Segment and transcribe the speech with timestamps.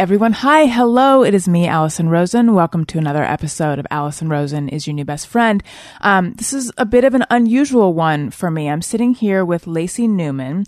[0.00, 0.32] everyone.
[0.32, 1.22] Hi, hello.
[1.22, 2.54] It is me, Alison Rosen.
[2.54, 5.62] Welcome to another episode of Alison Rosen is Your New Best Friend.
[6.00, 8.70] Um, this is a bit of an unusual one for me.
[8.70, 10.64] I'm sitting here with Lacey Newman.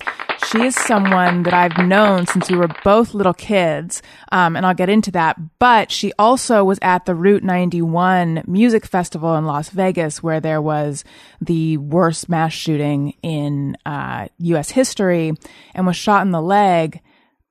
[0.51, 4.75] She is someone that I've known since we were both little kids, um, and I'll
[4.75, 5.39] get into that.
[5.59, 10.61] But she also was at the Route 91 Music Festival in Las Vegas, where there
[10.61, 11.05] was
[11.41, 14.73] the worst mass shooting in uh, U.S.
[14.73, 15.33] history,
[15.75, 17.01] and was shot in the leg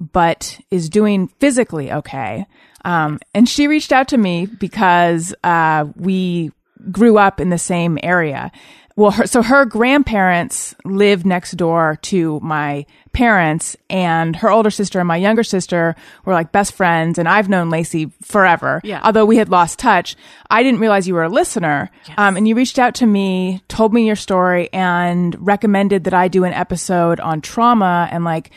[0.01, 2.45] but is doing physically okay.
[2.83, 6.51] Um, and she reached out to me because uh, we
[6.91, 8.51] grew up in the same area.
[8.95, 14.99] Well, her, so her grandparents lived next door to my parents, and her older sister
[14.99, 17.17] and my younger sister were like best friends.
[17.17, 18.81] And I've known Lacey forever.
[18.83, 19.01] Yeah.
[19.03, 20.15] Although we had lost touch,
[20.49, 21.89] I didn't realize you were a listener.
[22.17, 26.27] Um, and you reached out to me, told me your story, and recommended that I
[26.27, 28.51] do an episode on trauma and like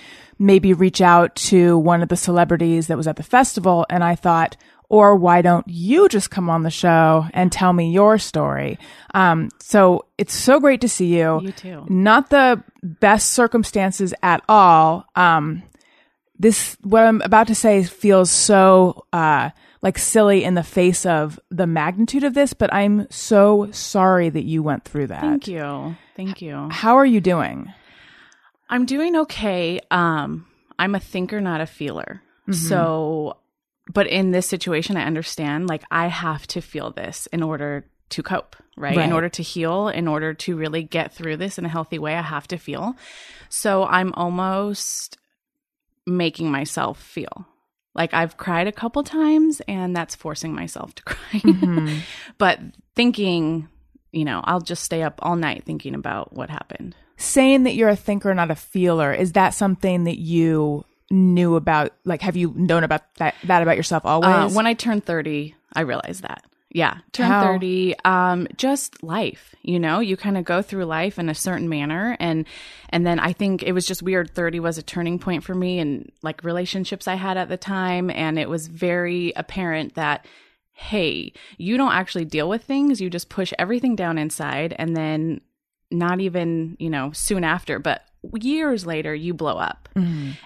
[0.44, 3.86] maybe reach out to one of the celebrities that was at the festival.
[3.88, 4.56] And I thought,
[4.90, 8.78] or why don't you just come on the show and tell me your story?
[9.14, 11.40] Um, so it's so great to see you.
[11.40, 11.86] You too.
[11.88, 15.06] Not the best circumstances at all.
[15.16, 15.62] Um,
[16.38, 19.50] this, what I'm about to say feels so, uh,
[19.80, 24.44] like silly in the face of the magnitude of this, but I'm so sorry that
[24.44, 25.20] you went through that.
[25.20, 25.96] Thank you.
[26.16, 26.68] Thank you.
[26.70, 27.72] How are you doing?
[28.68, 29.80] I'm doing okay.
[29.90, 30.46] Um,
[30.78, 32.22] I'm a thinker, not a feeler.
[32.52, 33.38] So,
[33.92, 38.22] but in this situation, I understand like I have to feel this in order to
[38.22, 38.96] cope, right?
[38.96, 39.06] Right.
[39.06, 42.14] In order to heal, in order to really get through this in a healthy way,
[42.16, 42.96] I have to feel.
[43.48, 45.16] So I'm almost
[46.06, 47.46] making myself feel.
[47.94, 52.02] Like I've cried a couple times and that's forcing myself to cry.
[52.38, 52.60] but
[52.94, 53.68] thinking,
[54.12, 56.94] you know, I'll just stay up all night thinking about what happened.
[57.16, 61.92] Saying that you're a thinker, not a feeler, is that something that you knew about?
[62.04, 64.30] Like, have you known about that, that about yourself always?
[64.30, 66.44] Uh, when I turned 30, I realized that.
[66.74, 67.52] Yeah, turned How?
[67.52, 71.68] 30, um, just life, you know, you kind of go through life in a certain
[71.68, 72.16] manner.
[72.18, 72.46] And,
[72.88, 74.34] and then I think it was just weird.
[74.34, 78.10] 30 was a turning point for me and like relationships I had at the time.
[78.10, 80.26] And it was very apparent that,
[80.72, 83.00] hey, you don't actually deal with things.
[83.00, 85.42] You just push everything down inside and then
[85.94, 88.02] not even, you know, soon after, but
[88.34, 89.88] years later, you blow up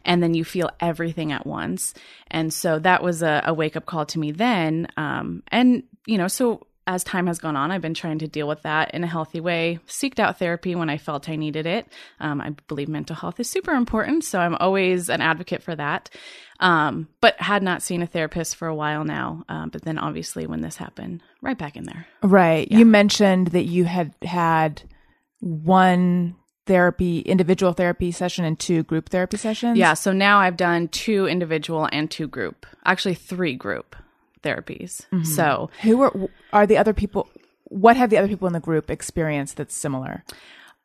[0.04, 1.94] and then you feel everything at once.
[2.28, 4.88] And so that was a, a wake up call to me then.
[4.96, 8.48] Um, and, you know, so as time has gone on, I've been trying to deal
[8.48, 9.78] with that in a healthy way.
[9.86, 11.86] Seeked out therapy when I felt I needed it.
[12.18, 16.08] Um, I believe mental health is super important, so I'm always an advocate for that.
[16.60, 19.44] Um, but had not seen a therapist for a while now.
[19.50, 22.06] Um, but then obviously when this happened, right back in there.
[22.22, 22.66] right.
[22.72, 24.82] You mentioned that you had had
[25.40, 29.78] one therapy, individual therapy session and two group therapy sessions.
[29.78, 33.96] Yeah, so now I've done two individual and two group, actually three group
[34.42, 35.06] therapies.
[35.12, 35.24] Mm-hmm.
[35.24, 36.12] So Who are
[36.52, 37.28] are the other people?
[37.64, 40.24] What have the other people in the group experienced that's similar?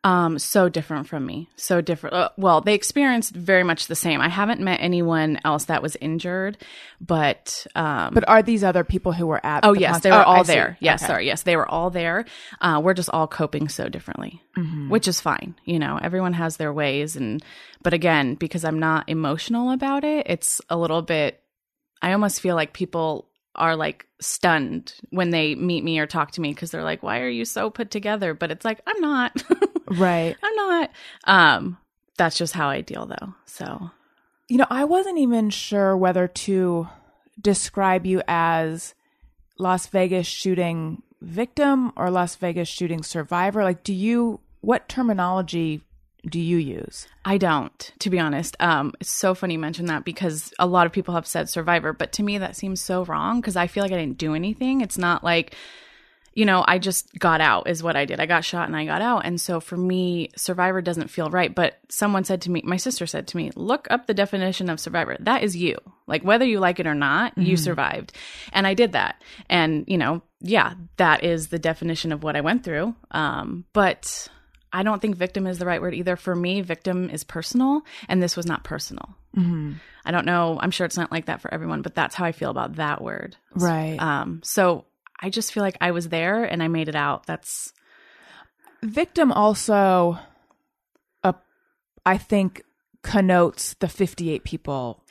[0.06, 1.48] Um, so different from me.
[1.56, 2.14] So different.
[2.16, 4.20] Uh, well, they experienced very much the same.
[4.20, 6.58] I haven't met anyone else that was injured,
[7.00, 9.64] but um, But are these other people who were at?
[9.64, 10.54] oh yes, they were I all see.
[10.54, 10.78] there.
[10.82, 11.08] Yes, Okay.
[11.08, 12.26] sorry, yes, they were all there.
[12.60, 14.42] Uh, we're just all coping so differently,
[14.90, 15.56] which is fine.
[15.64, 17.42] You know, everyone has their ways, and
[17.82, 21.42] but again, because I'm not emotional about it, it's a little bit.
[22.02, 26.42] I almost feel like people are like stunned when they meet me or talk to
[26.42, 29.42] me because they're like, "Why are you so put together?" But it's like I'm not.
[29.88, 30.36] Right.
[30.42, 30.90] I'm not.
[31.26, 31.78] Um,
[32.18, 33.34] that's just how I deal though.
[33.46, 33.92] So
[34.48, 36.88] You know, I wasn't even sure whether to
[37.42, 38.94] describe you as
[39.58, 43.64] Las Vegas shooting victim or Las Vegas shooting survivor.
[43.64, 45.82] Like, do you, what terminology
[46.30, 47.08] do you use?
[47.26, 48.56] I don't, to be honest.
[48.60, 51.94] Um, it's so funny you mention that because a lot of people have said survivor,
[51.94, 54.82] but to me that seems so wrong because I feel like I didn't do anything.
[54.82, 55.56] It's not like,
[56.34, 58.20] you know, I just got out is what I did.
[58.20, 59.26] I got shot and I got out.
[59.26, 61.54] And so for me, survivor doesn't feel right.
[61.54, 64.80] But someone said to me, my sister said to me, look up the definition of
[64.80, 65.16] survivor.
[65.20, 65.78] That is you.
[66.08, 68.14] Like whether you like it or not, you survived.
[68.52, 69.22] And I did that.
[69.50, 72.96] And, you know, yeah, that is the definition of what I went through.
[73.12, 74.28] Um, but
[74.72, 76.16] I don't think victim is the right word either.
[76.16, 79.16] For me, victim is personal, and this was not personal.
[80.04, 80.58] I don't know.
[80.60, 83.02] I'm sure it's not like that for everyone, but that's how I feel about that
[83.02, 83.38] word.
[83.54, 83.98] Right.
[83.98, 84.86] Um, so
[85.20, 87.26] I just feel like I was there and I made it out.
[87.26, 87.72] That's
[88.84, 90.18] victim also,
[91.24, 91.34] uh,
[92.06, 92.64] I think,
[93.04, 95.04] connotes the 58 people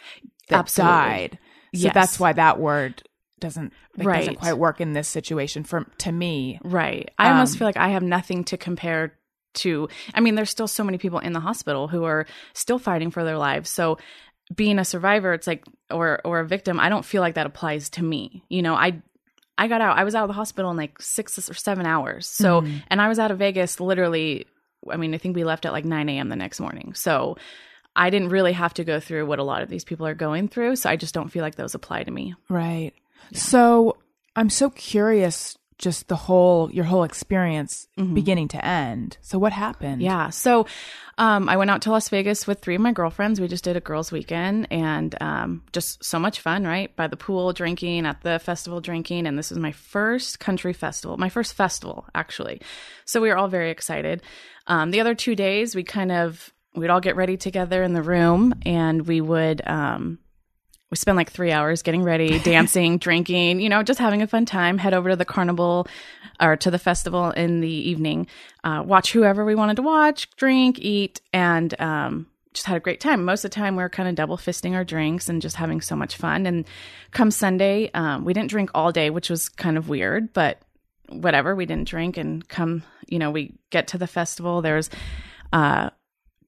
[0.48, 0.94] that Absolutely.
[1.00, 1.38] died.
[1.74, 1.94] So Yes.
[1.94, 3.02] that's why that word
[3.40, 4.38] doesn't like, doesn't Right.
[4.38, 6.58] quite work in this situation for to me.
[6.64, 7.10] right.
[7.18, 9.14] I almost Um, feel like I have nothing to compare
[9.54, 9.88] to.
[10.14, 13.24] I mean, there's still so many people in the hospital who are still fighting for
[13.24, 13.68] their lives.
[13.70, 13.98] So
[14.54, 17.90] being a survivor, it's like or or a victim, I don't feel like that applies
[17.90, 18.44] to me.
[18.48, 19.02] You know, I
[19.62, 19.96] I got out.
[19.96, 22.26] I was out of the hospital in like six or seven hours.
[22.26, 22.78] So, mm-hmm.
[22.88, 24.48] and I was out of Vegas literally.
[24.90, 26.28] I mean, I think we left at like 9 a.m.
[26.28, 26.94] the next morning.
[26.94, 27.36] So,
[27.94, 30.48] I didn't really have to go through what a lot of these people are going
[30.48, 30.74] through.
[30.76, 32.34] So, I just don't feel like those apply to me.
[32.48, 32.92] Right.
[33.30, 33.38] Yeah.
[33.38, 33.98] So,
[34.34, 38.14] I'm so curious just the whole your whole experience mm-hmm.
[38.14, 39.18] beginning to end.
[39.20, 40.02] So what happened?
[40.02, 40.30] Yeah.
[40.30, 40.66] So
[41.18, 43.40] um, I went out to Las Vegas with three of my girlfriends.
[43.40, 46.94] We just did a girls' weekend and um, just so much fun, right?
[46.96, 49.26] By the pool, drinking, at the festival, drinking.
[49.26, 52.60] And this was my first country festival, my first festival, actually.
[53.04, 54.22] So we were all very excited.
[54.66, 58.02] Um, the other two days, we kind of, we'd all get ready together in the
[58.02, 60.18] room and we would, um,
[60.92, 64.44] we spend like three hours getting ready, dancing, drinking, you know, just having a fun
[64.44, 64.76] time.
[64.76, 65.88] Head over to the carnival
[66.38, 68.26] or to the festival in the evening,
[68.62, 73.00] uh, watch whoever we wanted to watch, drink, eat, and um, just had a great
[73.00, 73.24] time.
[73.24, 75.80] Most of the time, we are kind of double fisting our drinks and just having
[75.80, 76.44] so much fun.
[76.44, 76.66] And
[77.10, 80.60] come Sunday, um, we didn't drink all day, which was kind of weird, but
[81.08, 81.54] whatever.
[81.56, 82.18] We didn't drink.
[82.18, 84.60] And come, you know, we get to the festival.
[84.60, 84.90] There's
[85.54, 85.88] uh,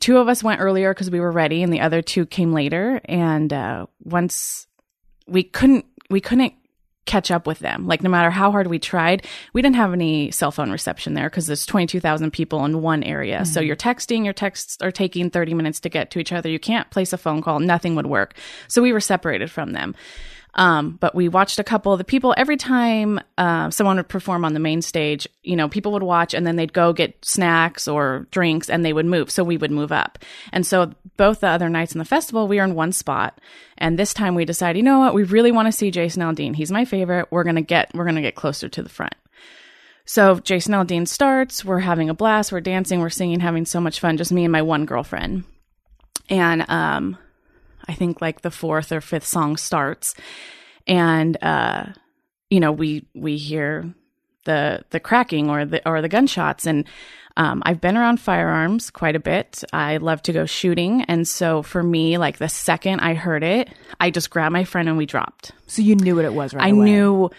[0.05, 3.01] two of us went earlier because we were ready, and the other two came later.
[3.06, 4.67] And uh, once
[5.27, 6.53] we couldn't, we couldn't
[7.06, 7.87] catch up with them.
[7.87, 11.31] Like no matter how hard we tried, we didn't have any cell phone reception there
[11.31, 13.37] because there's 22,000 people in one area.
[13.37, 13.45] Mm-hmm.
[13.45, 16.51] So you're texting, your texts are taking 30 minutes to get to each other.
[16.51, 17.59] You can't place a phone call.
[17.61, 18.35] Nothing would work.
[18.69, 19.95] So we were separated from them.
[20.56, 24.45] Um, but we watched a couple of the people every time uh, someone would perform
[24.45, 25.29] on the main stage.
[25.43, 28.93] You know, people would watch and then they'd go get snacks or drinks and they
[28.93, 29.31] would move.
[29.31, 30.19] So we would move up.
[30.53, 33.41] And so both the other nights in the festival, we were in one spot.
[33.79, 36.55] And this time we decided, you know what, we really want to see Jason Aldean.
[36.55, 37.29] He's my favorite.
[37.31, 39.15] We're gonna get we're gonna get closer to the front.
[40.06, 41.65] So Jason Aldean starts.
[41.65, 42.53] We're having a blast.
[42.53, 43.01] We're dancing.
[43.01, 44.19] We're singing, having so much fun.
[44.19, 45.45] Just me and my one girlfriend.
[46.29, 47.19] And um,
[47.89, 50.15] I think like the fourth or fifth song starts,
[50.87, 51.87] and uh,
[52.51, 53.93] you know we we hear
[54.45, 56.87] the the cracking or the or the gunshots and
[57.37, 59.65] um, I've been around firearms quite a bit.
[59.73, 61.03] I love to go shooting.
[61.03, 64.89] And so for me, like the second I heard it, I just grabbed my friend
[64.89, 65.51] and we dropped.
[65.67, 66.85] So you knew what it was right I away.
[66.85, 67.31] knew,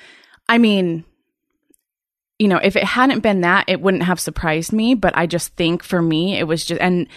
[0.50, 1.06] I mean,
[2.40, 4.96] you know, if it hadn't been that, it wouldn't have surprised me.
[4.96, 7.08] But I just think for me, it was just, and,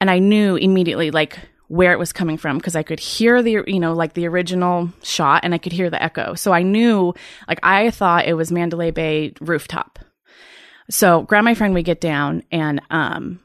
[0.00, 1.38] and I knew immediately, like,
[1.72, 4.90] where it was coming from because I could hear the, you know, like the original
[5.02, 6.34] shot and I could hear the echo.
[6.34, 7.14] So I knew,
[7.48, 9.98] like, I thought it was Mandalay Bay rooftop.
[10.90, 13.40] So grab my friend, we get down and, um,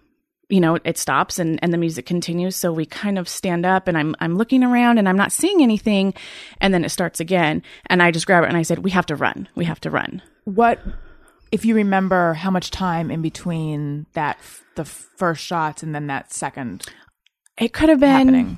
[0.50, 2.58] you know, it stops and, and the music continues.
[2.58, 5.64] So we kind of stand up and I'm, I'm looking around and I'm not seeing
[5.64, 6.14] anything.
[6.60, 7.64] And then it starts again.
[7.86, 9.48] And I just grab it and I said, we have to run.
[9.56, 10.22] We have to run.
[10.44, 10.82] What,
[11.54, 14.38] if you remember how much time in between that,
[14.76, 16.86] the first shots and then that second?
[17.58, 18.10] It could have been.
[18.10, 18.58] Happening.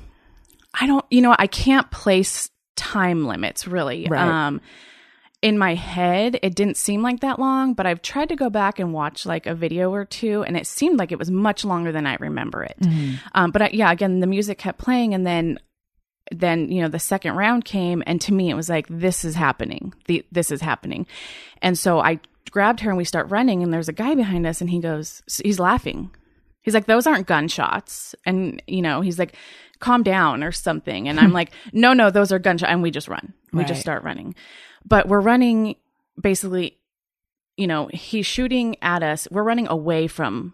[0.79, 1.05] I don't.
[1.09, 4.07] You know, I can't place time limits really.
[4.09, 4.21] Right.
[4.21, 4.61] Um,
[5.41, 8.77] in my head, it didn't seem like that long, but I've tried to go back
[8.77, 11.93] and watch like a video or two, and it seemed like it was much longer
[11.93, 12.75] than I remember it.
[12.81, 13.15] Mm-hmm.
[13.33, 15.57] Um, but I, yeah, again, the music kept playing, and then
[16.31, 19.35] then you know the second round came, and to me, it was like this is
[19.35, 19.93] happening.
[20.07, 21.07] The, this is happening,
[21.61, 22.19] and so I
[22.51, 25.21] grabbed her and we start running, and there's a guy behind us, and he goes,
[25.43, 26.11] he's laughing.
[26.69, 28.13] He's like, those aren't gunshots.
[28.27, 29.35] And, you know, he's like,
[29.79, 31.09] calm down or something.
[31.09, 32.69] And I'm like, no, no, those are gunshots.
[32.69, 33.33] And we just run.
[33.51, 33.67] We right.
[33.67, 34.35] just start running.
[34.85, 35.77] But we're running
[36.21, 36.77] basically,
[37.57, 39.27] you know, he's shooting at us.
[39.31, 40.53] We're running away from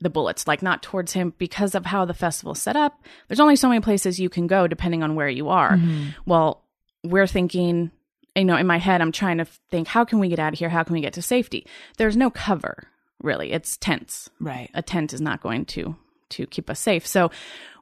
[0.00, 3.04] the bullets, like not towards him because of how the festival's set up.
[3.28, 5.76] There's only so many places you can go depending on where you are.
[5.76, 6.08] Mm-hmm.
[6.26, 6.64] Well,
[7.04, 7.92] we're thinking,
[8.34, 10.58] you know, in my head, I'm trying to think, how can we get out of
[10.58, 10.70] here?
[10.70, 11.68] How can we get to safety?
[11.98, 12.88] There's no cover
[13.22, 13.52] really.
[13.52, 14.30] It's tents.
[14.40, 14.70] Right.
[14.74, 15.96] A tent is not going to
[16.30, 17.06] to keep us safe.
[17.06, 17.30] So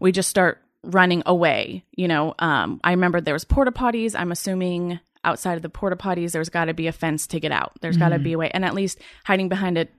[0.01, 1.85] we just start running away.
[1.93, 4.19] You know, um, I remember there was porta potties.
[4.19, 7.53] I'm assuming outside of the porta potties, there's got to be a fence to get
[7.53, 7.73] out.
[7.81, 8.05] There's mm-hmm.
[8.05, 9.93] got to be a way, and at least hiding behind it,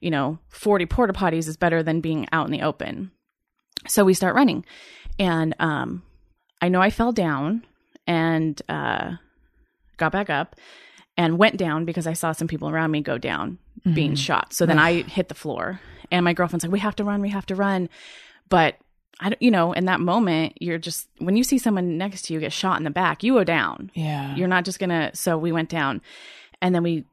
[0.00, 3.10] you know, 40 porta potties is better than being out in the open.
[3.88, 4.64] So we start running,
[5.18, 6.02] and um,
[6.60, 7.64] I know I fell down
[8.06, 9.12] and uh,
[9.96, 10.56] got back up
[11.16, 13.94] and went down because I saw some people around me go down mm-hmm.
[13.94, 14.52] being shot.
[14.52, 17.30] So then I hit the floor, and my girlfriend's like, "We have to run, we
[17.30, 17.88] have to run,"
[18.48, 18.76] but
[19.20, 22.34] I don't, you know, in that moment, you're just when you see someone next to
[22.34, 23.90] you get shot in the back, you go down.
[23.94, 25.10] Yeah, you're not just gonna.
[25.14, 26.00] So we went down,
[26.62, 27.04] and then we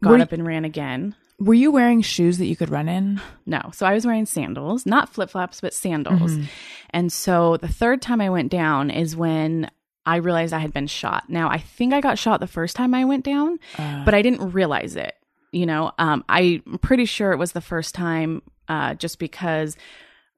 [0.00, 1.14] got were up and ran again.
[1.38, 3.20] Were you wearing shoes that you could run in?
[3.44, 3.60] No.
[3.74, 6.32] So I was wearing sandals, not flip flops, but sandals.
[6.32, 6.44] Mm-hmm.
[6.90, 9.70] And so the third time I went down is when
[10.06, 11.28] I realized I had been shot.
[11.28, 14.22] Now, I think I got shot the first time I went down, uh, but I
[14.22, 15.14] didn't realize it.
[15.52, 19.76] You know, um, I'm pretty sure it was the first time uh, just because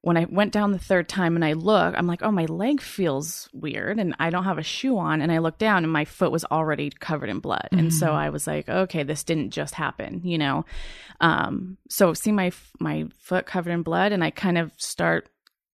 [0.01, 2.79] when I went down the third time and I look, I'm like, oh, my leg
[2.79, 5.21] feels weird and I don't have a shoe on.
[5.21, 7.67] And I look down and my foot was already covered in blood.
[7.71, 7.79] Mm-hmm.
[7.79, 10.65] And so I was like, okay, this didn't just happen, you know?
[11.19, 15.27] Um, so see my, my foot covered in blood and I kind of start,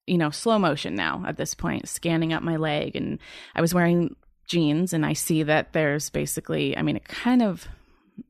[0.08, 2.96] you know, slow motion now at this point, scanning up my leg.
[2.96, 3.20] And
[3.56, 7.68] I was wearing jeans and I see that there's basically, I mean, it kind of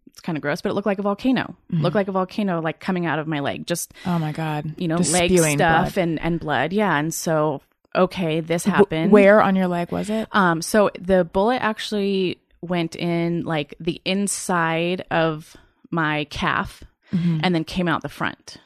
[0.08, 1.56] it's kind of gross, but it looked like a volcano.
[1.72, 1.84] Mm-hmm.
[1.84, 3.68] Looked like a volcano like coming out of my leg.
[3.68, 5.98] Just oh my god, you know, Just leg stuff blood.
[5.98, 6.72] and and blood.
[6.72, 7.62] Yeah, and so
[7.94, 9.12] okay, this happened.
[9.12, 10.30] Where on your leg was it?
[10.32, 15.56] Um, so the bullet actually went in like the inside of
[15.92, 17.42] my calf mm-hmm.
[17.44, 18.58] and then came out the front.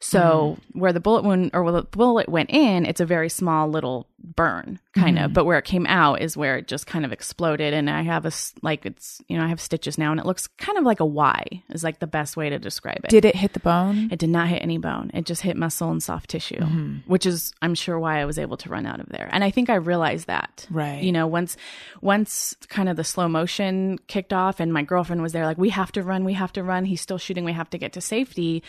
[0.00, 0.80] So mm.
[0.80, 4.06] where the bullet wound or where the bullet went in, it's a very small little
[4.18, 5.26] burn kind mm-hmm.
[5.26, 7.72] of, but where it came out is where it just kind of exploded.
[7.72, 10.46] And I have a, like, it's, you know, I have stitches now and it looks
[10.46, 13.10] kind of like a Y is like the best way to describe it.
[13.10, 14.08] Did it hit the bone?
[14.10, 15.10] It did not hit any bone.
[15.14, 16.96] It just hit muscle and soft tissue, mm-hmm.
[17.06, 19.28] which is, I'm sure why I was able to run out of there.
[19.32, 21.02] And I think I realized that, right.
[21.02, 21.56] You know, once,
[22.00, 25.70] once kind of the slow motion kicked off and my girlfriend was there, like, we
[25.70, 26.84] have to run, we have to run.
[26.84, 27.44] He's still shooting.
[27.44, 28.62] We have to get to safety.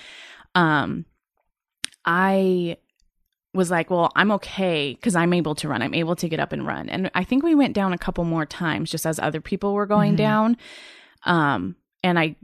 [0.55, 1.05] Um,
[2.07, 2.77] I
[3.53, 5.81] was like, well, I'm okay because I'm able to run.
[5.81, 6.89] I'm able to get up and run.
[6.89, 9.85] And I think we went down a couple more times just as other people were
[9.85, 10.17] going mm-hmm.
[10.17, 10.57] down.
[11.25, 12.35] Um, and I,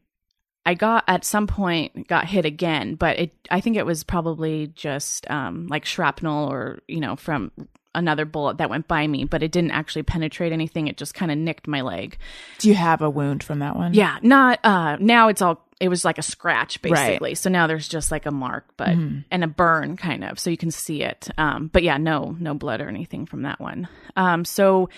[0.65, 4.67] I got at some point got hit again, but it, I think it was probably
[4.67, 7.51] just, um, like shrapnel or, you know, from
[7.95, 10.87] another bullet that went by me, but it didn't actually penetrate anything.
[10.87, 12.17] It just kind of nicked my leg.
[12.59, 13.93] Do you have a wound from that one?
[13.93, 17.31] Yeah, not, uh, now it's all it was like a scratch basically.
[17.31, 17.37] Right.
[17.37, 19.19] So now there's just like a mark, but mm-hmm.
[19.29, 21.29] and a burn kind of, so you can see it.
[21.37, 23.89] Um, but yeah, no, no blood or anything from that one.
[24.15, 24.89] Um, so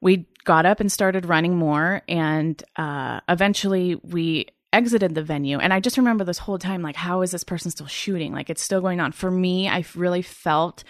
[0.00, 5.58] we got up and started running more, and uh, eventually we exited the venue.
[5.58, 8.32] And I just remember this whole time, like, how is this person still shooting?
[8.32, 9.12] Like, it's still going on.
[9.12, 10.84] For me, I really felt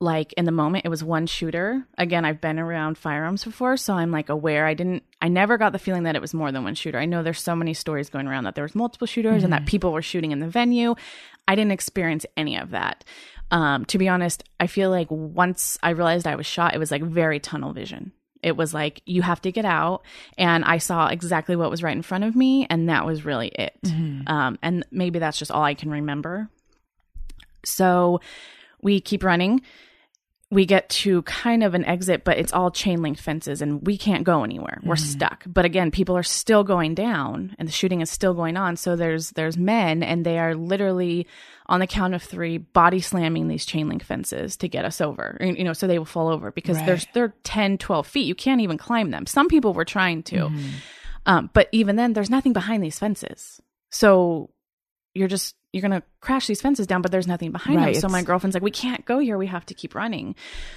[0.00, 1.86] like in the moment it was one shooter.
[1.98, 4.66] Again i've been around firearms before so i'm like aware.
[4.66, 6.98] I didn't i never got the feeling that it was more than one shooter.
[6.98, 9.44] I know there's so many stories going around that there was multiple shooters mm-hmm.
[9.44, 9.66] and that mm-hmm.
[9.66, 10.94] people were shooting in the venue.
[11.46, 13.04] I didn't experience any of that.
[13.50, 16.90] Um, to be honest i feel like once i realized i was shot it was
[16.90, 18.12] like very tunnel vision.
[18.42, 20.02] It was like you have to get out
[20.38, 23.48] and i saw exactly what was right in front of me and that was really
[23.48, 23.76] it.
[23.84, 24.32] Mm-hmm.
[24.32, 26.48] um, and maybe that's just all i can remember.
[27.64, 28.22] So
[28.80, 29.60] we keep running
[30.52, 33.96] we get to kind of an exit, but it's all chain link fences and we
[33.96, 34.80] can't go anywhere.
[34.82, 35.04] We're mm-hmm.
[35.04, 35.44] stuck.
[35.46, 38.76] But again, people are still going down and the shooting is still going on.
[38.76, 41.28] So there's there's men and they are literally
[41.66, 45.36] on the count of three body slamming these chain link fences to get us over.
[45.40, 46.86] You know, so they will fall over because right.
[46.86, 48.26] there's they're 10, 12 feet.
[48.26, 49.26] You can't even climb them.
[49.26, 50.36] Some people were trying to.
[50.36, 50.68] Mm-hmm.
[51.26, 53.60] Um, but even then there's nothing behind these fences.
[53.90, 54.50] So
[55.14, 58.00] you're just you're gonna crash these fences down, but there's nothing behind right, them.
[58.00, 59.38] So my girlfriend's like, we can't go here.
[59.38, 60.34] We have to keep running.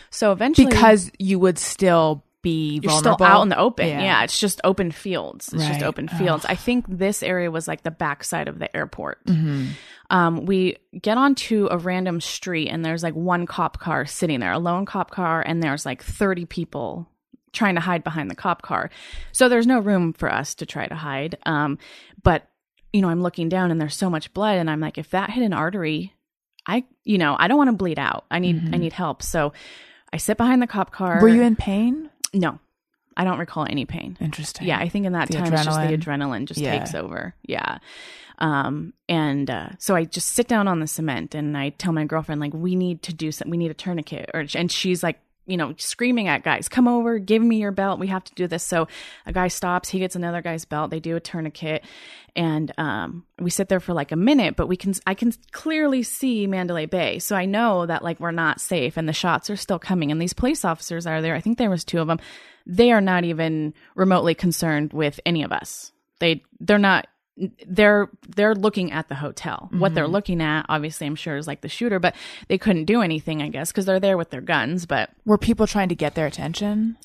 [0.10, 3.18] So eventually, because you would still be you're vulnerable.
[3.18, 3.88] still out in the open.
[3.88, 5.52] Yeah, yeah it's just open fields.
[5.52, 5.74] It's right.
[5.74, 6.46] just open fields.
[6.46, 6.52] Ugh.
[6.52, 9.26] I think this area was like the backside of the airport.
[9.26, 9.70] Mm-hmm.
[10.10, 14.52] Um, we get onto a random street and there's like one cop car sitting there,
[14.52, 17.10] a lone cop car, and there's like 30 people
[17.54, 18.90] trying to hide behind the cop car.
[19.32, 21.38] So there's no room for us to try to hide.
[21.46, 21.78] Um,
[22.22, 22.48] but
[22.94, 25.32] you know, I'm looking down and there's so much blood and I'm like, if that
[25.32, 26.14] hit an artery,
[26.66, 28.26] I, you know, I don't want to bleed out.
[28.32, 28.76] I need, mm-hmm.
[28.76, 29.24] I need help.
[29.24, 29.52] So
[30.14, 31.20] I sit behind the cop car.
[31.20, 32.10] Were you in pain?
[32.34, 32.60] No,
[33.18, 34.16] I don't recall any pain.
[34.22, 34.68] Interesting.
[34.68, 34.78] Yeah.
[34.78, 35.54] I think in that the time, adrenaline.
[35.56, 36.78] it's just the adrenaline just yeah.
[36.78, 37.36] takes over.
[37.42, 37.80] Yeah.
[38.38, 42.06] Um, and, uh, so I just sit down on the cement and I tell my
[42.06, 43.52] girlfriend, like, we need to do something.
[43.52, 47.20] We need a tourniquet or, and she's like, you know, screaming at guys, come over,
[47.20, 48.00] give me your belt.
[48.00, 48.64] We have to do this.
[48.64, 48.88] So
[49.26, 50.90] a guy stops, he gets another guy's belt.
[50.90, 51.84] They do a tourniquet
[52.36, 56.02] and, um, we sit there for like a minute, but we can, I can clearly
[56.02, 57.20] see Mandalay Bay.
[57.20, 60.22] So I know that like we're not safe and the shots are still coming and
[60.22, 61.36] these police officers are there.
[61.36, 62.20] I think there was two of them.
[62.66, 65.92] They are not even remotely concerned with any of us.
[66.20, 67.08] They, they're not
[67.68, 69.64] they're they're looking at the hotel.
[69.66, 69.80] Mm-hmm.
[69.80, 70.14] What they're mm-hmm.
[70.14, 72.16] looking at, obviously, I'm sure is like the shooter, but
[72.48, 74.86] they couldn't do anything, I guess, because they're there with their guns.
[74.86, 76.98] But were people trying to get their attention?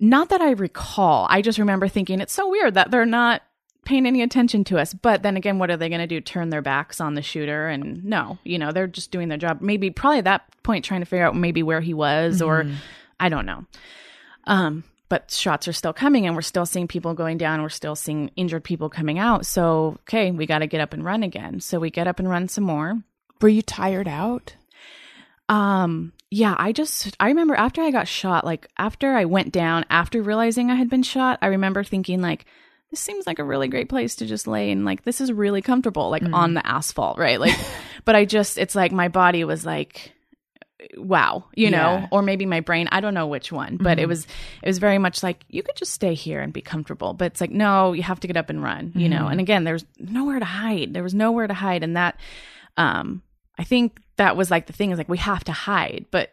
[0.00, 1.26] Not that I recall.
[1.30, 3.42] I just remember thinking it's so weird that they're not
[3.84, 4.92] paying any attention to us.
[4.92, 6.20] But then again, what are they going to do?
[6.20, 7.68] Turn their backs on the shooter?
[7.68, 9.60] And no, you know, they're just doing their job.
[9.60, 12.48] Maybe probably at that point trying to figure out maybe where he was, mm-hmm.
[12.48, 12.76] or
[13.20, 13.64] I don't know.
[14.46, 17.62] Um, but shots are still coming and we're still seeing people going down.
[17.62, 19.46] We're still seeing injured people coming out.
[19.46, 21.60] So okay we got to get up and run again.
[21.60, 23.02] So we get up and run some more.
[23.40, 24.56] Were you tired out?
[25.48, 29.84] Um yeah i just i remember after i got shot like after i went down
[29.88, 32.44] after realizing i had been shot i remember thinking like
[32.94, 35.60] this seems like a really great place to just lay and like this is really
[35.60, 36.32] comfortable like mm.
[36.32, 37.40] on the asphalt right?
[37.40, 37.58] Like
[38.04, 40.12] but I just, it's like my body was like,
[40.96, 42.06] wow, you know, Yeah.
[42.10, 44.04] or maybe my brain, I don't know which one, but Mm-hmm.
[44.04, 44.26] it was,
[44.62, 47.12] it was very much like, you could just stay here and be comfortable.
[47.14, 49.10] But it's like, no, you have to get up and run, you Mm-hmm.
[49.18, 49.28] know?
[49.28, 50.92] And again, there's nowhere to hide.
[50.94, 51.82] There was nowhere to hide.
[51.82, 52.18] And that,
[52.76, 53.22] um,
[53.58, 56.30] I think that was like the thing is like, we have to hide, but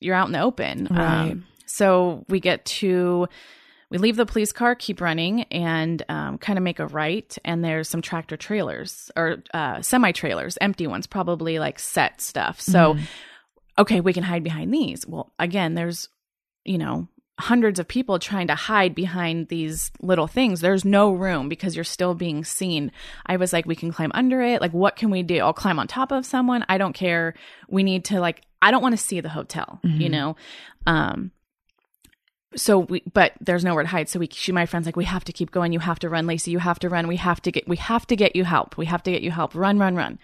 [0.00, 0.88] you're out in the open.
[0.90, 1.30] Right.
[1.32, 3.28] Um, so we get to,
[3.90, 7.36] we leave the police car, keep running, and um, kind of make a right.
[7.44, 12.60] And there's some tractor trailers or uh, semi trailers, empty ones, probably like set stuff.
[12.60, 12.96] So,
[13.78, 15.06] okay, we can hide behind these.
[15.06, 16.08] Well, again, there's,
[16.64, 20.60] you know, hundreds of people trying to hide behind these little things.
[20.60, 22.92] There's no room because you're still being seen.
[23.26, 24.60] I was like, we can climb under it.
[24.60, 25.38] Like, what can we do?
[25.38, 26.64] I'll climb on top of someone.
[26.68, 27.34] I don't care.
[27.68, 30.36] We need to, like, I don't want to see the hotel, you know?
[30.86, 31.30] Um,
[32.56, 35.24] so we but there's nowhere to hide so we she my friends like we have
[35.24, 37.52] to keep going you have to run lacey you have to run we have to
[37.52, 39.94] get we have to get you help we have to get you help run run
[39.94, 40.18] run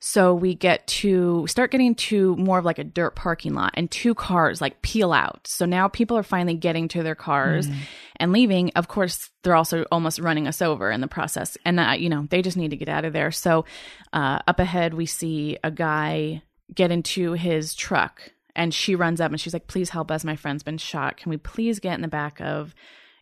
[0.00, 3.90] so we get to start getting to more of like a dirt parking lot and
[3.90, 7.68] two cars like peel out so now people are finally getting to their cars
[8.16, 11.92] and leaving of course they're also almost running us over in the process and uh,
[11.92, 13.64] you know they just need to get out of there so
[14.12, 16.42] uh, up ahead we see a guy
[16.74, 20.24] get into his truck and she runs up and she's like, please help us.
[20.24, 21.16] My friend's been shot.
[21.16, 22.74] Can we please get in the back of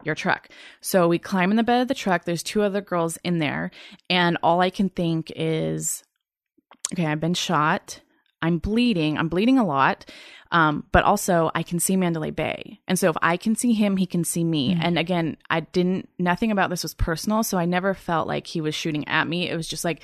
[0.04, 0.48] your truck?
[0.80, 2.24] So we climb in the bed of the truck.
[2.24, 3.70] There's two other girls in there.
[4.08, 6.02] And all I can think is,
[6.92, 8.00] okay, I've been shot.
[8.40, 9.18] I'm bleeding.
[9.18, 10.10] I'm bleeding a lot.
[10.50, 12.80] Um, but also I can see Mandalay Bay.
[12.88, 14.78] And so if I can see him, he can see me.
[14.80, 17.42] And again, I didn't, nothing about this was personal.
[17.42, 19.50] So I never felt like he was shooting at me.
[19.50, 20.02] It was just like,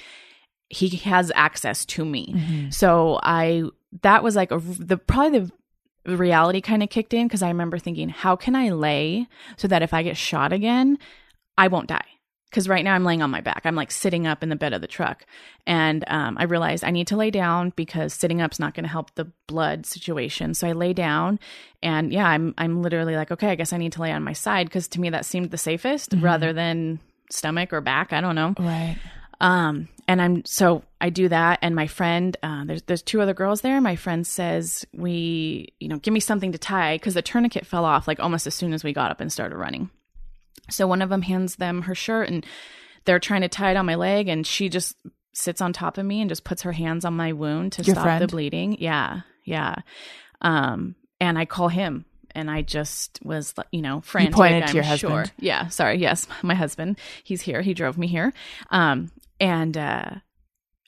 [0.69, 2.35] he has access to me.
[2.71, 3.65] So I
[4.03, 5.51] that was like a, the probably
[6.05, 9.69] the reality kind of kicked in because I remember thinking, how can I lay so
[9.69, 10.99] that if I get shot again,
[11.57, 12.05] I won't die?
[12.55, 13.63] Because right now I'm laying on my back.
[13.65, 15.27] I'm like sitting up in the bed of the truck,
[15.67, 18.89] and um, I realized I need to lay down because sitting up's not going to
[18.89, 20.55] help the blood situation.
[20.55, 21.41] So I lay down,
[21.83, 24.35] and yeah, I'm I'm literally like, okay, I guess I need to lay on my
[24.35, 28.13] side because to me that seemed the safest rather than stomach or back.
[28.13, 28.55] I don't know.
[28.57, 28.99] Right.
[29.41, 33.35] Um, and I'm so I do that, and my friend, uh, there's there's two other
[33.35, 33.81] girls there.
[33.81, 37.85] My friend says we, you know, give me something to tie because the tourniquet fell
[37.85, 39.91] off like almost as soon as we got up and started running.
[40.75, 42.45] So one of them hands them her shirt, and
[43.05, 44.97] they're trying to tie it on my leg, and she just
[45.33, 47.95] sits on top of me and just puts her hands on my wound to Your
[47.95, 48.23] stop friend?
[48.23, 48.77] the bleeding.
[48.81, 49.77] Yeah, yeah.
[50.41, 52.05] Um, and I call him.
[52.37, 54.33] And I just was, you know, frantic.
[54.33, 55.11] You pointed to I'm your sure.
[55.11, 55.33] husband.
[55.39, 55.99] Yeah, sorry.
[55.99, 56.99] Yes, my husband.
[57.23, 57.63] He's here.
[57.63, 58.33] He drove me here.
[58.71, 60.11] Um, and uh,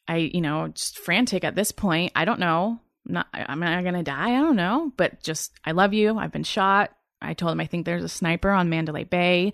[0.09, 2.11] I, you know, just frantic at this point.
[2.17, 2.81] I don't know.
[3.07, 3.27] I'm not.
[3.33, 4.31] I'm not gonna die.
[4.31, 4.93] I don't know.
[4.97, 6.19] But just, I love you.
[6.19, 6.91] I've been shot.
[7.23, 9.53] I told him I think there's a sniper on Mandalay Bay.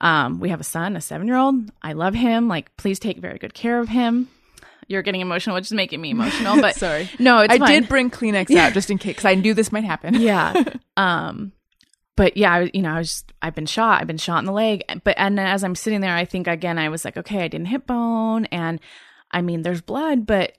[0.00, 1.70] Um, we have a son, a seven year old.
[1.82, 2.48] I love him.
[2.48, 4.28] Like, please take very good care of him.
[4.88, 6.60] You're getting emotional, which is making me emotional.
[6.60, 7.08] But Sorry.
[7.18, 7.68] no, it's I fine.
[7.68, 10.14] did bring Kleenex out just in case because I knew this might happen.
[10.14, 10.64] yeah
[10.96, 11.52] um
[12.16, 14.40] but yeah I, was- you know i was just i've been shot i've been shot
[14.40, 17.16] in the leg but and as i'm sitting there i think again i was like
[17.16, 18.80] okay i didn't hit bone and
[19.30, 20.52] i mean there's blood but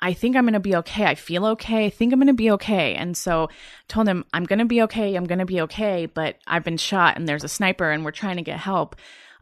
[0.00, 1.04] i think i'm gonna be okay.
[1.04, 1.86] I feel okay.
[1.86, 2.94] I think i'm gonna be okay.
[2.94, 3.54] And so I
[3.88, 5.14] told him i'm gonna be okay.
[5.14, 8.36] I'm gonna be okay but i've been shot and there's a sniper and we're trying
[8.36, 8.96] to get help.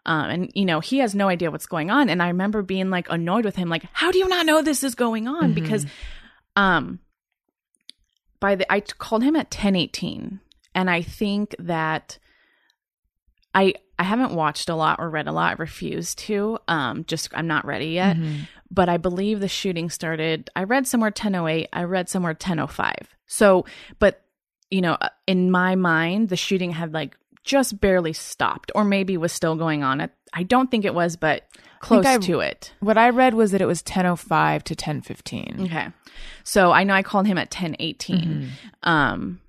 [0.07, 2.09] Um, and you know he has no idea what's going on.
[2.09, 4.83] And i remember being like annoyed with him like how do you not know this
[4.85, 5.53] is going on?
[5.53, 5.85] Because
[6.57, 7.01] um
[8.41, 10.41] by the I called him at 1018
[10.75, 12.19] and I think that
[13.55, 15.53] I I haven't watched a lot or read a lot.
[15.59, 16.59] I refuse to.
[16.69, 18.17] Um just I'm not ready yet.
[18.71, 22.95] But I believe the shooting started I read somewhere 1008, I read somewhere 1005.
[23.27, 23.65] So,
[23.99, 24.23] but
[24.71, 29.17] you know, uh, in my mind the shooting had like just barely stopped or maybe
[29.17, 30.01] was still going on.
[30.01, 31.45] I- I don't think it was, but
[31.79, 32.73] close I- to it.
[32.81, 35.65] What I read was that it was 10:05 to 10:15.
[35.67, 35.87] Okay.
[36.43, 38.49] So I know I called him at 1018.
[38.83, 39.41] Um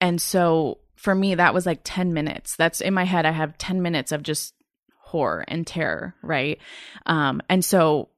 [0.00, 2.56] and so for me that was like 10 minutes.
[2.56, 4.54] That's in my head I have 10 minutes of just
[4.98, 6.58] horror and terror, right?
[7.06, 8.08] Um and so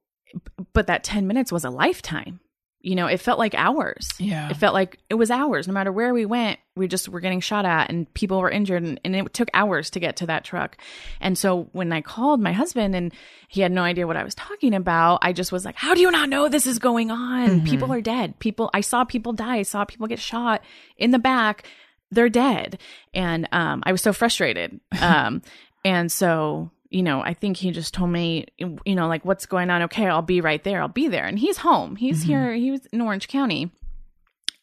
[0.73, 2.41] but that 10 minutes was a lifetime.
[2.83, 4.13] You know, it felt like hours.
[4.19, 4.49] Yeah.
[4.49, 5.67] It felt like it was hours.
[5.67, 8.85] No matter where we went, we just were getting shot at and people were injured
[8.85, 10.77] and, and it took hours to get to that truck.
[11.21, 13.13] And so when I called my husband and
[13.49, 16.01] he had no idea what I was talking about, I just was like, How do
[16.01, 17.65] you not know this is going on?
[17.65, 18.39] People are dead.
[18.39, 19.57] People I saw people die.
[19.57, 20.63] I saw people get shot
[20.97, 21.67] in the back.
[22.13, 22.79] They're dead.
[23.13, 24.79] And um I was so frustrated.
[25.01, 25.43] Um
[25.85, 29.69] and so you know, I think he just told me, you know, like what's going
[29.69, 29.83] on.
[29.83, 30.81] Okay, I'll be right there.
[30.81, 31.27] I'll be there.
[31.27, 31.95] And he's home.
[31.95, 32.29] He's mm-hmm.
[32.29, 32.55] here.
[32.55, 33.71] He was in Orange County,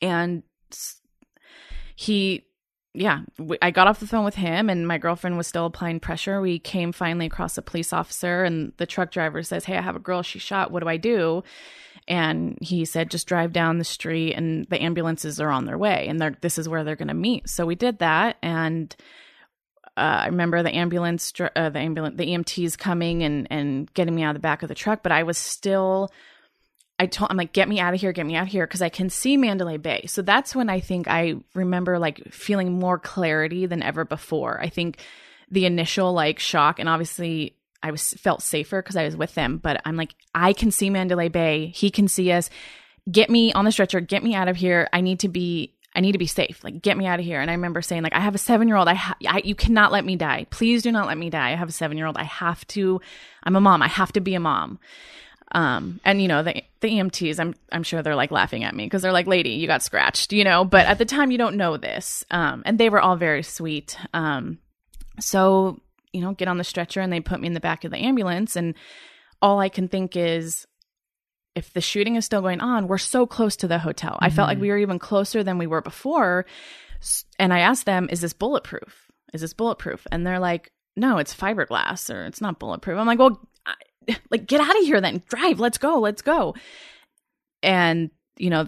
[0.02, 0.41] and
[1.96, 2.48] he,
[2.96, 3.19] yeah,
[3.62, 6.41] I got off the phone with him, and my girlfriend was still applying pressure.
[6.41, 9.96] We came finally across a police officer, and the truck driver says, "Hey, I have
[9.96, 10.24] a girl.
[10.24, 10.72] She shot.
[10.72, 11.43] What do I do?"
[12.08, 16.08] And he said, just drive down the street and the ambulances are on their way
[16.10, 17.48] and they're, this is where they're going to meet.
[17.48, 18.36] So we did that.
[18.41, 18.93] And
[19.95, 24.32] I remember the ambulance, uh, the ambulance, the EMTs coming and, and getting me out
[24.32, 26.12] of the back of the truck, but I was still,
[26.97, 28.65] I told, I'm like, get me out of here, get me out of here.
[28.65, 30.06] Cause I can see Mandalay Bay.
[30.08, 34.60] So that's when I think I remember like feeling more clarity than ever before.
[34.60, 34.97] I think
[35.51, 39.58] the initial like shock and obviously I was felt safer because I was with them.
[39.58, 41.67] But I'm like, I can see Mandalay Bay.
[41.75, 42.49] He can see us.
[43.12, 43.99] Get me on the stretcher.
[43.99, 44.88] Get me out of here.
[44.93, 45.75] I need to be.
[45.95, 46.63] I need to be safe.
[46.63, 47.39] Like, get me out of here.
[47.39, 48.88] And I remember saying, like, I have a seven year old.
[48.88, 50.47] I, ha- I, you cannot let me die.
[50.49, 51.51] Please do not let me die.
[51.51, 52.17] I have a seven year old.
[52.17, 52.99] I have to.
[53.43, 53.82] I'm a mom.
[53.82, 54.79] I have to be a mom.
[55.51, 58.86] Um, and you know the the EMTs, I'm I'm sure they're like laughing at me
[58.86, 60.65] because they're like, "Lady, you got scratched," you know.
[60.65, 62.25] But at the time, you don't know this.
[62.32, 63.95] Um, and they were all very sweet.
[64.15, 64.58] Um,
[65.19, 65.79] so
[66.13, 67.97] you know, get on the stretcher and they put me in the back of the
[67.97, 68.56] ambulance.
[68.56, 68.75] And
[69.41, 70.65] all I can think is,
[71.56, 74.13] if the shooting is still going on, we're so close to the hotel.
[74.13, 74.26] Mm-hmm.
[74.26, 74.63] I felt like mm-hmm.
[74.63, 76.46] we were even closer than we were before.
[77.38, 79.12] And I asked them, is this bulletproof?
[79.34, 80.08] Is this bulletproof?
[80.12, 82.98] And they're like, no, it's fiberglass or it's not bulletproof.
[82.98, 83.76] I'm like, well, I,
[84.30, 85.22] like, get out of here then.
[85.28, 85.60] Drive.
[85.60, 86.00] Let's go.
[86.00, 86.56] Let's go.
[87.62, 88.68] And, you know,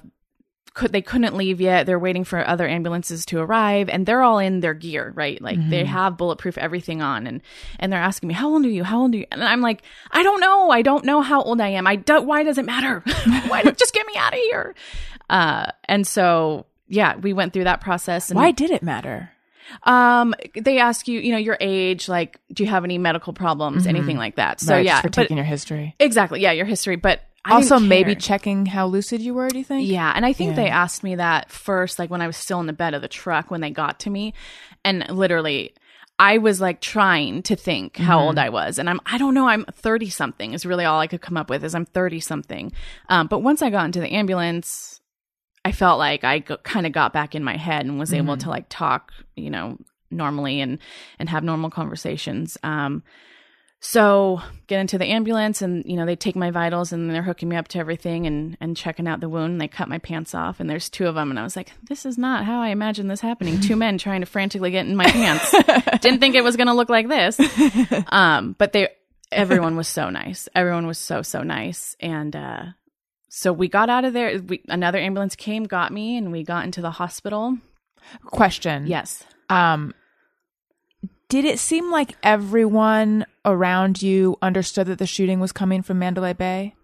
[0.75, 1.85] could they couldn't leave yet.
[1.85, 5.41] They're waiting for other ambulances to arrive and they're all in their gear, right?
[5.41, 5.69] Like mm-hmm.
[5.69, 7.41] they have bulletproof everything on and
[7.79, 8.83] and they're asking me, "How old are you?
[8.83, 10.69] How old are you?" And I'm like, "I don't know.
[10.69, 11.88] I don't know how old I am.
[11.88, 12.99] I don't why does it matter?
[13.47, 14.75] why just get me out of here?"
[15.29, 19.31] Uh and so yeah, we went through that process and Why did it matter?
[19.83, 23.83] Um, they ask you, you know, your age, like, do you have any medical problems,
[23.83, 23.95] mm-hmm.
[23.95, 24.61] anything like that.
[24.61, 25.95] So right, yeah, for taking your history.
[25.99, 26.39] Exactly.
[26.39, 26.97] Yeah, your history.
[26.97, 30.34] But I also maybe checking how lucid you were do you think yeah and i
[30.34, 30.55] think yeah.
[30.55, 33.08] they asked me that first like when i was still in the bed of the
[33.08, 34.34] truck when they got to me
[34.84, 35.73] and literally
[36.17, 38.27] i was like trying to think how mm-hmm.
[38.27, 41.08] old i was and i'm i don't know i'm 30 something is really all i
[41.08, 42.71] could come up with is i'm 30 something
[43.10, 45.01] um, but once i got into the ambulance
[45.63, 48.25] i felt like i kind of got back in my head and was mm-hmm.
[48.25, 49.77] able to like talk you know
[50.12, 50.79] normally and
[51.19, 53.03] and have normal conversations um
[53.86, 57.50] so get into the ambulance and you know they take my vitals and they're hooking
[57.50, 59.52] me up to everything and and checking out the wound.
[59.52, 61.71] And they cut my pants off and there's two of them and i was like
[61.88, 63.62] this is not how i imagined this happening.
[63.62, 65.52] Two men trying to frantically get in my pants.
[66.02, 67.39] Didn't think it was going to look like this.
[68.08, 68.89] Um but they
[69.32, 70.50] everyone was so nice.
[70.56, 71.95] Everyone was so so nice.
[72.00, 72.63] And uh
[73.30, 74.41] so we got out of there.
[74.41, 77.56] We, another ambulance came got me and we got into the hospital.
[78.26, 78.88] Question.
[78.88, 79.24] Yes.
[79.48, 79.93] Um
[81.29, 86.33] did it seem like everyone around you understood that the shooting was coming from Mandalay
[86.33, 86.75] Bay?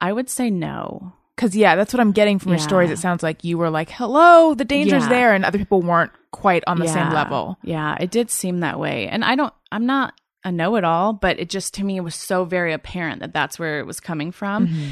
[0.00, 1.12] I would say no.
[1.36, 2.58] Cause yeah, that's what I'm getting from yeah.
[2.58, 2.90] your stories.
[2.90, 5.08] It sounds like you were like, "Hello, the danger's yeah.
[5.08, 6.92] there," and other people weren't quite on the yeah.
[6.92, 7.58] same level.
[7.62, 9.08] Yeah, it did seem that way.
[9.08, 12.72] And I don't, I'm not a know-it-all, but it just to me was so very
[12.72, 14.68] apparent that that's where it was coming from.
[14.68, 14.88] Mm-hmm.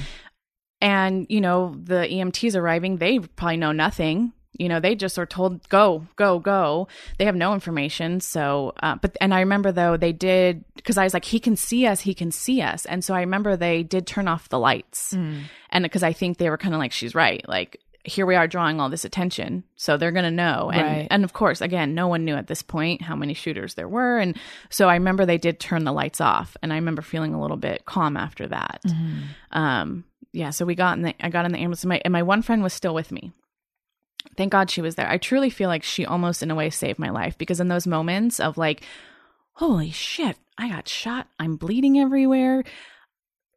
[0.80, 5.26] And you know, the EMTs arriving, they probably know nothing you know they just are
[5.26, 6.86] told go go go.
[7.18, 8.20] They have no information.
[8.20, 11.56] So uh, but and i remember though they did because i was like he can
[11.56, 12.84] see us he can see us.
[12.84, 15.14] And so i remember they did turn off the lights.
[15.14, 15.44] Mm.
[15.70, 17.46] and because i think they were kind of like she's right.
[17.48, 19.62] Like here we are drawing all this attention.
[19.76, 20.70] So they're going to know.
[20.72, 21.08] And right.
[21.10, 24.18] and of course again no one knew at this point how many shooters there were.
[24.18, 24.36] And
[24.68, 26.54] so i remember they did turn the lights off.
[26.62, 28.82] And i remember feeling a little bit calm after that.
[28.86, 29.58] Mm-hmm.
[29.58, 31.82] um yeah so we got in the i got in the ambulance.
[31.82, 33.32] And my, and my one friend was still with me
[34.36, 35.08] thank God she was there.
[35.08, 37.86] I truly feel like she almost, in a way, saved my life because in those
[37.86, 38.82] moments of like,
[39.54, 42.64] holy shit, I got shot, I'm bleeding everywhere.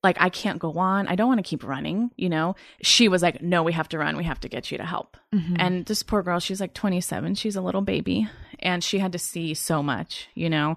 [0.04, 1.08] Like, I can't go on.
[1.08, 2.58] I don't want to keep running, you know?
[2.82, 4.18] She was like, no, we have to run.
[4.18, 5.16] We have to get you to help.
[5.34, 5.56] Mm-hmm.
[5.58, 7.36] And this poor girl, she's like 27.
[7.36, 8.28] She's a little baby
[8.60, 10.76] and she had to see so much, you know?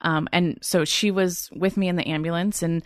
[0.00, 2.82] Um, and so she was with me in the ambulance and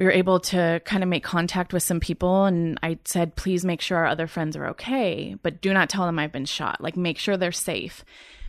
[0.00, 3.66] we were able to kind of make contact with some people and I said, please
[3.66, 6.80] make sure our other friends are okay, but do not tell them I've been shot.
[6.80, 8.02] Like make sure they're safe.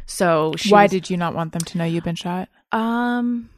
[0.05, 2.47] So Why was, did you not want them to know you've been shot?
[2.71, 3.49] Um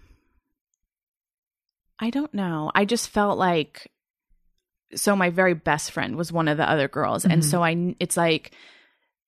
[1.99, 2.71] I don't know.
[2.73, 3.91] I just felt like
[4.95, 7.32] so my very best friend was one of the other girls mm-hmm.
[7.32, 8.56] and so I it's like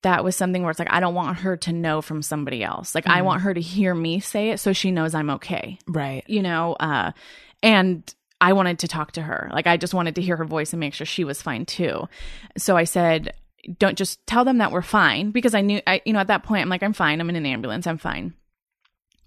[0.02, 2.96] that was something where it's like I don't want her to know from somebody else.
[2.96, 3.20] Like mm-hmm.
[3.20, 5.78] I want her to hear me say it so she knows I'm okay.
[5.88, 6.24] Right.
[6.26, 7.12] You know, uh
[7.62, 8.04] and
[8.42, 9.50] I wanted to talk to her.
[9.54, 12.08] Like I just wanted to hear her voice and make sure she was fine too.
[12.58, 13.34] So I said,
[13.80, 16.44] don't just tell them that we're fine because I knew I you know at that
[16.44, 17.20] point I'm like I'm fine.
[17.20, 17.88] I'm in an ambulance.
[17.88, 18.34] I'm fine.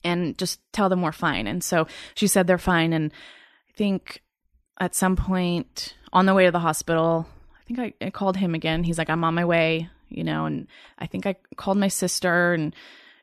[0.05, 1.47] And just tell them we're fine.
[1.47, 3.13] And so she said they're fine and
[3.69, 4.23] I think
[4.79, 7.27] at some point on the way to the hospital,
[7.61, 8.85] I think I, I called him again.
[8.85, 10.69] He's like I'm on my way, you know, and
[10.99, 12.75] I think I called my sister and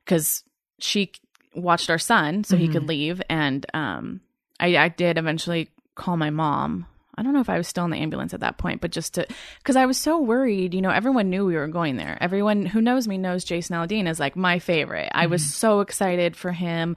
[0.05, 0.43] cuz
[0.79, 1.11] she
[1.53, 2.65] watched our son so mm-hmm.
[2.65, 4.19] he could leave and um
[4.59, 6.85] I, I did eventually call my mom
[7.17, 9.13] I don't know if I was still in the ambulance at that point, but just
[9.15, 9.25] to,
[9.59, 10.73] because I was so worried.
[10.73, 12.17] You know, everyone knew we were going there.
[12.19, 15.09] Everyone who knows me knows Jason Aldean is like my favorite.
[15.13, 15.51] I was mm-hmm.
[15.51, 16.95] so excited for him.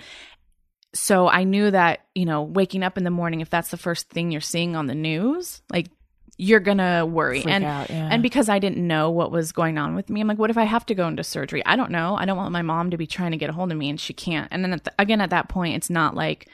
[0.95, 4.09] So I knew that, you know, waking up in the morning, if that's the first
[4.11, 5.89] thing you're seeing on the news, like
[6.37, 7.43] you're gonna worry.
[7.43, 8.09] Freak and out, yeah.
[8.11, 10.57] and because I didn't know what was going on with me, I'm like, what if
[10.57, 11.65] I have to go into surgery?
[11.67, 12.17] I don't know.
[12.17, 14.01] I don't want my mom to be trying to get a hold of me and
[14.01, 14.49] she can't.
[14.51, 16.49] And then at the, again, at that point, it's not like,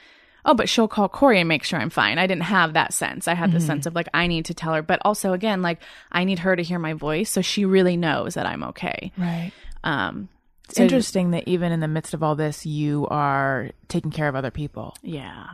[0.45, 2.19] oh, but she'll call Corey and make sure I'm fine.
[2.19, 3.27] I didn't have that sense.
[3.29, 3.59] I had Mm-hmm.
[3.59, 4.83] the sense of like, I need to tell her.
[4.83, 5.81] But also, again, like,
[6.13, 9.13] I need her to hear my voice so she really knows that I'm okay.
[9.17, 9.53] Right.
[9.83, 10.29] Um,
[10.69, 14.35] It's interesting that even in the midst of all this, you are taking care of
[14.37, 14.95] other people.
[15.03, 15.45] Yeah.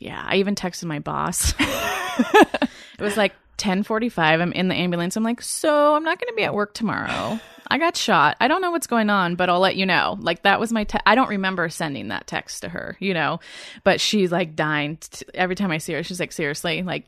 [0.00, 0.22] Yeah.
[0.26, 1.54] I even texted my boss.
[1.58, 4.40] it was like 1045.
[4.40, 5.16] I'm in the ambulance.
[5.16, 7.38] I'm like, so I'm not going to be at work tomorrow.
[7.70, 8.36] I got shot.
[8.40, 10.16] I don't know what's going on, but I'll let you know.
[10.20, 13.40] Like that was my te- I don't remember sending that text to her, you know,
[13.84, 16.02] but she's like dying t- every time I see her.
[16.02, 17.06] She's like, seriously, like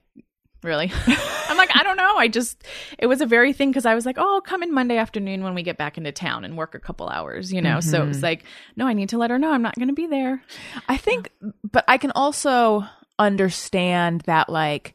[0.63, 0.91] really?
[1.49, 2.17] I'm like, I don't know.
[2.17, 2.63] I just,
[2.99, 5.43] it was a very thing because I was like, oh, I'll come in Monday afternoon
[5.43, 7.81] when we get back into town and work a couple hours, you know?
[7.81, 8.25] So it was mm-hmm.
[8.25, 8.45] like,
[8.77, 10.43] no, I need to let her know I'm not going to be there.
[10.89, 11.31] I think,
[11.65, 12.85] but I can also
[13.19, 14.95] understand that like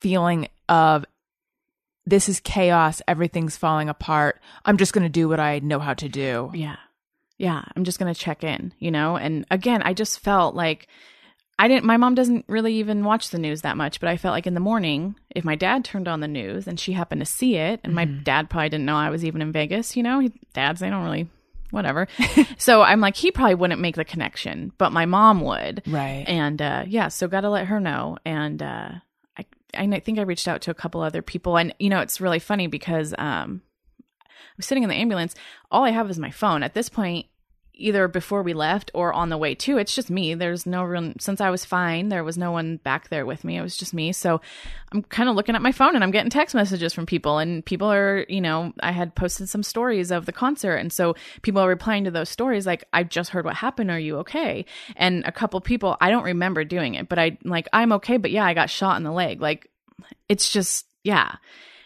[0.00, 1.04] feeling of
[2.08, 4.40] this is chaos, everything's falling apart.
[4.64, 6.50] I'm just going to do what I know how to do.
[6.54, 6.76] Yeah.
[7.36, 7.62] Yeah.
[7.76, 9.16] I'm just going to check in, you know?
[9.16, 10.88] And again, I just felt like
[11.58, 14.32] I didn't, my mom doesn't really even watch the news that much, but I felt
[14.32, 17.26] like in the morning, if my dad turned on the news and she happened to
[17.26, 20.26] see it, and my dad probably didn't know I was even in Vegas, you know?
[20.54, 21.28] Dads, they don't really,
[21.70, 22.08] whatever.
[22.58, 25.82] so I'm like, he probably wouldn't make the connection, but my mom would.
[25.86, 26.24] Right.
[26.26, 28.16] And uh, yeah, so got to let her know.
[28.24, 28.90] And uh,
[29.74, 32.38] I, think I reached out to a couple other people, and you know, it's really
[32.38, 33.62] funny because um,
[34.30, 35.34] I'm sitting in the ambulance.
[35.70, 37.26] All I have is my phone at this point.
[37.80, 40.34] Either before we left or on the way to, it's just me.
[40.34, 43.56] There's no real, since I was fine, there was no one back there with me.
[43.56, 44.12] It was just me.
[44.12, 44.40] So
[44.90, 47.64] I'm kind of looking at my phone and I'm getting text messages from people, and
[47.64, 50.74] people are, you know, I had posted some stories of the concert.
[50.76, 53.92] And so people are replying to those stories like, I just heard what happened.
[53.92, 54.64] Are you okay?
[54.96, 58.16] And a couple people, I don't remember doing it, but I like, I'm okay.
[58.16, 59.40] But yeah, I got shot in the leg.
[59.40, 59.70] Like,
[60.28, 61.36] it's just, yeah.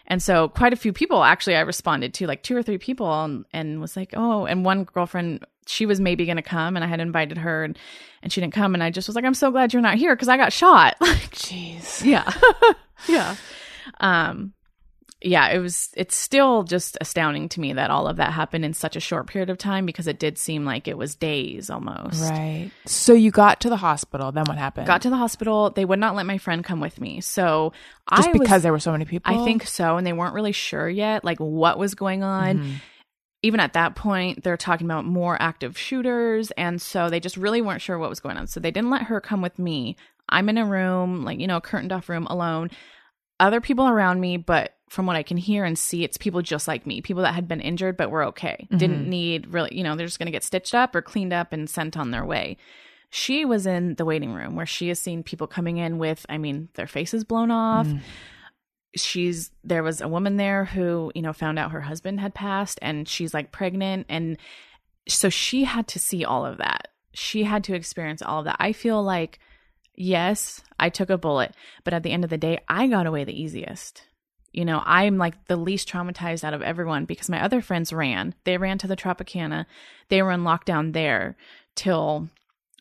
[0.07, 3.23] And so quite a few people actually I responded to, like two or three people,
[3.23, 6.83] and, and was like, oh, and one girlfriend, she was maybe going to come, and
[6.83, 7.77] I had invited her, and,
[8.21, 8.73] and she didn't come.
[8.73, 10.95] And I just was like, I'm so glad you're not here because I got shot.
[11.01, 12.03] Like, Jeez.
[12.05, 12.31] yeah.
[13.07, 13.35] yeah.
[13.99, 14.53] Um,
[15.25, 18.73] yeah, it was, it's still just astounding to me that all of that happened in
[18.73, 22.21] such a short period of time because it did seem like it was days almost.
[22.29, 22.71] Right.
[22.85, 24.33] So you got to the hospital.
[24.33, 24.85] Then what happened?
[24.87, 25.69] Got to the hospital.
[25.69, 27.21] They would not let my friend come with me.
[27.21, 27.71] So
[28.13, 29.33] just I was- because there were so many people.
[29.33, 29.95] I think so.
[29.95, 32.57] And they weren't really sure yet, like what was going on.
[32.59, 32.73] Mm-hmm.
[33.43, 36.49] Even at that point, they're talking about more active shooters.
[36.51, 38.47] And so they just really weren't sure what was going on.
[38.47, 39.95] So they didn't let her come with me.
[40.29, 42.71] I'm in a room, like, you know, a curtained off room alone.
[43.39, 46.67] Other people around me, but from what I can hear and see, it's people just
[46.67, 48.65] like me, people that had been injured but were okay.
[48.65, 48.77] Mm-hmm.
[48.77, 51.51] Didn't need really, you know, they're just going to get stitched up or cleaned up
[51.51, 52.57] and sent on their way.
[53.09, 56.37] She was in the waiting room where she has seen people coming in with, I
[56.37, 57.87] mean, their faces blown off.
[57.87, 57.99] Mm.
[58.95, 62.79] She's there was a woman there who, you know, found out her husband had passed
[62.81, 64.05] and she's like pregnant.
[64.09, 64.37] And
[65.07, 66.89] so she had to see all of that.
[67.13, 68.57] She had to experience all of that.
[68.59, 69.39] I feel like,
[69.95, 73.23] yes, I took a bullet, but at the end of the day, I got away
[73.23, 74.03] the easiest.
[74.51, 78.35] You know, I'm like the least traumatized out of everyone because my other friends ran.
[78.43, 79.65] They ran to the Tropicana.
[80.09, 81.35] They were in lockdown there
[81.75, 82.29] till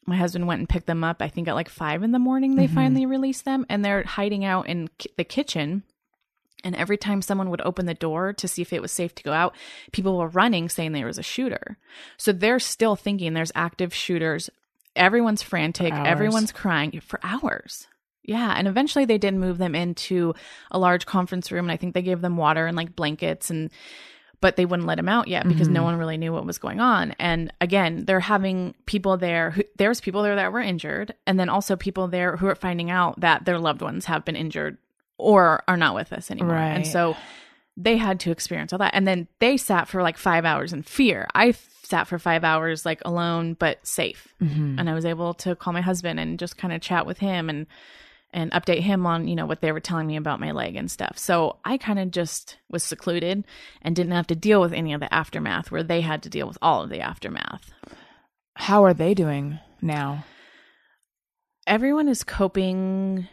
[0.06, 1.22] my husband went and picked them up.
[1.22, 2.74] I think at like five in the morning, they mm-hmm.
[2.74, 5.82] finally released them and they're hiding out in ki- the kitchen.
[6.64, 9.22] And every time someone would open the door to see if it was safe to
[9.22, 9.54] go out,
[9.92, 11.78] people were running saying there was a shooter.
[12.16, 14.50] So they're still thinking there's active shooters.
[14.94, 17.88] Everyone's frantic, everyone's crying for hours.
[18.22, 18.54] Yeah.
[18.56, 20.34] And eventually they did move them into
[20.70, 21.64] a large conference room.
[21.64, 23.70] And I think they gave them water and like blankets and
[24.42, 25.84] but they wouldn't let him out yet because no mm-hmm.
[25.84, 27.12] one really knew what was going on.
[27.20, 31.48] And again, they're having people there who there's people there that were injured, and then
[31.48, 34.78] also people there who are finding out that their loved ones have been injured
[35.22, 36.56] or are not with us anymore.
[36.56, 37.16] And so
[37.76, 38.94] they had to experience all that.
[38.94, 41.26] And then they sat for like five hours in fear.
[41.34, 44.34] I sat for five hours like alone but safe.
[44.40, 44.78] Mm-hmm.
[44.78, 47.48] And I was able to call my husband and just kind of chat with him
[47.48, 47.66] and
[48.34, 50.90] and update him on you know what they were telling me about my leg and
[50.90, 53.44] stuff so i kind of just was secluded
[53.82, 56.48] and didn't have to deal with any of the aftermath where they had to deal
[56.48, 57.70] with all of the aftermath
[58.54, 60.24] How are they doing now?
[61.66, 63.28] everyone is coping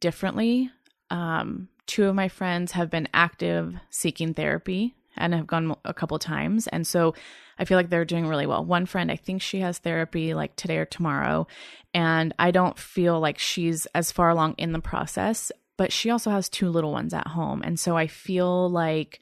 [0.00, 0.70] differently
[1.10, 6.18] um, two of my friends have been active seeking therapy and have gone a couple
[6.18, 6.66] times.
[6.66, 7.14] And so
[7.58, 8.64] I feel like they're doing really well.
[8.64, 11.46] One friend, I think she has therapy like today or tomorrow.
[11.94, 16.30] And I don't feel like she's as far along in the process, but she also
[16.30, 17.62] has two little ones at home.
[17.64, 19.20] And so I feel like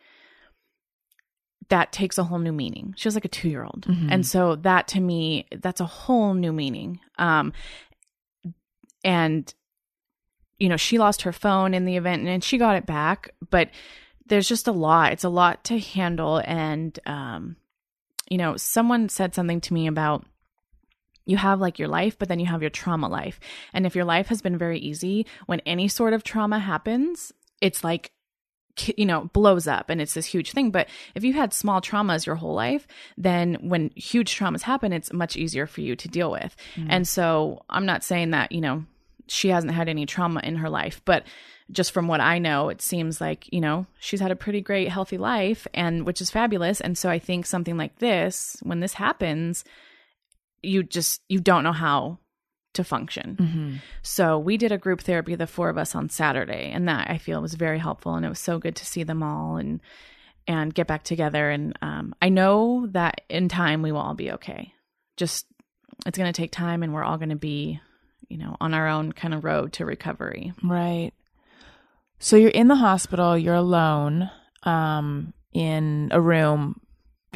[1.68, 2.94] that takes a whole new meaning.
[2.96, 3.86] She has like a two year old.
[3.88, 4.08] Mm-hmm.
[4.10, 7.00] And so that to me, that's a whole new meaning.
[7.18, 7.52] Um,
[9.04, 9.52] and,
[10.64, 13.68] you know, she lost her phone in the event and she got it back, but
[14.24, 15.12] there's just a lot.
[15.12, 16.40] It's a lot to handle.
[16.42, 17.56] And, um,
[18.30, 20.24] you know, someone said something to me about
[21.26, 23.40] you have like your life, but then you have your trauma life.
[23.74, 27.84] And if your life has been very easy, when any sort of trauma happens, it's
[27.84, 28.10] like
[28.96, 32.26] you know blows up and it's this huge thing but if you had small traumas
[32.26, 36.28] your whole life then when huge traumas happen it's much easier for you to deal
[36.28, 36.84] with mm.
[36.90, 38.84] and so i'm not saying that you know
[39.26, 41.24] she hasn't had any trauma in her life but
[41.70, 44.88] just from what i know it seems like you know she's had a pretty great
[44.88, 48.94] healthy life and which is fabulous and so i think something like this when this
[48.94, 49.64] happens
[50.62, 52.18] you just you don't know how
[52.74, 53.36] to function.
[53.40, 53.76] Mm-hmm.
[54.02, 57.18] So we did a group therapy, the four of us on Saturday, and that I
[57.18, 58.14] feel was very helpful.
[58.14, 59.80] And it was so good to see them all and
[60.46, 61.48] and get back together.
[61.48, 64.74] And um, I know that in time we will all be okay.
[65.16, 65.46] Just
[66.04, 67.80] it's going to take time, and we're all going to be,
[68.28, 70.52] you know, on our own kind of road to recovery.
[70.62, 71.12] Right.
[72.18, 73.36] So you're in the hospital.
[73.36, 74.30] You're alone
[74.62, 76.80] um, in a room.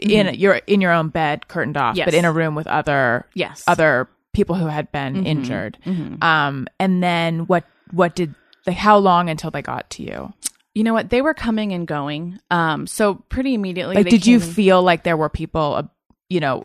[0.00, 0.10] Mm-hmm.
[0.28, 2.04] In you're in your own bed, curtained off, yes.
[2.06, 5.26] but in a room with other yes other people who had been Mhm.
[5.26, 5.76] injured.
[5.84, 6.22] Mhm.
[6.22, 7.64] Um, and then what?
[7.90, 8.34] What did?
[8.66, 10.32] Like, how long until they got to you?
[10.74, 11.10] You know what?
[11.10, 12.38] They were coming and going.
[12.50, 13.96] Um, so pretty immediately.
[13.96, 15.82] Like, they did you and- feel like there were people, uh,
[16.28, 16.64] you know,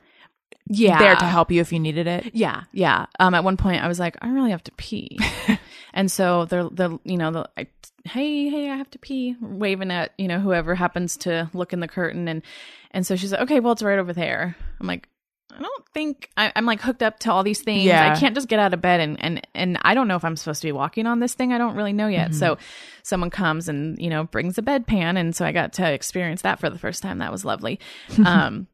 [0.67, 2.31] yeah there to help you if you needed it?
[2.33, 3.05] Yeah, yeah.
[3.19, 5.19] Um, at one point, I was like, I really have to pee,
[5.93, 7.67] and so they're the you know the I,
[8.05, 11.79] hey hey I have to pee, waving at you know whoever happens to look in
[11.79, 12.41] the curtain, and
[12.91, 14.55] and so she's like, okay, well it's right over there.
[14.79, 15.07] I'm like.
[15.55, 17.83] I don't think I, I'm like hooked up to all these things.
[17.83, 18.11] Yeah.
[18.11, 20.35] I can't just get out of bed and, and and I don't know if I'm
[20.35, 21.53] supposed to be walking on this thing.
[21.53, 22.29] I don't really know yet.
[22.31, 22.39] Mm-hmm.
[22.39, 22.57] So
[23.03, 26.59] someone comes and you know brings a bedpan, and so I got to experience that
[26.59, 27.19] for the first time.
[27.19, 27.79] That was lovely.
[28.25, 28.65] um,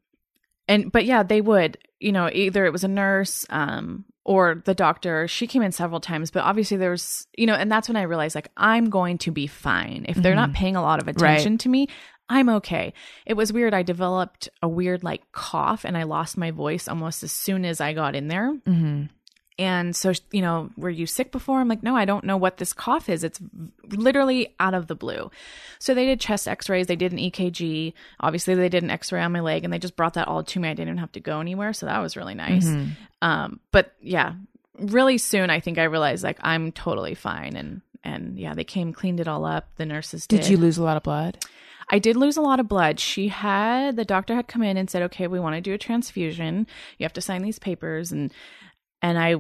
[0.69, 4.75] and but yeah they would you know either it was a nurse um or the
[4.75, 5.27] doctor.
[5.27, 8.03] She came in several times but obviously there was you know and that's when i
[8.03, 10.05] realized like i'm going to be fine.
[10.08, 11.88] If they're not paying a lot of attention to me
[12.29, 12.93] i'm okay.
[13.25, 13.73] It was weird.
[13.73, 17.82] I developed a weird like cough and i lost my voice almost as soon as
[17.82, 18.53] i got in there.
[18.67, 19.05] Mm-hmm.
[19.60, 21.60] And so, you know, were you sick before?
[21.60, 23.26] I'm like, no, I don't know what this cough is.
[23.26, 23.41] It's
[23.89, 25.30] literally out of the blue.
[25.80, 27.91] So they did chest x rays, they did an EKG.
[28.22, 30.43] Obviously, they did an x ray on my leg and they just brought that all
[30.45, 30.69] to me.
[30.69, 31.74] I didn't even have to go anywhere.
[31.74, 32.65] So that was really nice.
[32.65, 32.91] Mm-hmm.
[33.22, 34.36] Um, but yeah,
[34.80, 37.58] really soon, I think I realized like I'm totally fine.
[37.58, 39.76] And, and yeah, they came, cleaned it all up.
[39.76, 40.39] The nurses did.
[40.39, 41.38] Did you lose a lot of blood?
[41.89, 42.98] I did lose a lot of blood.
[43.00, 45.78] She had the doctor had come in and said, "Okay, we want to do a
[45.78, 46.67] transfusion.
[46.98, 48.32] You have to sign these papers." And
[49.02, 49.36] and I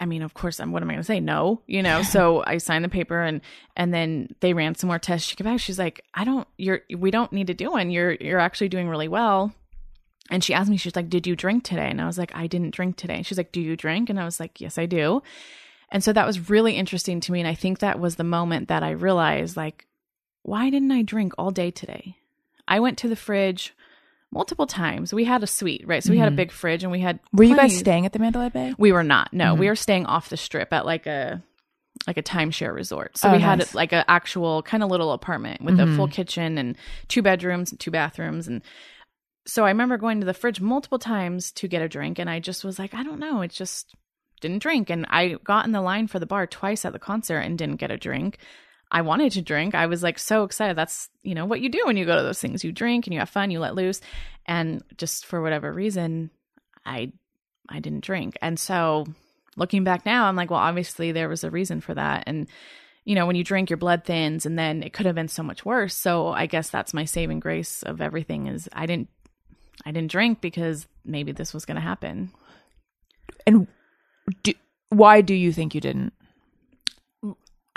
[0.00, 1.20] I mean, of course, I'm what am I going to say?
[1.20, 2.02] No, you know.
[2.02, 3.42] so I signed the paper and
[3.76, 5.28] and then they ran some more tests.
[5.28, 5.60] She came back.
[5.60, 7.90] She's like, "I don't you're we don't need to do one.
[7.90, 9.52] You're you're actually doing really well."
[10.32, 12.46] And she asked me, she's like, "Did you drink today?" And I was like, "I
[12.46, 15.22] didn't drink today." She's like, "Do you drink?" And I was like, "Yes, I do."
[15.92, 18.68] And so that was really interesting to me and I think that was the moment
[18.68, 19.86] that I realized like
[20.42, 22.16] why didn't I drink all day today?
[22.66, 23.74] I went to the fridge
[24.32, 25.12] multiple times.
[25.12, 26.02] We had a suite, right?
[26.04, 26.36] So we had a Mhm.
[26.36, 28.74] big fridge and we had Were you guys plenty- staying at the Mandalay Bay?
[28.78, 29.32] We were not.
[29.32, 31.42] No, we were staying off the strip at like a
[32.06, 33.18] like a timeshare resort.
[33.18, 33.44] So Oh, we nice.
[33.68, 36.76] had like an actual kind of little apartment with a full kitchen and
[37.08, 38.62] two bedrooms and two bathrooms and
[39.46, 42.38] so I remember going to the fridge multiple times to get a drink and I
[42.40, 43.94] just was like, I don't know, it just
[44.40, 47.38] didn't drink and I got in the line for the bar twice at the concert
[47.40, 48.38] and didn't get a drink.
[48.90, 49.74] I wanted to drink.
[49.74, 50.76] I was like so excited.
[50.76, 52.64] That's, you know, what you do when you go to those things.
[52.64, 54.00] You drink and you have fun, you let loose.
[54.46, 56.30] And just for whatever reason,
[56.84, 57.12] I
[57.68, 58.36] I didn't drink.
[58.42, 59.06] And so
[59.56, 62.24] looking back now, I'm like, well, obviously there was a reason for that.
[62.26, 62.48] And
[63.04, 65.42] you know, when you drink, your blood thins and then it could have been so
[65.42, 65.94] much worse.
[65.94, 69.08] So I guess that's my saving grace of everything is I didn't
[69.84, 72.30] I didn't drink because maybe this was going to happen.
[73.46, 73.66] And
[74.42, 74.52] do,
[74.90, 76.12] why do you think you didn't?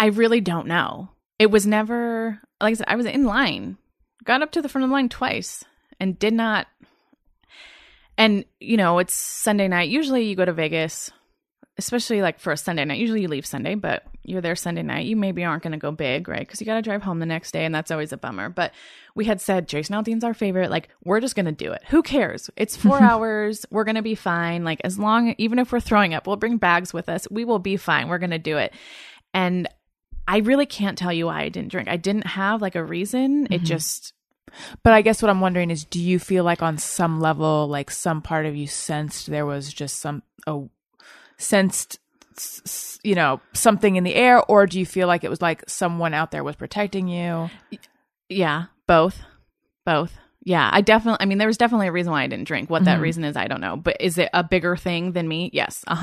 [0.03, 1.11] I really don't know.
[1.39, 3.77] It was never like I said, I was in line,
[4.25, 5.63] got up to the front of the line twice,
[5.97, 6.67] and did not.
[8.17, 9.87] And you know, it's Sunday night.
[9.87, 11.09] Usually, you go to Vegas,
[11.77, 12.99] especially like for a Sunday night.
[12.99, 15.05] Usually, you leave Sunday, but you're there Sunday night.
[15.05, 16.41] You maybe aren't going to go big, right?
[16.45, 18.49] Because you got to drive home the next day, and that's always a bummer.
[18.49, 18.73] But
[19.15, 20.69] we had said Jason Aldean's our favorite.
[20.69, 21.81] Like, we're just going to do it.
[21.91, 22.49] Who cares?
[22.57, 23.65] It's four hours.
[23.71, 24.65] We're going to be fine.
[24.65, 27.25] Like, as long, even if we're throwing up, we'll bring bags with us.
[27.31, 28.09] We will be fine.
[28.09, 28.73] We're going to do it.
[29.33, 29.69] And
[30.27, 31.87] I really can't tell you why I didn't drink.
[31.89, 33.47] I didn't have like a reason.
[33.51, 33.65] It Mhm.
[33.65, 34.13] just
[34.83, 37.89] But I guess what I'm wondering is do you feel like on some level like
[37.89, 40.61] some part of you sensed there was just some a
[41.37, 41.97] sensed
[43.03, 46.13] you know something in the air or do you feel like it was like someone
[46.13, 47.49] out there was protecting you?
[48.29, 49.21] Yeah, both.
[49.85, 50.17] Both.
[50.43, 52.69] Yeah, I definitely I mean there was definitely a reason why I didn't drink.
[52.69, 53.75] What that reason is, I don't know.
[53.75, 55.49] But is it a bigger thing than me?
[55.53, 55.95] Yes, a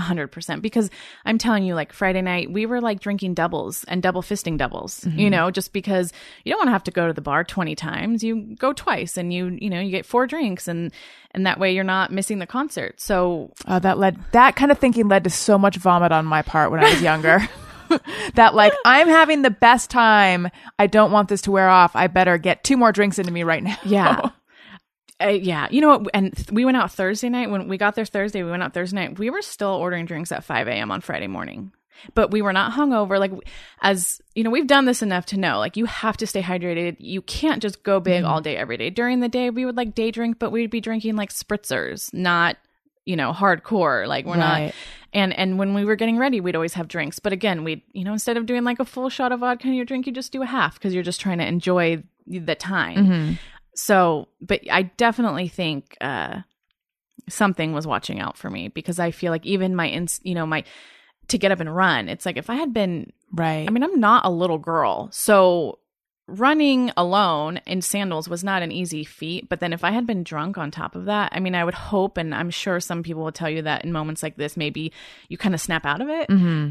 [0.00, 0.56] hundred percent.
[0.56, 0.62] A hundred percent.
[0.62, 0.90] Because
[1.24, 5.04] I'm telling you, like Friday night, we were like drinking doubles and double fisting doubles,
[5.04, 5.30] you mm-hmm.
[5.30, 6.12] know, just because
[6.44, 8.22] you don't want to have to go to the bar 20 times.
[8.22, 10.92] You go twice and you, you know, you get four drinks and,
[11.32, 13.00] and that way you're not missing the concert.
[13.00, 16.42] So Oh, that led that kind of thinking led to so much vomit on my
[16.42, 17.40] part when I was younger.
[18.34, 20.48] that like I'm having the best time.
[20.78, 21.94] I don't want this to wear off.
[21.94, 23.78] I better get two more drinks into me right now.
[23.84, 24.30] Yeah.
[25.24, 26.10] Uh, yeah, you know what?
[26.12, 27.50] And th- we went out Thursday night.
[27.50, 29.18] When we got there Thursday, we went out Thursday night.
[29.18, 30.90] We were still ordering drinks at 5 a.m.
[30.90, 31.72] on Friday morning,
[32.14, 33.18] but we were not hungover.
[33.18, 33.32] Like,
[33.80, 36.96] as you know, we've done this enough to know, like, you have to stay hydrated.
[36.98, 38.90] You can't just go big all day, every day.
[38.90, 42.56] During the day, we would like day drink, but we'd be drinking like spritzers, not,
[43.06, 44.06] you know, hardcore.
[44.06, 44.74] Like, we're not.
[45.14, 47.18] And and when we were getting ready, we'd always have drinks.
[47.20, 49.74] But again, we you know instead of doing like a full shot of vodka in
[49.74, 53.38] your drink, you just do a half because you're just trying to enjoy the time.
[53.74, 56.40] So, but I definitely think uh,
[57.28, 60.46] something was watching out for me because I feel like even my ins, you know,
[60.46, 60.64] my
[61.28, 62.08] to get up and run.
[62.08, 63.66] It's like if I had been, Right.
[63.66, 65.78] I mean, I'm not a little girl, so
[66.26, 69.48] running alone in sandals was not an easy feat.
[69.48, 71.74] But then if I had been drunk on top of that, I mean, I would
[71.74, 74.92] hope, and I'm sure some people will tell you that in moments like this, maybe
[75.28, 76.30] you kind of snap out of it.
[76.30, 76.70] hmm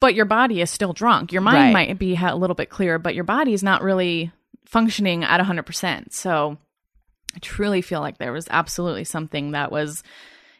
[0.00, 1.32] But your body is still drunk.
[1.32, 1.88] Your mind Right.
[1.88, 4.32] might be a little bit clearer, but your body is not really
[4.68, 6.12] functioning at 100%.
[6.12, 6.58] So
[7.34, 10.02] I truly feel like there was absolutely something that was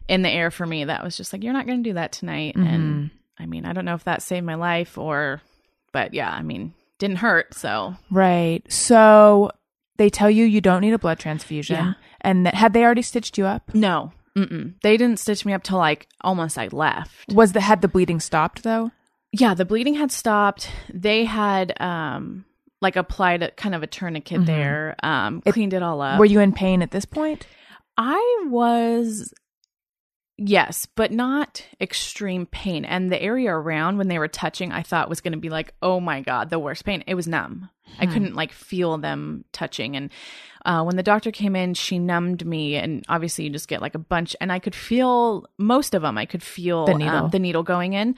[0.09, 2.13] in the air for me that was just like, you're not going to do that
[2.13, 2.57] tonight.
[2.57, 5.43] And I mean, I don't know if that saved my life or,
[5.93, 7.53] but yeah, I mean, didn't hurt.
[7.53, 8.63] So Right.
[8.73, 9.51] So
[9.99, 11.77] they tell you you don't need a blood transfusion.
[11.77, 11.93] Yeah.
[12.23, 13.75] And that, had they already stitched you up?
[13.75, 14.73] no, mm-mm.
[14.83, 17.33] they didn't stitch me up till like almost I left.
[17.33, 18.91] Was the had the bleeding stopped though?
[19.33, 20.71] Yeah, the bleeding had stopped.
[20.93, 22.47] They had, um,
[22.81, 26.19] like applied a kind of a tourniquet there, um, cleaned it all up.
[26.19, 27.47] Were you in pain at this point?
[27.97, 29.35] I was,
[30.37, 32.85] yes, but not extreme pain.
[32.85, 35.75] And the area around when they were touching, I thought was going to be like,
[35.83, 37.03] oh my God, the worst pain.
[37.07, 37.69] It was numb.
[37.99, 39.97] I couldn't like feel them touching.
[39.97, 40.11] And
[40.65, 42.77] uh, when the doctor came in, she numbed me.
[42.77, 46.19] And obviously, you just get like a bunch, and I could feel most of them.
[46.19, 47.29] I could feel The um, needle.
[47.29, 48.15] the needle going in.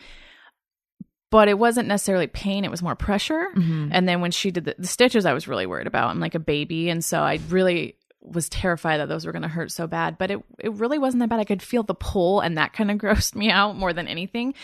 [1.31, 3.49] But it wasn't necessarily pain, it was more pressure.
[3.55, 3.91] Mm-hmm.
[3.93, 6.11] And then when she did the, the stitches, I was really worried about.
[6.11, 6.91] I'm like a baby.
[6.91, 10.19] And so I really was terrified that those were going to hurt so bad.
[10.19, 11.41] But it, it really wasn't that bad.
[11.41, 14.55] I could feel the pull, and that kind of grossed me out more than anything.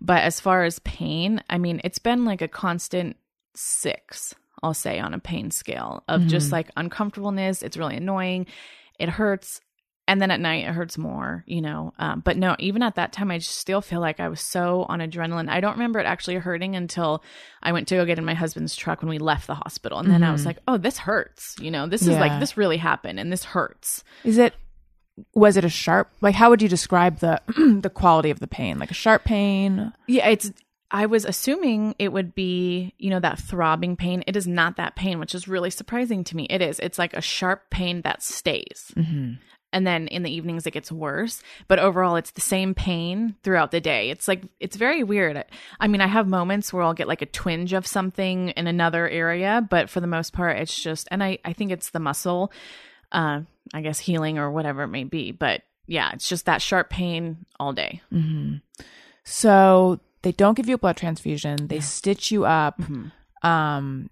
[0.00, 3.16] But as far as pain, I mean, it's been like a constant
[3.54, 6.54] six, I'll say, on a pain scale of just mm-hmm.
[6.54, 7.62] like uncomfortableness.
[7.62, 8.46] It's really annoying.
[8.98, 9.60] It hurts.
[10.08, 11.92] And then at night it hurts more, you know.
[11.98, 14.86] Um, but no, even at that time, I just still feel like I was so
[14.88, 15.48] on adrenaline.
[15.48, 17.24] I don't remember it actually hurting until
[17.62, 19.98] I went to go get in my husband's truck when we left the hospital.
[19.98, 21.56] And then I was like, oh, this hurts.
[21.60, 24.04] You know, this is like, this really happened and this hurts.
[24.22, 24.54] Is it
[25.34, 27.40] was it a sharp like how would you describe the
[27.80, 28.78] the quality of the pain?
[28.78, 29.92] Like a sharp pain?
[30.06, 30.52] Yeah, it's.
[30.88, 34.22] I was assuming it would be, you know, that throbbing pain.
[34.28, 36.46] It is not that pain, which is really surprising to me.
[36.48, 36.78] It is.
[36.78, 38.92] It's like a sharp pain that stays.
[39.76, 41.42] And then in the evenings, it gets worse.
[41.68, 44.08] But overall, it's the same pain throughout the day.
[44.08, 45.44] It's like, it's very weird.
[45.78, 49.06] I mean, I have moments where I'll get like a twinge of something in another
[49.06, 52.50] area, but for the most part, it's just, and I, I think it's the muscle,
[53.12, 53.42] uh,
[53.74, 55.30] I guess healing or whatever it may be.
[55.30, 58.00] But yeah, it's just that sharp pain all day.
[59.24, 61.66] So they don't give you a blood transfusion.
[61.66, 62.80] They stitch you up.
[62.80, 63.46] Mm-hmm.
[63.46, 64.08] Um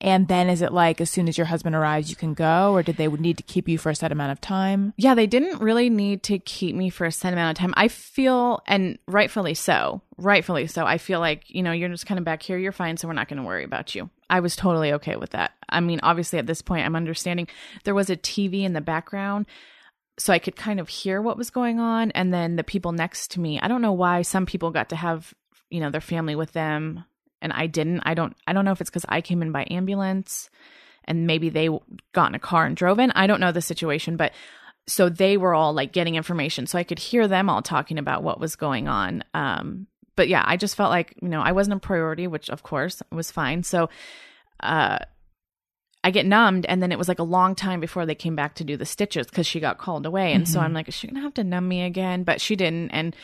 [0.00, 2.82] and then is it like as soon as your husband arrives you can go or
[2.82, 4.94] did they need to keep you for a set amount of time?
[4.96, 7.74] Yeah, they didn't really need to keep me for a set amount of time.
[7.76, 10.86] I feel, and rightfully so, rightfully so.
[10.86, 13.14] I feel like, you know, you're just kind of back here, you're fine, so we're
[13.14, 14.08] not going to worry about you.
[14.30, 15.52] I was totally okay with that.
[15.68, 17.48] I mean, obviously at this point, I'm understanding
[17.82, 19.46] there was a TV in the background.
[20.20, 22.10] So I could kind of hear what was going on.
[22.10, 24.96] And then the people next to me, I don't know why some people got to
[24.96, 25.32] have,
[25.70, 27.04] you know, their family with them
[27.40, 28.00] and I didn't.
[28.04, 30.50] I don't, I don't know if it's because I came in by ambulance
[31.04, 31.68] and maybe they
[32.12, 33.10] got in a car and drove in.
[33.12, 34.32] I don't know the situation, but
[34.86, 36.66] so they were all like getting information.
[36.66, 39.22] So I could hear them all talking about what was going on.
[39.34, 39.86] Um,
[40.16, 43.02] but yeah, I just felt like, you know, I wasn't a priority, which of course
[43.12, 43.62] was fine.
[43.62, 43.88] So,
[44.60, 44.98] uh,
[46.04, 48.54] I get numbed, and then it was like a long time before they came back
[48.56, 50.32] to do the stitches because she got called away.
[50.32, 52.22] And so I'm like, is she gonna have to numb me again?
[52.22, 53.16] But she didn't, and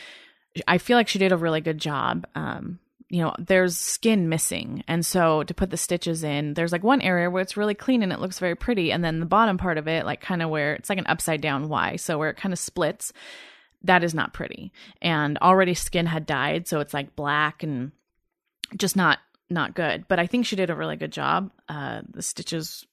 [0.67, 2.27] I feel like she did a really good job.
[2.35, 2.79] Um,
[3.09, 4.83] you know, there's skin missing.
[4.87, 8.01] And so to put the stitches in, there's like one area where it's really clean
[8.01, 8.91] and it looks very pretty.
[8.91, 11.41] And then the bottom part of it, like kind of where it's like an upside
[11.41, 11.97] down Y.
[11.97, 13.13] So where it kind of splits,
[13.83, 14.71] that is not pretty.
[15.01, 16.67] And already skin had died.
[16.67, 17.91] So it's like black and
[18.75, 20.07] just not, not good.
[20.07, 21.51] But I think she did a really good job.
[21.69, 22.87] Uh, the stitches,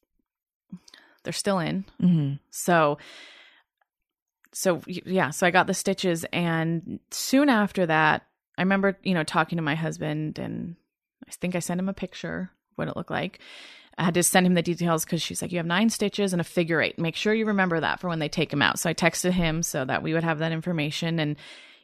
[1.25, 1.87] they're still in.
[2.03, 2.35] Mm-hmm.
[2.51, 2.99] So,
[4.53, 8.27] so yeah, so I got the stitches, and soon after that,
[8.59, 10.77] I remember, you know, talking to my husband, and
[11.27, 13.41] I think I sent him a picture what it looked like.
[13.99, 16.41] I had to send him the details because she's like, "You have nine stitches and
[16.41, 16.99] a figure eight.
[16.99, 19.63] Make sure you remember that for when they take him out." So I texted him
[19.63, 21.37] so that we would have that information, and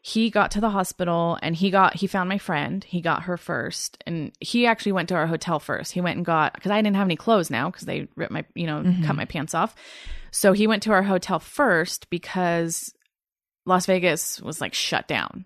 [0.02, 3.36] he got to the hospital and he got he found my friend he got her
[3.36, 6.80] first and he actually went to our hotel first he went and got because i
[6.80, 9.16] didn't have any clothes now because they ripped my you know cut mm-hmm.
[9.16, 9.74] my pants off
[10.30, 12.94] so he went to our hotel first because
[13.66, 15.44] las vegas was like shut down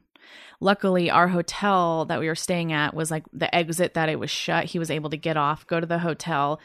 [0.62, 4.30] luckily our hotel that we were staying at was like the exit that it was
[4.30, 6.60] shut he was able to get off go to the hotel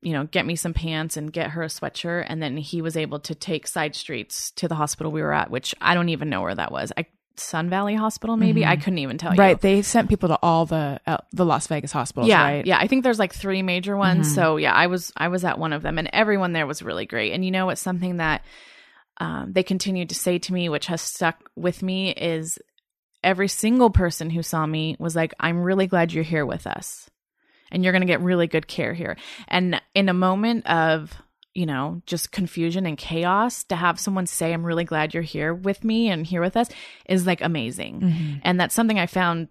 [0.00, 2.96] you know get me some pants and get her a sweatshirt and then he was
[2.96, 6.28] able to take side streets to the hospital we were at which i don't even
[6.30, 7.04] know where that was i
[7.36, 9.58] sun valley hospital maybe i couldn't even tell you Right.
[9.60, 12.28] They sent people to all the uh, the Las Vegas hospitals.
[12.28, 12.66] yeah Right.
[12.66, 15.58] yeah i think there's like three major ones so yeah i was i was at
[15.58, 18.44] one of them and everyone there was really great and you know what's something that
[19.18, 22.58] um, they continued to say to me which has stuck with me is
[23.22, 27.10] every single person who saw me was like i'm really glad you're here with us
[27.72, 29.16] and you're going to get really good care here.
[29.48, 31.12] And in a moment of
[31.54, 35.52] you know just confusion and chaos to have someone say i'm really glad you're here
[35.52, 36.68] with me and here with us
[37.06, 38.00] is like amazing.
[38.00, 38.34] Mm-hmm.
[38.42, 39.48] And that's something i found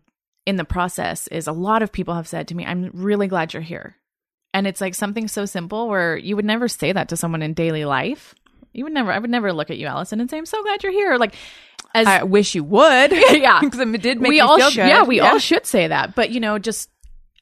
[0.48, 3.54] in the process is a lot of people have said to me i'm really glad
[3.54, 3.98] you're here.
[4.54, 7.54] And it's like something so simple where you would never say that to someone in
[7.54, 8.34] daily life.
[8.74, 10.82] You would never i would never look at you Alison and say i'm so glad
[10.82, 11.18] you're here.
[11.18, 11.36] Like
[11.94, 13.12] as I wish you would.
[13.32, 13.60] Yeah.
[13.62, 14.88] because it did make we me all feel sh- good.
[14.88, 16.90] yeah we all should say that but you know just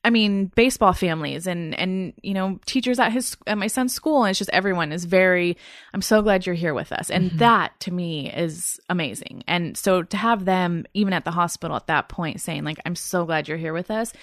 [0.03, 4.23] i mean baseball families and and you know teachers at his at my son's school
[4.23, 5.57] and it's just everyone is very
[5.93, 7.37] i'm so glad you're here with us and mm-hmm.
[7.39, 11.87] that to me is amazing and so to have them even at the hospital at
[11.87, 14.13] that point saying like i'm so glad you're here with us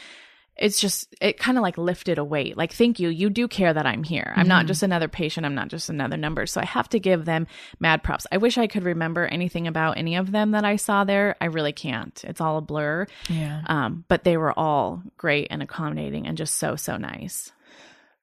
[0.58, 2.56] it's just it kind of like lifted a weight.
[2.56, 3.08] Like thank you.
[3.08, 4.32] You do care that i'm here.
[4.36, 5.44] I'm not just another patient.
[5.44, 6.46] I'm not just another number.
[6.46, 7.46] So i have to give them
[7.78, 8.26] mad props.
[8.32, 11.36] I wish i could remember anything about any of them that i saw there.
[11.40, 12.22] I really can't.
[12.24, 13.06] It's all a blur.
[13.28, 13.62] Yeah.
[13.66, 17.52] um, but they were all great and accommodating and just so so nice.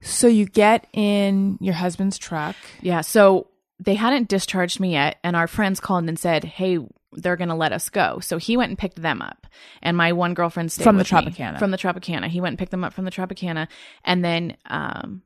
[0.02, 2.56] So you get in your husband's truck.
[2.82, 3.02] yeah.
[3.02, 3.48] So
[3.80, 6.80] they hadn't discharged me yet and our friends called and said hey
[7.18, 9.48] they're going to let us go so he went and picked them up
[9.82, 11.32] and my one girlfriend stayed From the with me.
[11.32, 11.60] Tropicana.
[11.60, 13.68] from the tropicana he went and picked them up from the tropicana
[14.04, 15.22] and then um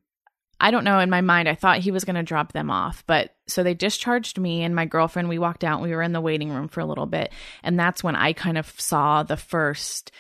[0.60, 0.98] I don't know.
[0.98, 3.04] In my mind, I thought he was going to drop them off.
[3.06, 5.30] But so they discharged me and my girlfriend.
[5.30, 5.84] We walked out.
[5.84, 7.32] We were in the waiting room for a little bit.
[7.62, 10.12] And that's when I kind of saw the first,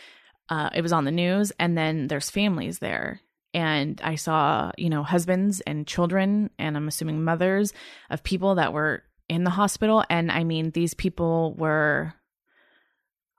[0.50, 1.52] uh, it was on the news.
[1.60, 3.20] And then there's families there.
[3.56, 7.74] And I saw, you know, husbands and children, and I'm assuming mothers
[8.12, 10.04] of people that were in the hospital.
[10.10, 12.14] And I mean, these people were,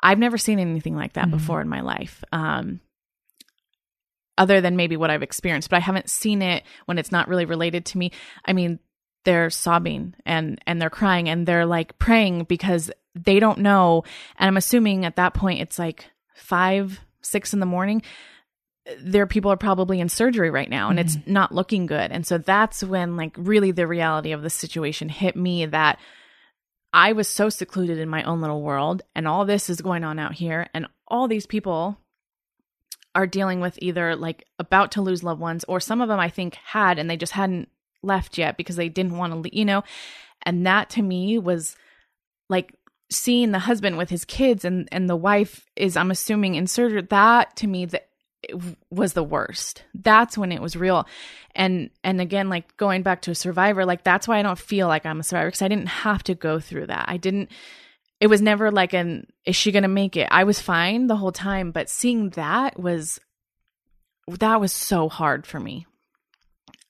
[0.02, 1.32] I've never seen anything like that Mhm.
[1.32, 2.22] before in my life.
[2.32, 2.80] Um,
[4.36, 7.44] other than maybe what I've experienced, but I haven't seen it when it's not really
[7.44, 8.12] related to me.
[8.44, 8.78] I mean,
[9.24, 14.04] they're sobbing and and they're crying and they're like praying because they don't know.
[14.38, 18.02] And I'm assuming at that point it's like five, six in the morning.
[19.00, 21.32] Their people are probably in surgery right now and it's mm-hmm.
[21.32, 22.10] not looking good.
[22.10, 25.98] And so that's when like really the reality of the situation hit me that
[26.92, 30.18] I was so secluded in my own little world and all this is going on
[30.18, 31.98] out here and all these people
[33.14, 36.28] are dealing with either like about to lose loved ones or some of them I
[36.28, 37.68] think had and they just hadn't
[38.02, 39.82] left yet because they didn't want to leave, you know.
[40.42, 41.76] And that to me was
[42.48, 42.74] like
[43.10, 47.02] seeing the husband with his kids and and the wife is I'm assuming in surgery
[47.02, 48.04] that to me w-
[48.90, 49.84] was the worst.
[49.94, 51.06] That's when it was real.
[51.54, 54.86] And and again like going back to a survivor like that's why I don't feel
[54.86, 57.06] like I'm a survivor because I didn't have to go through that.
[57.08, 57.50] I didn't
[58.20, 60.28] it was never like an is she going to make it?
[60.30, 63.18] I was fine the whole time, but seeing that was
[64.28, 65.86] that was so hard for me.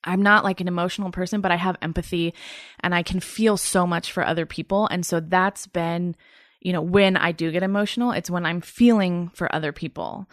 [0.05, 2.35] I'm not like an emotional person, but I have empathy
[2.81, 4.87] and I can feel so much for other people.
[4.87, 6.17] And so that's been,
[6.61, 10.29] you know, when I do get emotional, it's when I'm feeling for other people.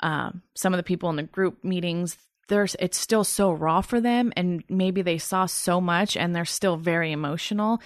[0.00, 2.16] Um, some of the people in the group meetings,
[2.48, 6.44] there's it's still so raw for them, and maybe they saw so much and they're
[6.44, 7.80] still very emotional.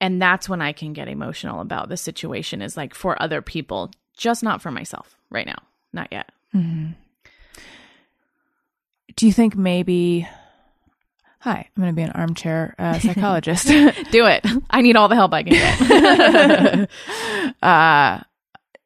[0.00, 3.90] And that's when I can get emotional about the situation is like for other people,
[4.16, 5.58] just not for myself right now.
[5.92, 6.30] Not yet.
[9.16, 10.28] Do you think maybe?
[11.44, 13.66] Hi, I'm going to be an armchair uh, psychologist.
[13.68, 14.46] Do it.
[14.70, 17.62] I need all the help I can get.
[17.62, 18.20] uh,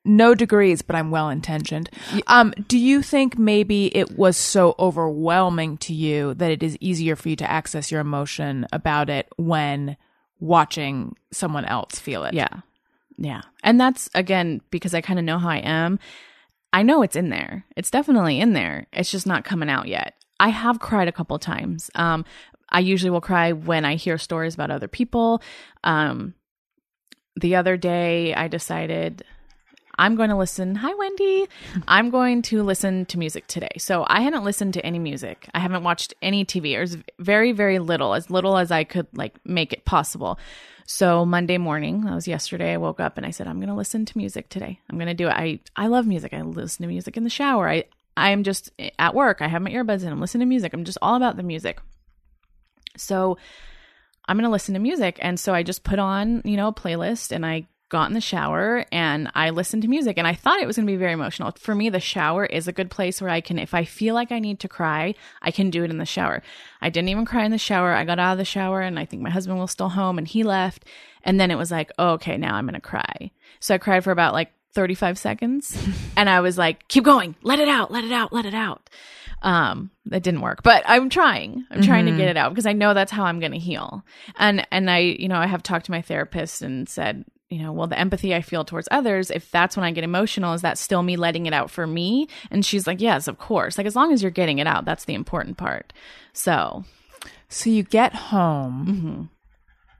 [0.05, 1.89] no degrees, but I'm well intentioned.
[2.27, 7.15] Um, do you think maybe it was so overwhelming to you that it is easier
[7.15, 9.97] for you to access your emotion about it when
[10.41, 12.35] watching someone else feel it?
[12.35, 12.63] Yeah.
[13.17, 13.43] Yeah.
[13.63, 16.01] And that's again because I kind of know how I am.
[16.73, 17.65] I know it's in there.
[17.77, 18.87] It's definitely in there.
[18.93, 20.15] It's just not coming out yet.
[20.41, 21.91] I have cried a couple times.
[21.95, 22.25] Um,
[22.71, 25.43] I usually will cry when I hear stories about other people.
[25.85, 26.35] Um,
[27.41, 29.25] the other day, I decided
[29.99, 30.77] I'm going to listen.
[30.77, 31.49] Hi, Wendy.
[31.89, 33.71] I'm going to listen to music today.
[33.79, 35.49] So I hadn't listened to any music.
[35.55, 36.73] I haven't watched any TV.
[36.73, 40.39] It was very, very little, as little as I could like make it possible.
[40.87, 43.75] So Monday morning, that was yesterday, I woke up and I said, I'm going to
[43.75, 44.81] listen to music today.
[44.89, 45.35] I'm going to do it.
[45.35, 46.33] I, I love music.
[46.33, 47.69] I listen to music in the shower.
[47.69, 47.85] I,
[48.19, 49.41] I'm just at work.
[49.41, 50.13] I have my earbuds in.
[50.13, 50.73] I'm listening to music.
[50.73, 51.81] I'm just all about the music.
[52.97, 53.39] So
[54.27, 55.19] I'm going to listen to music.
[55.21, 58.21] And so I just put on, you know, a playlist and I got in the
[58.21, 61.13] shower and I listened to music and I thought it was going to be very
[61.13, 61.53] emotional.
[61.59, 64.31] For me, the shower is a good place where I can, if I feel like
[64.31, 66.43] I need to cry, I can do it in the shower.
[66.83, 67.95] I didn't even cry in the shower.
[67.95, 70.29] I got out of the shower and I think my husband was still home and
[70.29, 70.85] he left.
[71.23, 73.31] And then it was like, oh, okay, now I'm going to cry.
[73.61, 75.77] So I cried for about like 35 seconds
[76.17, 78.89] and I was like, keep going, let it out, let it out, let it out.
[79.43, 81.65] Um, that didn't work, but I'm trying.
[81.69, 84.05] I'm trying to get it out because I know that's how I'm going to heal.
[84.37, 87.73] And, and I, you know, I have talked to my therapist and said, you know,
[87.73, 90.79] well, the empathy I feel towards others, if that's when I get emotional, is that
[90.79, 92.29] still me letting it out for me?
[92.53, 93.79] And she's like, yes, of course.
[93.79, 95.93] Like, as long as you're getting it out, that's the important part.
[96.33, 96.85] So,
[97.49, 99.31] So you get home,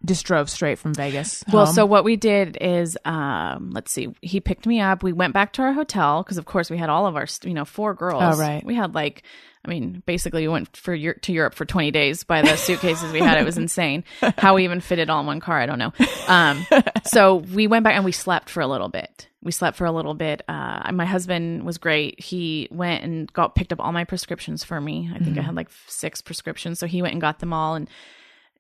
[0.05, 1.43] just drove straight from Vegas.
[1.53, 1.75] well, home?
[1.75, 5.03] so what we did is, um, let's see, he picked me up.
[5.03, 7.55] We went back to our hotel because, of course, we had all of our, you
[7.55, 8.23] know, four girls.
[8.23, 8.65] Oh, right.
[8.65, 9.25] We had like,
[9.65, 13.21] I mean, basically, we went for to Europe for 20 days by the suitcases we
[13.21, 13.39] had.
[13.39, 14.05] It was insane.
[14.39, 15.93] How we even fit it all in one car, I don't know.
[16.29, 16.65] Um,
[17.05, 19.29] so we went back and we slept for a little bit.
[19.43, 20.43] We slept for a little bit.
[20.49, 22.21] Uh, my husband was great.
[22.21, 25.11] He went and got picked up all my prescriptions for me.
[25.15, 27.75] I think I had like six prescriptions, so he went and got them all.
[27.75, 27.89] And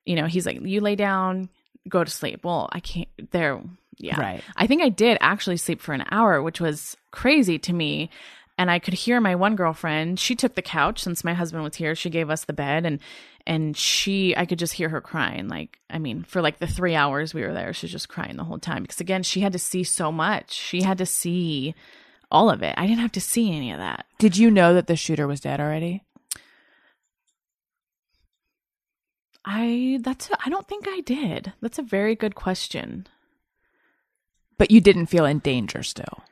[0.09, 1.51] you know, he's like, "You lay down,
[1.89, 3.09] go to sleep." Well, I can't.
[3.31, 3.61] There,
[3.99, 4.19] yeah.
[4.19, 4.43] Right.
[4.57, 8.09] I think I did actually sleep for an hour, which was crazy to me.
[8.57, 10.19] And I could hear my one girlfriend.
[10.19, 11.95] She took the couch since my husband was here.
[11.95, 13.01] She gave us the bed, and
[13.47, 15.49] and she, I could just hear her crying.
[15.49, 18.37] Like, I mean, for like the three hours we were there, she was just crying
[18.37, 20.53] the whole time because again, she had to see so much.
[20.53, 21.75] She had to see
[22.31, 22.75] all of it.
[22.77, 24.07] I didn't have to see any of that.
[24.19, 26.03] did you know that the shooter was dead already?
[29.51, 31.55] I that's I don't think I did.
[31.63, 33.07] That's a very good question.
[34.59, 36.23] But you didn't feel in danger still.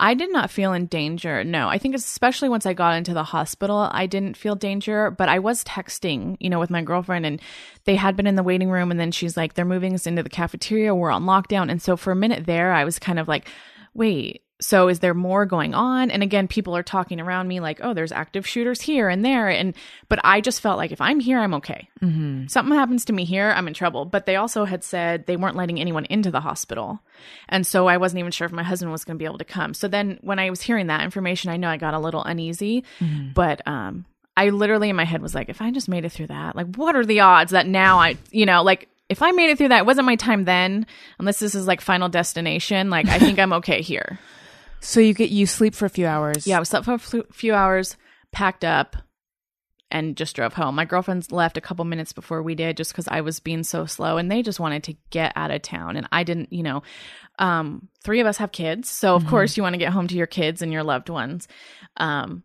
[0.00, 1.44] I did not feel in danger.
[1.44, 5.28] No, I think especially once I got into the hospital, I didn't feel danger, but
[5.28, 7.40] I was texting, you know, with my girlfriend and
[7.84, 10.24] they had been in the waiting room and then she's like, they're moving us into
[10.24, 10.94] the cafeteria.
[10.94, 11.70] We're on lockdown.
[11.70, 13.48] And so for a minute there, I was kind of like,
[13.94, 16.10] wait, so is there more going on?
[16.10, 19.50] And again, people are talking around me like, oh, there's active shooters here and there.
[19.50, 19.74] And,
[20.08, 21.88] but I just felt like if I'm here, I'm okay.
[22.00, 22.46] Mm-hmm.
[22.46, 24.06] Something happens to me here, I'm in trouble.
[24.06, 27.00] But they also had said they weren't letting anyone into the hospital.
[27.48, 29.44] And so I wasn't even sure if my husband was going to be able to
[29.44, 29.74] come.
[29.74, 32.84] So then when I was hearing that information, I know I got a little uneasy.
[33.34, 34.06] But, um,
[34.38, 36.76] I literally in my head was like, if I just made it through that, like,
[36.76, 39.68] what are the odds that now I, you know, like, if I made it through
[39.68, 40.86] that, it wasn't my time then,
[41.18, 44.18] unless this is like final destination, like, I think I'm okay here.
[44.80, 46.46] So you get you sleep for a few hours.
[46.46, 47.96] Yeah, I slept for a fl- few hours,
[48.32, 48.96] packed up,
[49.90, 50.74] and just drove home.
[50.74, 53.86] My girlfriends left a couple minutes before we did just because I was being so
[53.86, 55.96] slow and they just wanted to get out of town.
[55.96, 56.82] And I didn't, you know,
[57.38, 58.90] um, three of us have kids.
[58.90, 61.46] So, of course, you want to get home to your kids and your loved ones.
[61.96, 62.42] Um,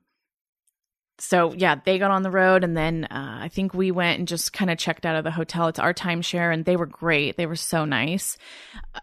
[1.21, 4.27] so yeah, they got on the road, and then uh, I think we went and
[4.27, 5.67] just kind of checked out of the hotel.
[5.67, 7.37] It's our timeshare, and they were great.
[7.37, 8.37] They were so nice.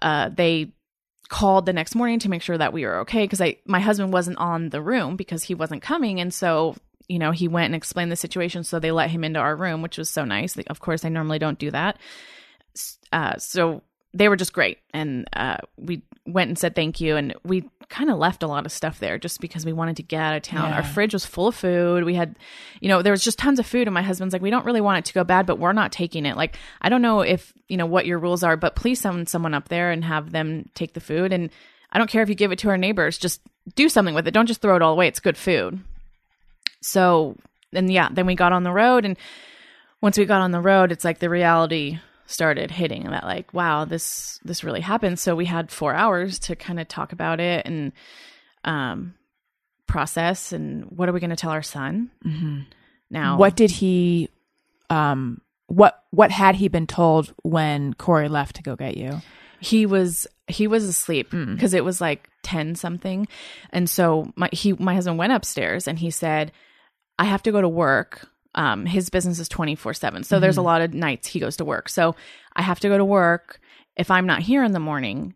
[0.03, 0.73] Uh, they
[1.29, 4.13] called the next morning to make sure that we were okay because I my husband
[4.13, 6.77] wasn't on the room because he wasn't coming, and so
[7.09, 8.65] you know he went and explained the situation.
[8.65, 10.57] So they let him into our room, which was so nice.
[10.69, 11.99] Of course, I normally don't do that.
[13.13, 13.83] Uh, so
[14.15, 18.11] they were just great, and uh, we went and said thank you, and we kind
[18.11, 20.43] of left a lot of stuff there just because we wanted to get out of
[20.43, 20.73] town.
[20.75, 22.05] Our fridge was full of food.
[22.05, 22.37] We had,
[22.81, 24.83] you know, there was just tons of food, and my husband's like, we don't really
[24.83, 26.37] want it to go bad, but we're not taking it.
[26.37, 29.55] Like, I don't know if you know what your rules are, but please send someone
[29.55, 31.33] up there and have them take the food.
[31.33, 31.51] And
[31.91, 33.41] I don't care if you give it to our neighbors, just
[33.75, 34.35] do something with it.
[34.35, 35.09] Don't just throw it all away.
[35.09, 35.81] It's good food.
[36.83, 37.37] So,
[37.73, 39.17] and yeah, then we got on the road, and
[40.03, 43.85] once we got on the road, it's like the reality started hitting that like wow
[43.85, 47.67] this this really happened so we had four hours to kind of talk about it
[47.67, 47.91] and
[48.65, 49.15] um
[49.87, 52.11] process and what are we going to tell our son
[53.11, 54.29] now What did he
[54.91, 59.21] um what what had he been told when Corey left to go get you?
[59.61, 63.27] He was he was asleep because it was like 10 something.
[63.71, 66.53] And so my he my husband went upstairs and he said,
[67.19, 70.25] "I have to go to work." Um his business is 24/7.
[70.25, 71.89] So there's a lot of nights he goes to work.
[71.89, 72.17] So
[72.55, 73.61] I have to go to work.
[73.97, 75.35] If I'm not here in the morning,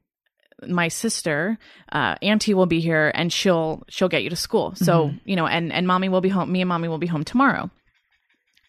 [0.66, 1.58] my sister
[1.90, 5.46] uh auntie will be here and she'll she'll get you to school so you know
[5.46, 7.68] and and mommy will be home me and mommy will be home tomorrow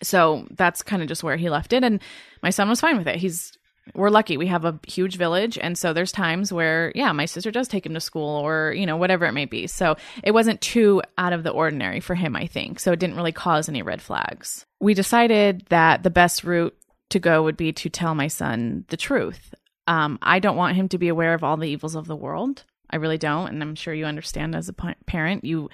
[0.02, 2.02] so that's kind of just where he left it and
[2.42, 3.52] my son was fine with it he's
[3.94, 4.38] we're lucky.
[4.38, 5.58] We have a huge village.
[5.58, 8.86] And so there's times where yeah my sister does take him to school or you
[8.86, 9.68] know whatever it may be.
[9.68, 12.80] So it wasn't too out of the ordinary for him i think.
[12.80, 14.66] So it didn't really cause any red flags.
[14.80, 16.76] We decided that the best route
[17.10, 19.54] to go would be to tell my son the truth.
[19.88, 22.64] Um, I don't want him to be aware of all the evils of the world.
[22.90, 25.44] I really don't, and I'm sure you understand as a parent.
[25.44, 25.70] You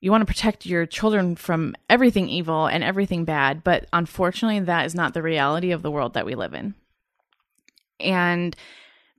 [0.00, 4.86] you want to protect your children from everything evil and everything bad, but unfortunately, that
[4.86, 6.74] is not the reality of the world that we live in.
[8.00, 8.54] And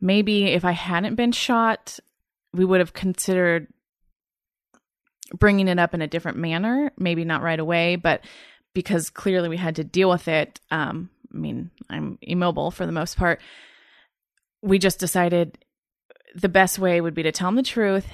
[0.01, 1.99] maybe if I hadn't been shot,
[2.53, 3.67] we would have considered
[5.37, 6.91] bringing it up in a different manner.
[6.97, 8.23] Maybe not right away, but
[8.73, 10.59] because clearly we had to deal with it.
[10.71, 13.39] Um, I mean, I'm immobile for the most part
[14.61, 15.57] we just decided
[16.35, 18.07] the best way would be to tell him the truth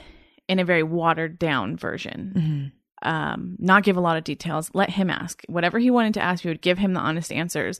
[0.47, 2.71] in a very watered down version.
[3.01, 4.71] Um, not give a lot of details.
[4.73, 6.43] Let him ask whatever he wanted to ask.
[6.43, 7.79] We would give him the honest answers,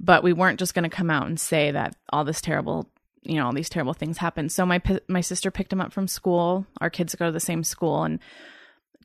[0.00, 2.88] but we weren't just going to come out and say that all this terrible,
[3.22, 4.52] you know, all these terrible things happened.
[4.52, 6.66] So my my sister picked him up from school.
[6.80, 8.18] Our kids go to the same school and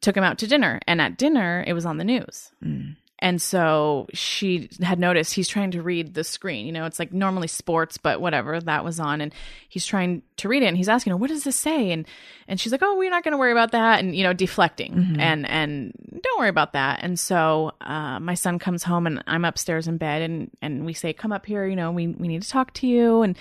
[0.02, 0.80] took him out to dinner.
[0.88, 2.52] And at dinner, it was on the news.
[2.64, 2.96] Mm.
[3.22, 6.66] And so she had noticed he's trying to read the screen.
[6.66, 9.34] You know, it's like normally sports, but whatever that was on, and
[9.68, 10.68] he's trying to read it.
[10.68, 12.08] And he's asking her, "What does this say?" And
[12.48, 15.18] and she's like, "Oh, we're not going to worry about that." And you know, deflecting
[15.20, 15.94] and and
[16.24, 17.02] don't worry about that.
[17.04, 20.94] And so uh, my son comes home, and I'm upstairs in bed, and and we
[20.94, 21.68] say, "Come up here.
[21.68, 23.38] You know, we we need to talk to you." And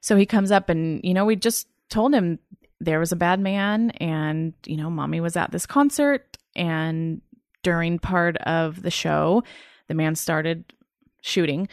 [0.00, 2.40] so he comes up, and you know, we just told him
[2.80, 7.20] there was a bad man, and you know, mommy was at this concert, and
[7.62, 9.42] during part of the show,
[9.88, 10.64] the man started
[11.22, 11.68] shooting,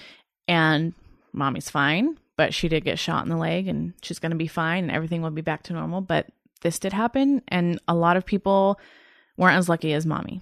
[0.47, 0.93] and
[1.33, 4.47] mommy's fine, but she did get shot in the leg, and she's going to be
[4.47, 6.01] fine, and everything will be back to normal.
[6.01, 6.27] But
[6.61, 8.79] this did happen, and a lot of people
[9.37, 10.41] weren't as lucky as mommy.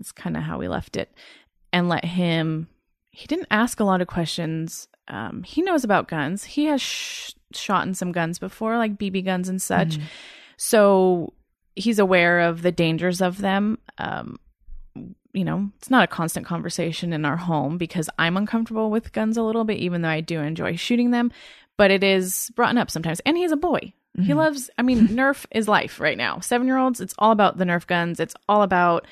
[0.00, 1.12] It's kind of how we left it,
[1.72, 2.68] and let him.
[3.10, 4.88] He didn't ask a lot of questions.
[5.08, 6.44] Um, he knows about guns.
[6.44, 9.96] He has sh- shot in some guns before, like BB guns and such.
[10.56, 11.32] So
[11.74, 13.78] he's aware of the dangers of them.
[13.98, 14.38] Um,
[15.32, 19.36] you know, it's not a constant conversation in our home because I'm uncomfortable with guns
[19.36, 21.32] a little bit, even though I do enjoy shooting them.
[21.78, 23.20] But it is brought up sometimes.
[23.20, 23.94] And he's a boy.
[24.20, 26.40] He loves, I mean, Nerf is life right now.
[26.40, 28.20] Seven year olds, it's all about the Nerf guns.
[28.20, 29.06] It's all about,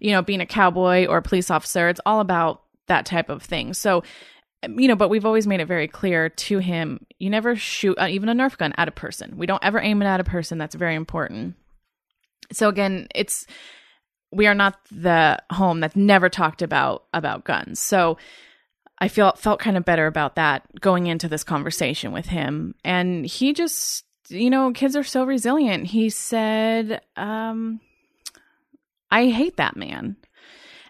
[0.00, 1.90] you know, being a cowboy or a police officer.
[1.90, 3.74] It's all about that type of thing.
[3.74, 4.02] So,
[4.66, 8.06] you know, but we've always made it very clear to him you never shoot uh,
[8.08, 9.36] even a Nerf gun at a person.
[9.36, 10.56] We don't ever aim it at a person.
[10.56, 11.54] That's very important.
[12.50, 13.46] So, again, it's,
[14.36, 17.80] we are not the home that's never talked about about guns.
[17.80, 18.18] So
[18.98, 22.74] I feel felt kind of better about that going into this conversation with him.
[22.84, 25.86] And he just, you know, kids are so resilient.
[25.86, 27.80] He said, um,
[29.10, 30.16] I hate that man.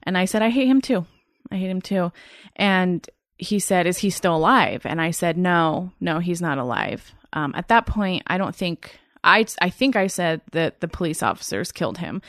[0.03, 1.07] And I said, I hate him too.
[1.51, 2.13] I hate him too.
[2.57, 4.83] And he said, Is he still alive?
[4.85, 7.13] And I said, No, no, he's not alive.
[7.33, 11.23] Um, at that point, I don't think I, I think I said that the police
[11.23, 12.23] officers killed him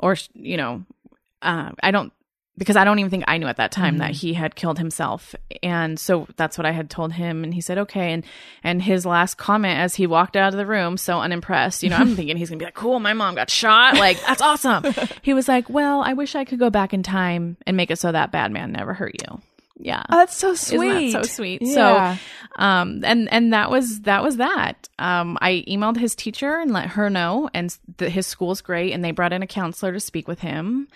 [0.00, 0.84] or you know
[1.42, 2.12] uh, i don't
[2.58, 5.34] because i don't even think i knew at that time that he had killed himself.
[5.62, 8.12] And so that's what i had told him and he said okay.
[8.12, 8.24] And
[8.62, 11.96] and his last comment as he walked out of the room so unimpressed you know
[11.96, 13.96] i'm thinking he's gonna be like cool my mom got shot.
[13.96, 14.84] Like that's awesome.
[15.22, 17.98] He was like well i wish i could go back in time and make it
[17.98, 19.40] so that bad man never hurt you
[19.80, 21.12] yeah Oh, that's so sweet.
[21.12, 21.62] that so sweet?
[21.62, 22.16] Yeah.
[22.16, 24.88] So, um, and and that was that was that.
[24.98, 29.04] Um, I emailed his teacher and let her know, and that his school's great, and
[29.04, 30.88] they brought in a counselor to speak with him.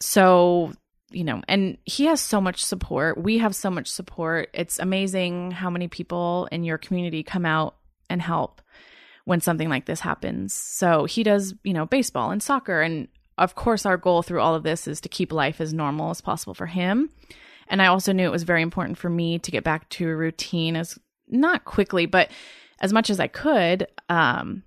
[0.00, 0.72] So
[1.10, 3.16] you know, and he has so much support.
[3.16, 4.50] We have so much support.
[4.52, 7.76] It's amazing how many people in your community come out
[8.10, 8.60] and help
[9.24, 10.52] when something like this happens.
[10.54, 12.80] So he does, you know, baseball and soccer.
[12.82, 13.08] And
[13.38, 16.20] of course, our goal through all of this is to keep life as normal as
[16.20, 17.10] possible for him.
[17.68, 20.16] And I also knew it was very important for me to get back to a
[20.16, 20.98] routine as
[21.28, 22.30] not quickly, but
[22.80, 23.88] as much as I could.
[24.08, 24.62] Um,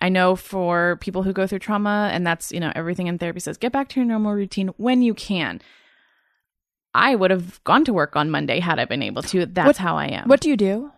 [0.00, 3.40] I know for people who go through trauma, and that's, you know, everything in therapy
[3.40, 5.60] says get back to your normal routine when you can.
[6.94, 9.46] I would have gone to work on Monday had I been able to.
[9.46, 10.28] That's What- how I am.
[10.28, 10.92] What do you do?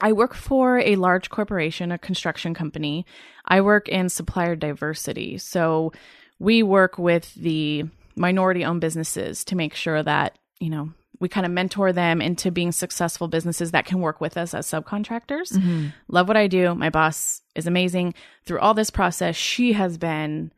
[0.00, 3.04] I work for a large corporation, a construction company.
[3.44, 5.38] I work in supplier diversity.
[5.38, 5.92] So
[6.38, 7.84] we work with the
[8.16, 12.50] minority owned businesses to make sure that, you know, we kind of mentor them into
[12.50, 15.52] being successful businesses that can work with us as subcontractors.
[15.52, 15.88] Mm-hmm.
[16.08, 16.74] Love what I do.
[16.74, 18.14] My boss is amazing.
[18.44, 20.52] Through all this process, she has been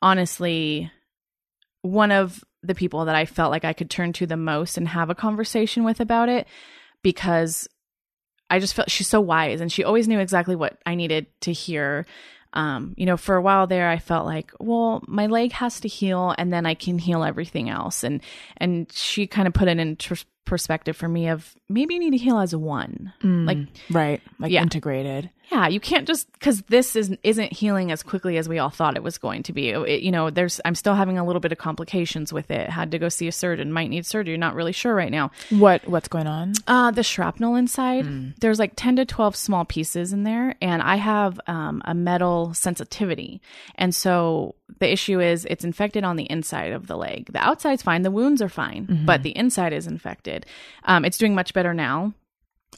[0.00, 0.90] honestly
[1.82, 4.88] one of the people that I felt like I could turn to the most and
[4.88, 6.46] have a conversation with about it
[7.02, 7.68] because
[8.50, 11.52] I just felt she's so wise and she always knew exactly what I needed to
[11.52, 12.06] hear.
[12.52, 15.88] Um, you know, for a while there, I felt like, well, my leg has to
[15.88, 18.02] heal, and then I can heal everything else.
[18.04, 18.22] And
[18.56, 20.16] and she kind of put it into
[20.46, 23.12] perspective for me of maybe you need to heal as one.
[23.22, 23.58] Like,
[23.90, 24.22] Right.
[24.38, 24.62] Like Yeah.
[24.62, 25.28] integrated.
[25.52, 28.96] yeah, you can't just because this is isn't healing as quickly as we all thought
[28.96, 29.68] it was going to be.
[29.70, 32.68] It- you know, there's I'm still having a little bit of complications with it.
[32.70, 33.72] Had to go see a surgeon.
[33.72, 34.36] Might need surgery.
[34.36, 35.30] Not really sure right now.
[35.50, 36.54] What what's going on?
[36.66, 38.06] Uh, the shrapnel inside,
[38.40, 42.52] there's like 10 to 12 small pieces in there, and I have um, a metal
[42.54, 43.40] sensitivity.
[43.76, 47.32] And so the issue is it's infected on the inside of the leg.
[47.32, 50.35] The outside's fine, the wounds are fine, but the inside is infected.
[50.84, 52.12] Um, it's doing much better now.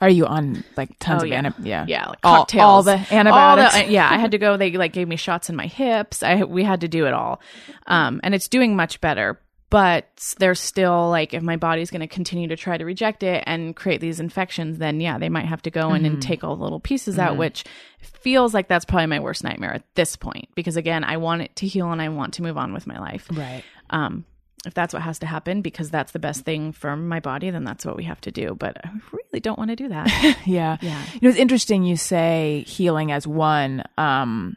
[0.01, 1.39] Are you on like tons Oh, of yeah.
[1.39, 1.85] anti- yeah.
[1.89, 2.63] Yeah, like all, cocktails.
[2.63, 3.75] all the antibiotics.
[3.75, 4.57] All the- yeah, I had to go.
[4.57, 6.23] They like gave me shots in my hips.
[6.23, 7.41] I we had to do it all,
[7.89, 9.41] um, and it's doing much better.
[9.71, 13.45] But there's still like if my body's going to continue to try to reject it
[13.47, 16.57] and create these infections, then yeah, they might have to go in and take all
[16.57, 17.65] the little pieces out, which
[18.01, 20.49] feels like that's probably my worst nightmare at this point.
[20.55, 22.99] Because again, I want it to heal and I want to move on with my
[22.99, 23.29] life.
[23.31, 23.63] right.
[23.91, 24.25] Um,
[24.67, 27.65] if that's what has to happen because that's the best thing for my body, then
[27.65, 28.55] that's what we have to do.
[28.59, 30.09] But I really don't want to do that.
[30.47, 30.77] Yeah.
[30.81, 31.03] Yeah.
[31.15, 33.85] You know, it's interesting you say healing as one.
[33.97, 34.57] Um,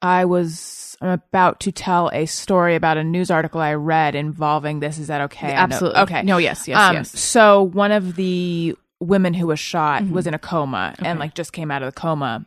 [0.00, 4.80] I was I'm about to tell a story about a news article I read involving
[4.80, 4.98] this.
[4.98, 5.52] Is that okay?
[5.52, 6.00] Absolutely.
[6.00, 6.22] Okay.
[6.22, 7.18] No, yes, yes, Um, yes.
[7.18, 10.14] So one of the women who was shot Mm-hmm.
[10.14, 12.46] was in a coma and like just came out of the coma.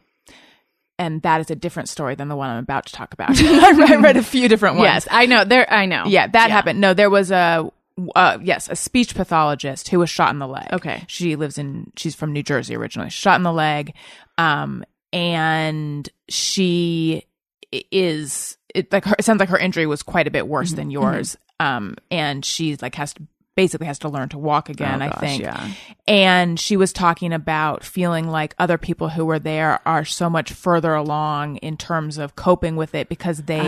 [0.98, 3.32] And that is a different story than the one I'm about to talk about.
[3.41, 4.86] I read- I read a few different ones.
[4.88, 5.43] Yes, I know.
[5.43, 6.06] There, I know.
[6.08, 6.80] Yeah, that happened.
[6.80, 7.70] No, there was a
[8.16, 10.68] uh, yes, a speech pathologist who was shot in the leg.
[10.74, 11.04] Okay.
[11.08, 11.91] she lives in.
[11.98, 13.10] She's from New Jersey originally.
[13.10, 13.93] Shot in the leg,
[14.38, 14.84] um,
[15.14, 17.24] and she
[17.72, 20.76] is it like her, it sounds like her injury was quite a bit worse Mm-hmm.
[20.78, 21.38] than yours.
[21.60, 23.24] Um, and she like has to
[23.56, 25.01] basically has to learn to walk again.
[25.01, 25.41] Oh, I gosh, think.
[25.41, 25.72] yeah.
[26.08, 30.51] And she was talking about feeling like other people who were there are so much
[30.51, 33.64] further along in terms of coping with it because they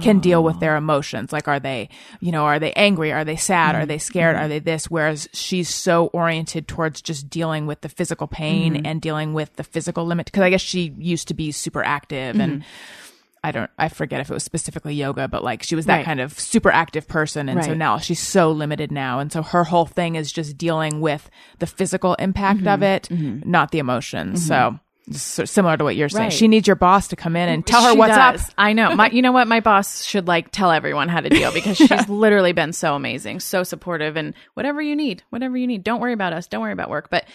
[0.00, 1.32] can deal with their emotions.
[1.32, 3.12] Like, are they, you know, are they angry?
[3.12, 3.74] Are they sad?
[3.74, 4.36] Are they scared?
[4.36, 4.44] Mm-hmm.
[4.44, 4.90] Are they this?
[4.90, 8.86] Whereas she's so oriented towards just dealing with the physical pain mm-hmm.
[8.86, 10.32] and dealing with the physical limit.
[10.32, 13.05] Cause I guess she used to be super active and mm-hmm.
[13.46, 16.04] I don't, I forget if it was specifically yoga, but like she was that Right.
[16.04, 17.48] kind of super active person.
[17.48, 19.20] And so now she's so limited now.
[19.20, 21.30] And so her whole thing is just dealing with
[21.60, 22.82] the physical impact of mm-hmm.
[22.82, 23.48] it, mm-hmm.
[23.48, 24.44] not the emotions.
[24.44, 26.24] So it's sort of similar to what you're saying.
[26.24, 26.32] Right.
[26.32, 28.48] She needs your boss to come in and tell her She what's does.
[28.48, 28.54] up.
[28.58, 28.96] I know.
[28.96, 29.46] My, you know what?
[29.46, 33.38] My boss should like tell everyone how to deal because she's literally been so amazing,
[33.38, 35.84] so supportive, and whatever you need, whatever you need.
[35.84, 36.48] Don't worry about us.
[36.48, 37.10] Don't worry about work.
[37.10, 37.26] But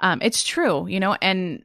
[0.00, 1.62] um, it's true, you know, and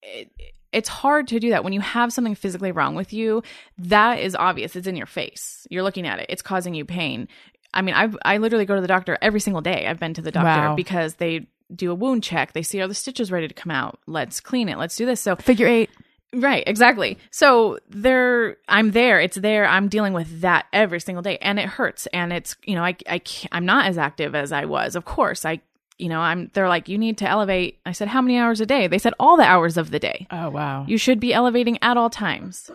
[0.00, 0.30] it,
[0.76, 3.42] it's hard to do that when you have something physically wrong with you.
[3.78, 4.76] That is obvious.
[4.76, 5.66] It's in your face.
[5.70, 6.26] You're looking at it.
[6.28, 7.28] It's causing you pain.
[7.72, 9.86] I mean, I I literally go to the doctor every single day.
[9.86, 10.74] I've been to the doctor Wow.
[10.76, 12.52] because they do a wound check.
[12.52, 13.98] They see are the stitches ready to come out.
[14.06, 14.78] Let's clean it.
[14.78, 15.20] Let's do this.
[15.20, 15.90] So Figure eight.
[16.34, 17.18] Right, exactly.
[17.30, 19.20] So there, I'm there.
[19.20, 19.64] It's there.
[19.64, 22.06] I'm dealing with that every single day, and it hurts.
[22.12, 24.96] And it's you know, I I can't, I'm not as active as I was.
[24.96, 25.60] Of course, I
[25.98, 26.50] you know, I'm.
[26.52, 27.78] They're like, you need to elevate.
[27.86, 28.86] I said, how many hours a day?
[28.86, 30.26] They said all the hours of the day.
[30.30, 30.84] Oh, wow.
[30.86, 32.70] You should be elevating at all times.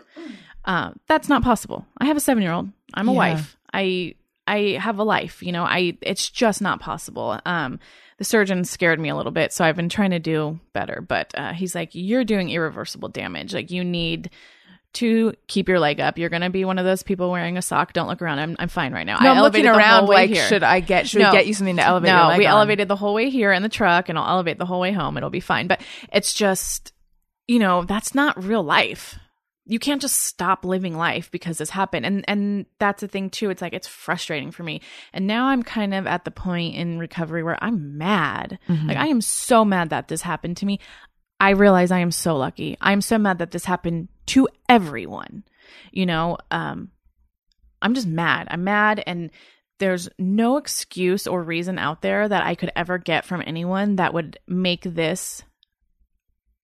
[0.66, 1.86] Uh, that's not possible.
[1.98, 2.70] I have a seven year old.
[2.94, 3.18] I'm a Yeah.
[3.18, 3.58] wife.
[3.74, 4.16] I
[4.48, 5.42] I have a life.
[5.44, 7.40] You know, I it's just not possible.
[7.46, 7.80] Um,
[8.18, 11.02] the surgeon scared me a little bit, so I've been trying to do better.
[11.08, 13.54] But uh, he's like, you're doing irreversible damage.
[13.54, 14.30] Like you need
[14.94, 16.18] to keep your leg up.
[16.18, 17.94] You're gonna be one of those people wearing a sock.
[17.94, 18.40] Don't look around.
[18.40, 19.20] I'm I'm fine right now.
[19.20, 20.46] no, I I'm looking around like, here.
[20.48, 21.32] should I get, should No.
[21.32, 22.52] we get you something to elevate No, we on?
[22.52, 25.16] elevated the whole way here in the truck, and I'll elevate the whole way home.
[25.18, 25.68] It'll be fine.
[25.68, 25.82] But
[26.12, 26.92] it's just,
[27.48, 29.18] you know, that's not real life.
[29.66, 32.06] You can't just stop living life because this happened.
[32.06, 33.50] And and that's the thing too.
[33.50, 34.82] It's like it's frustrating for me.
[35.14, 38.60] And now I'm kind of at the point in recovery where I'm mad.
[38.68, 38.88] Mm-hmm.
[38.90, 40.80] Like I am so mad that this happened to me.
[41.40, 42.76] I realize I am so lucky.
[42.82, 45.44] I'm so mad that this happened to everyone.
[45.92, 46.90] You know, um
[47.82, 48.48] I'm just mad.
[48.52, 49.32] I'm mad and
[49.80, 54.14] there's no excuse or reason out there that I could ever get from anyone that
[54.14, 55.44] would make this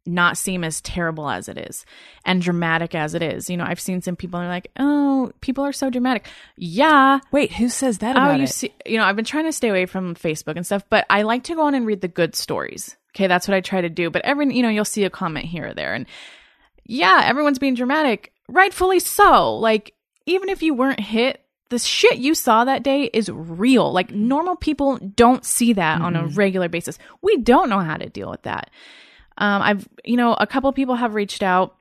[0.06, 1.86] not seem as terrible as it is
[2.24, 3.50] and dramatic as it is.
[3.50, 7.20] You know, I've seen some people and they're like, "Oh, people are so dramatic." Yeah.
[7.32, 8.50] Wait, who says that Oh, you it?
[8.50, 11.24] see, you know, I've been trying to stay away from Facebook and stuff, but I
[11.24, 12.96] like to go on and read the good stories.
[13.16, 14.10] Okay, that's what I try to do.
[14.10, 16.06] But every, you know, you'll see a comment here or there, and
[16.88, 19.56] yeah, everyone's being dramatic, rightfully so.
[19.56, 19.94] Like,
[20.26, 23.92] even if you weren't hit the shit you saw that day is real.
[23.92, 26.98] Like normal people don't see that on a regular basis.
[27.22, 28.70] We don't know how to deal with that.
[29.38, 31.76] Um, I've, you know, a couple people have reached out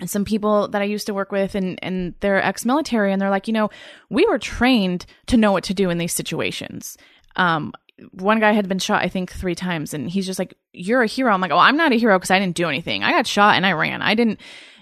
[0.00, 3.30] and some people that I used to work with and, and they're ex-military and they're
[3.30, 3.70] like, you know,
[4.08, 6.96] we were trained to know what to do in these situations.
[7.36, 7.72] Um,
[8.12, 11.06] one guy had been shot, I think, three times, and he's just like, "You're a
[11.06, 13.02] hero." I'm like, "Oh, I'm not a hero because I didn't do anything.
[13.02, 14.02] I got shot and I ran.
[14.02, 14.40] I didn't,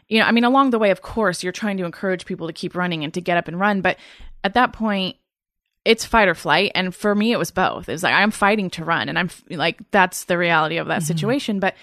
[0.08, 0.26] you know.
[0.26, 3.04] I mean, along the way, of course, you're trying to encourage people to keep running
[3.04, 3.96] and to get up and run, but
[4.44, 5.16] at that point,
[5.84, 6.72] it's fight or flight.
[6.74, 7.88] And for me, it was both.
[7.88, 11.06] It's like I'm fighting to run, and I'm like, that's the reality of that mm-hmm.
[11.06, 11.60] situation.
[11.60, 11.74] But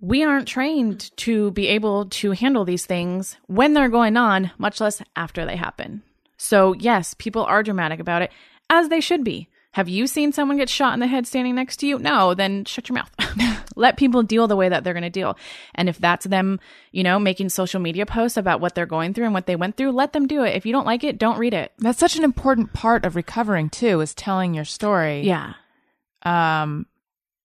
[0.00, 4.80] we aren't trained to be able to handle these things when they're going on, much
[4.80, 6.02] less after they happen.
[6.36, 8.30] So, yes, people are dramatic about it,
[8.68, 9.48] as they should be.
[9.76, 11.98] Have you seen someone get shot in the head standing next to you?
[11.98, 13.10] No, then shut your mouth.
[13.76, 15.36] Let people deal the way that they're going to deal.
[15.74, 16.60] And if that's them,
[16.92, 19.76] you know, making social media posts about what they're going through and what they went
[19.76, 20.56] through, let them do it.
[20.56, 21.74] If you don't like it, don't read it.
[21.76, 25.20] That's such an important part of recovering too, is telling your story.
[25.24, 25.52] Yeah.
[26.22, 26.86] um,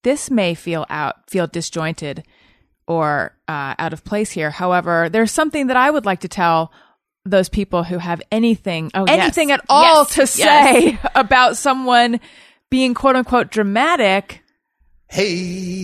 [0.04, 2.24] this may feel out, feel disjointed
[2.88, 4.52] or uh, out of place here.
[4.52, 6.72] However, there's something that I would like to tell
[7.26, 9.20] those people who have anything, Oh, yes.
[9.22, 10.14] anything at all Yes.
[10.16, 10.32] to Yes.
[10.32, 12.20] say about someone
[12.70, 14.44] being quote unquote dramatic.
[15.08, 15.36] Hey,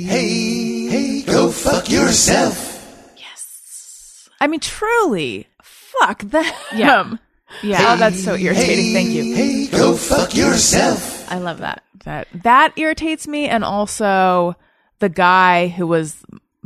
[0.04, 3.12] hey, hey, go fuck yourself.
[3.18, 4.30] Yes.
[4.40, 6.46] I mean, truly, fuck them.
[6.74, 7.14] Yeah.
[7.64, 7.94] Yeah.
[7.94, 8.94] Oh, that's so irritating.
[8.94, 9.34] Thank you.
[9.34, 11.32] Hey, go fuck yourself.
[11.32, 11.82] I love that.
[12.04, 14.58] That that irritates me, and also
[15.00, 16.18] the guy who was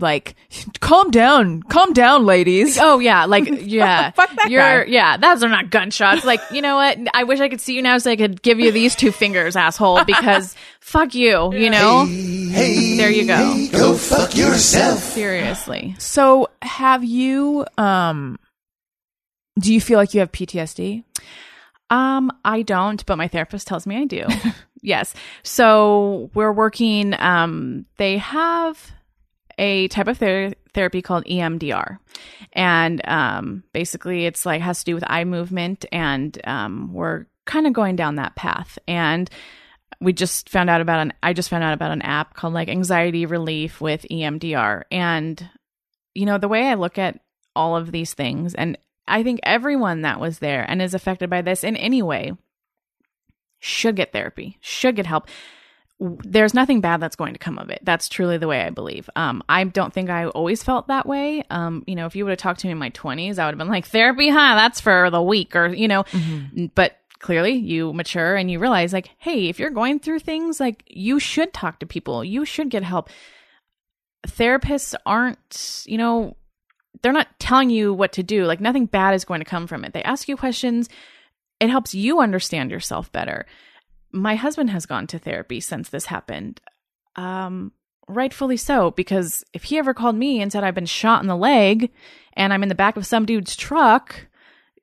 [0.02, 0.36] like,
[0.80, 4.92] "Calm down, calm down, ladies." Oh yeah, like yeah, Fuck that You're, guy.
[4.92, 6.26] Yeah, those are not gunshots.
[6.26, 6.98] Like you know what?
[7.14, 9.56] I wish I could see you now so I could give you these two fingers,
[9.56, 10.04] asshole.
[10.06, 11.54] Because fuck you.
[11.54, 12.06] You know.
[12.06, 13.36] Hey, There you go.
[13.38, 15.00] hey, go fuck yourself.
[15.00, 15.96] Seriously.
[16.00, 17.66] So, have you?
[17.78, 18.38] um
[19.60, 21.04] Do you feel like you have PTSD?
[21.90, 24.26] Um, I don't, but my therapist tells me I do.
[24.82, 25.14] yes.
[25.44, 27.14] So we're working.
[27.20, 28.92] Um, they have
[29.62, 32.00] a type of ther- therapy called EMDR,
[32.52, 37.68] and um, basically it's like has to do with eye movement, and um, we're kind
[37.68, 38.78] of going down that path.
[38.88, 39.30] And
[40.02, 41.14] we just found out about an.
[41.22, 45.50] I just found out about an app called like Anxiety Relief with EMDR, and
[46.16, 47.20] you know the way I look at
[47.56, 51.44] all of these things, and I think everyone that was there and is affected by
[51.44, 52.34] this in any way
[53.60, 55.28] should get therapy, should get help.
[56.02, 57.80] There's nothing bad that's going to come of it.
[57.84, 59.08] That's truly the way I believe.
[59.16, 61.44] Um, I don't think I always felt that way.
[61.52, 63.52] Um, you know, if you would have talked to me in my 20s, I would
[63.52, 64.56] have been like, therapy, huh?
[64.56, 66.04] That's for the weak, or, you know,
[66.74, 70.84] but clearly you mature and you realize, like, hey, if you're going through things, like,
[70.88, 73.10] you should talk to people, you should get help.
[74.28, 76.36] Therapists aren't, you know,
[77.02, 78.46] they're not telling you what to do.
[78.46, 79.94] Like nothing bad is going to come from it.
[79.94, 80.90] They ask you questions.
[81.60, 83.46] It helps you understand yourself better.
[84.12, 86.62] My husband has gone to therapy since this happened.
[87.16, 87.72] Um,
[88.08, 91.36] rightfully so, because if he ever called me and said I've been shot in the
[91.36, 91.92] leg
[92.34, 94.28] and I'm in the back of some dude's truck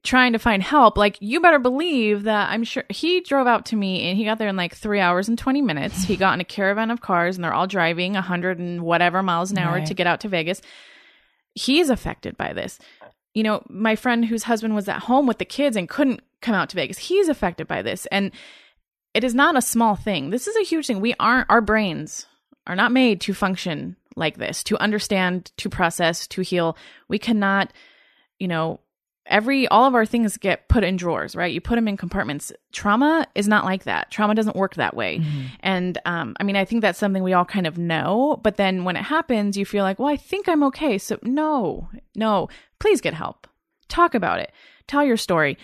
[0.04, 3.76] trying to find help, like you better believe that I'm sure he drove out to
[3.76, 6.04] me and he got there in like three hours and 20 minutes.
[6.04, 9.22] He got in a caravan of cars and they're all driving a hundred and whatever
[9.22, 9.86] miles an hour Right.
[9.86, 10.62] to get out to Vegas
[11.54, 12.78] he's affected by this.
[13.34, 16.54] You know, my friend whose husband was at home with the kids and couldn't come
[16.54, 18.06] out to Vegas, he's affected by this.
[18.06, 18.30] And
[19.14, 20.30] it is not a small thing.
[20.30, 21.00] This is a huge thing.
[21.00, 22.26] We aren't, our brains
[22.66, 26.76] are not made to function like this, to understand, to process, to heal.
[27.08, 27.72] We cannot,
[28.38, 28.80] you know,
[29.26, 31.52] every, all of our things get put in drawers, right?
[31.52, 32.52] You put them in compartments.
[32.72, 34.10] Trauma is not like that.
[34.10, 35.16] Trauma doesn't work that way.
[35.60, 38.84] And, um, I mean, I think that's something we all kind of know, but then
[38.84, 40.98] when it happens, you feel like, well, I think I'm okay.
[40.98, 42.48] So no, no,
[42.78, 43.46] please get help.
[43.88, 44.52] Talk about it.
[44.86, 45.58] Tell your story.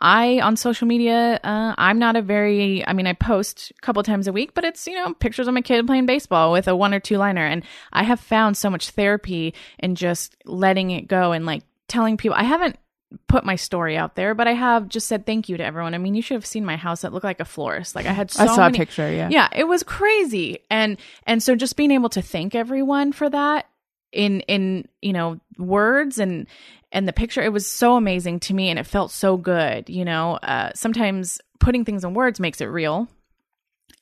[0.00, 2.86] I on social media, uh, I'm not a very.
[2.86, 5.54] I mean, I post a couple times a week, but it's you know pictures of
[5.54, 8.70] my kid playing baseball with a one or two liner, and I have found so
[8.70, 12.36] much therapy in just letting it go and like telling people.
[12.36, 12.76] I haven't
[13.28, 15.94] put my story out there, but I have just said thank you to everyone.
[15.94, 17.94] I mean, you should have seen my house; it looked like a florist.
[17.94, 19.10] Like I had so I saw many, a picture.
[19.10, 19.28] Yeah.
[19.30, 23.66] yeah it was crazy and and so just being able to thank everyone for that
[24.12, 26.46] in in you know words and
[26.96, 30.04] and the picture it was so amazing to me and it felt so good you
[30.04, 30.34] know?
[30.42, 33.08] Uh sometimes putting things in words makes it real.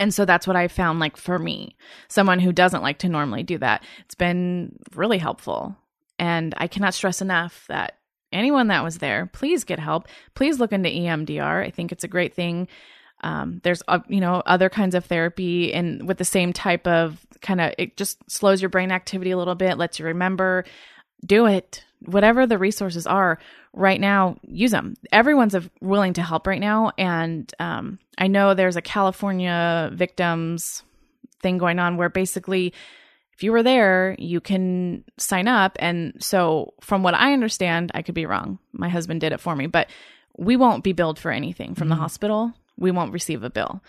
[0.00, 1.76] And so that's what i found like for me
[2.08, 3.84] someone who doesn't like to normally do that.
[4.04, 5.76] It's been really helpful.
[6.18, 7.98] And i cannot stress enough that
[8.32, 10.08] anyone that was there please get help.
[10.34, 12.68] Please look into emdr i think it's a great thing.
[13.22, 17.26] Um, there's uh, you know other kinds of therapy and with the same type of
[17.40, 20.64] kind of it just slows your brain activity a little bit lets you remember.
[21.24, 21.84] Do it.
[22.06, 23.38] Whatever the resources are
[23.72, 24.94] right now, use them.
[25.12, 26.92] Everyone's willing to help right now.
[26.98, 30.82] And um, I know there's a California victims
[31.40, 32.72] thing going on where basically,
[33.32, 35.76] if you were there, you can sign up.
[35.80, 38.58] And so, from what I understand, I could be wrong.
[38.72, 39.88] My husband did it for me, but
[40.36, 42.52] we won't be billed for anything from the hospital.
[42.76, 43.82] We won't receive a bill.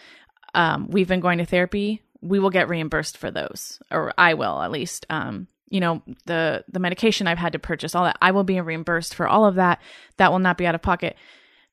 [0.53, 2.01] Um, we've been going to therapy.
[2.21, 5.05] We will get reimbursed for those, or I will at least.
[5.09, 8.17] Um, you know the the medication I've had to purchase, all that.
[8.21, 9.81] I will be reimbursed for all of that.
[10.17, 11.15] That will not be out of pocket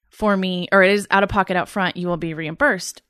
[0.09, 1.97] for me, or it is out of pocket out front.
[1.97, 3.03] You will be reimbursed.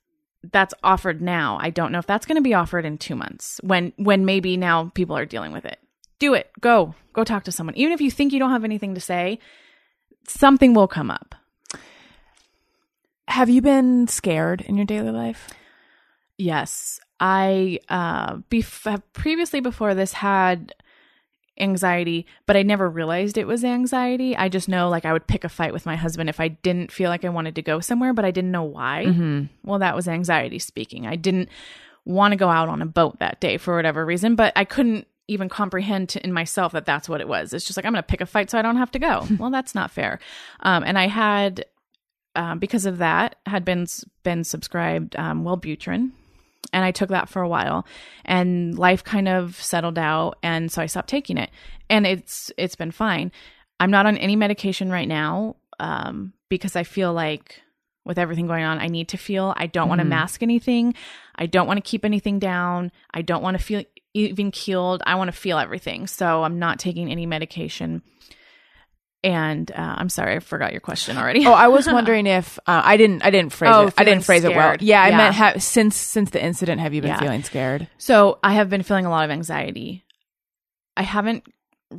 [0.52, 1.58] That's offered now.
[1.60, 4.56] I don't know if that's going to be offered in two months when when maybe
[4.56, 5.78] now people are dealing with it.
[6.18, 6.50] Do it.
[6.60, 7.76] Go go talk to someone.
[7.76, 9.38] Even if you think you don't have anything to say,
[10.26, 11.34] something will come up.
[13.28, 15.48] Have you been scared in your daily life?
[16.36, 20.74] Yes, I uh, bef- previously before this had
[21.60, 24.36] anxiety, but I never realized it was anxiety.
[24.36, 26.90] I just know like I would pick a fight with my husband if I didn't
[26.90, 29.04] feel like I wanted to go somewhere, but I didn't know why.
[29.62, 31.06] Well, that was anxiety speaking.
[31.06, 31.48] I didn't
[32.04, 35.06] want to go out on a boat that day for whatever reason, but I couldn't
[35.28, 37.52] even comprehend to, in myself that that's what it was.
[37.52, 39.28] It's just like I'm going to pick a fight so I don't have to go.
[39.38, 40.18] well, that's not fair.
[40.60, 41.66] Um, and I had
[42.34, 43.86] um, because of that had been
[44.24, 46.10] been subscribed um, Wellbutrin,
[46.72, 47.86] and I took that for a while,
[48.24, 51.50] and life kind of settled out, and so I stopped taking it,
[51.90, 53.32] and it's it's been fine.
[53.80, 57.60] I'm not on any medication right now um, because I feel like
[58.04, 59.54] with everything going on, I need to feel.
[59.56, 60.94] I don't want to mask anything.
[61.36, 62.90] I don't want to keep anything down.
[63.12, 63.84] I don't want to feel
[64.14, 65.02] even keeled.
[65.06, 66.06] I want to feel everything.
[66.06, 68.02] So I'm not taking any medication.
[69.24, 71.46] And uh, I'm sorry, I forgot your question already.
[71.46, 73.24] Oh, I was wondering if uh, I didn't.
[73.24, 73.94] I didn't phrase Oh, it.
[73.96, 74.76] I didn't phrase it well.
[74.80, 75.16] Yeah, I Yeah.
[75.16, 77.20] meant ha- since since the incident, have you been Yeah.
[77.20, 77.86] feeling scared?
[77.98, 80.04] So I have been feeling a lot of anxiety.
[80.96, 81.44] I haven't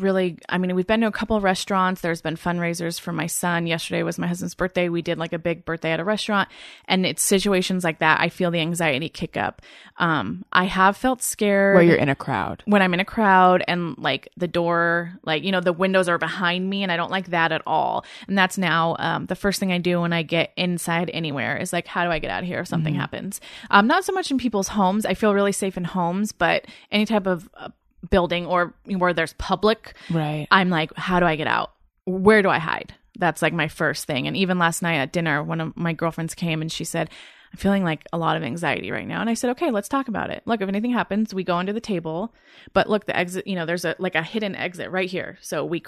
[0.02, 3.28] really I mean we've been to a couple of restaurants there's been fundraisers for my
[3.28, 6.50] son yesterday was my husband's birthday we did like a big birthday at a restaurant
[6.88, 9.62] and it's situations like that I feel the anxiety kick up
[9.98, 12.64] um I have felt scared Where you're in a crowd.
[12.66, 16.18] when I'm in a crowd and like the door, like, you know, the windows are
[16.18, 18.06] behind me and I don't like that at all.
[18.28, 21.74] And that's now um, the first thing I do when I get inside anywhere is
[21.74, 23.40] like, how do I get out of here if something happens?
[23.70, 25.06] Um, not so much in people's homes.
[25.06, 27.70] I feel really safe in homes, but any type of uh,
[28.10, 30.48] building or where there's public, Right.
[30.52, 31.74] I'm like, how do I get out?
[32.06, 32.94] Where do I hide?
[33.18, 34.28] That's like my first thing.
[34.28, 37.10] And even last night at dinner, one of my girlfriends came and she said,
[37.52, 39.22] I'm feeling like a lot of anxiety right now.
[39.22, 40.42] And I said, okay, let's talk about it.
[40.46, 42.34] Look, if anything happens, we go under the table,
[42.74, 45.38] but look, the exit, you know, there's a, like a hidden exit right here.
[45.42, 45.84] So we,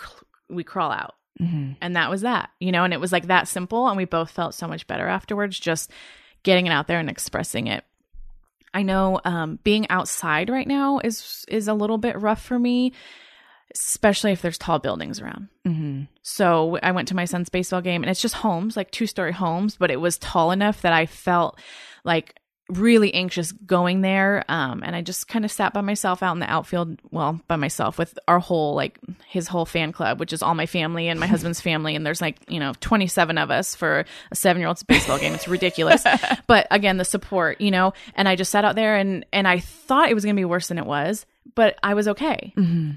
[0.47, 1.15] we crawl out.
[1.41, 1.73] Mm-hmm.
[1.81, 3.87] And that was that, you know, and it was like that simple.
[3.87, 5.91] And we both felt so much better afterwards, just
[6.43, 7.83] getting it out there and expressing it.
[8.75, 12.91] I know um, being outside right now is is a little bit rough for me,
[13.73, 15.47] especially if there's tall buildings around.
[15.65, 16.03] Mm-hmm.
[16.23, 19.31] So I went to my son's baseball game, and it's just homes, like two story
[19.31, 21.57] homes, but it was tall enough that I felt
[22.03, 22.35] like
[22.69, 24.43] really anxious going there.
[24.49, 27.57] Um, and I just kind of sat by myself out in the outfield, well, by
[27.57, 31.19] myself with our whole, like his whole fan club, which is all my family and
[31.19, 31.95] my husband's family.
[31.95, 35.33] And there's like, you know, 27 of us for a seven year old's baseball game.
[35.33, 36.03] It's ridiculous.
[36.47, 39.59] but again, the support, you know, and I just sat out there and, and I
[39.59, 41.25] thought it was going to be worse than it was.
[41.53, 42.51] But I was okay.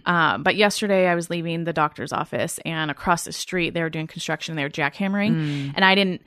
[0.06, 3.90] Uh, but yesterday I was leaving the doctor's office and across the street they were
[3.90, 4.56] doing construction.
[4.56, 5.32] They were jackhammering,
[5.76, 6.22] and I didn't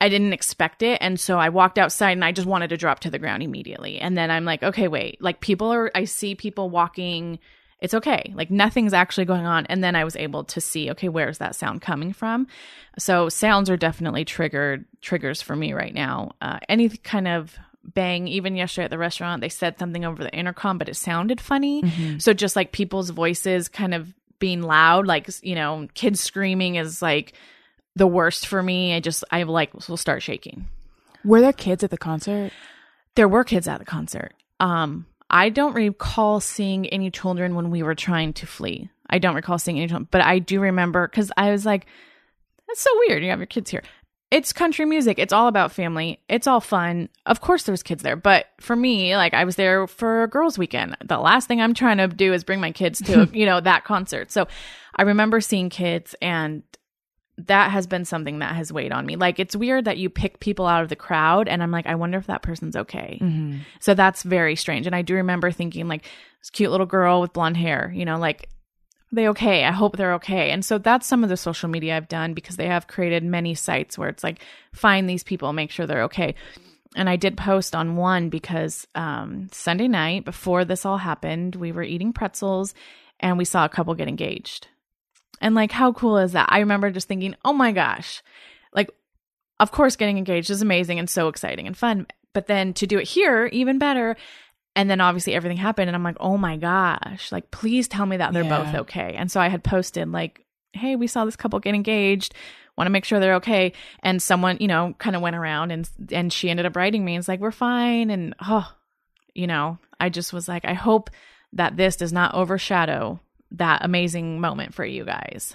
[0.00, 0.98] I didn't expect it.
[1.00, 3.98] And so I walked outside and I just wanted to drop to the ground immediately.
[3.98, 7.40] And then I'm like, okay, wait, like people are, I see people walking.
[7.80, 8.32] It's okay.
[8.34, 9.66] Like nothing's actually going on.
[9.66, 12.46] And then I was able to see, okay, where's that sound coming from?
[12.98, 16.32] So sounds are definitely triggered, triggers for me right now.
[16.40, 20.34] Uh, any kind of bang, even yesterday at the restaurant, they said something over the
[20.34, 21.82] intercom, but it sounded funny.
[22.18, 27.02] So just like people's voices kind of being loud, like, you know, kids screaming is
[27.02, 27.32] like,
[27.98, 28.94] the worst for me.
[28.94, 30.66] I just I like will start shaking.
[31.24, 32.52] Were there kids at the concert?
[33.14, 34.32] There were kids at the concert.
[34.60, 38.88] Um, I don't recall seeing any children when we were trying to flee.
[39.10, 41.86] I don't recall seeing any children, but I do remember because I was like,
[42.66, 43.22] "That's so weird.
[43.22, 43.82] You have your kids here."
[44.30, 45.18] It's country music.
[45.18, 46.20] It's all about family.
[46.28, 47.08] It's all fun.
[47.24, 50.58] Of course, there's kids there, but for me, like I was there for a girls'
[50.58, 50.96] weekend.
[51.02, 53.84] The last thing I'm trying to do is bring my kids to you know that
[53.84, 54.30] concert.
[54.30, 54.46] So
[54.94, 56.62] I remember seeing kids and
[57.46, 59.16] that has been something that has weighed on me.
[59.16, 61.94] Like it's weird that you pick people out of the crowd and I'm like, I
[61.94, 63.18] wonder if that person's okay.
[63.80, 64.86] So that's very strange.
[64.86, 66.02] And I do remember thinking like
[66.40, 68.48] this cute little girl with blonde hair, you know, like
[69.12, 69.64] they okay?
[69.64, 70.50] I hope they're okay.
[70.50, 73.54] And so that's some of the social media I've done because they have created many
[73.54, 74.40] sites where it's like
[74.74, 76.34] find these people, make sure they're okay.
[76.96, 81.72] And I did post on one because um, Sunday night before this all happened, we
[81.72, 82.74] were eating pretzels
[83.20, 84.68] and we saw a couple get engaged.
[85.40, 86.48] And like, how cool is that?
[86.50, 88.22] I remember just thinking, oh my gosh,
[88.72, 88.90] like,
[89.60, 92.06] of course, getting engaged is amazing and so exciting and fun.
[92.32, 94.16] But then to do it here, even better.
[94.76, 95.88] And then obviously everything happened.
[95.88, 98.64] And I'm like, oh my gosh, like, please tell me that they're Yeah.
[98.64, 99.14] both okay.
[99.16, 102.34] And so I had posted, like, hey, we saw this couple get engaged.
[102.76, 103.72] Want to make sure they're okay.
[104.04, 107.14] And someone, you know, kind of went around and and she ended up writing me
[107.16, 108.10] and it's like, we're fine.
[108.10, 108.72] And oh,
[109.34, 111.10] you know, I just was like, I hope
[111.54, 113.18] that this does not overshadow
[113.52, 115.54] that amazing moment for you guys.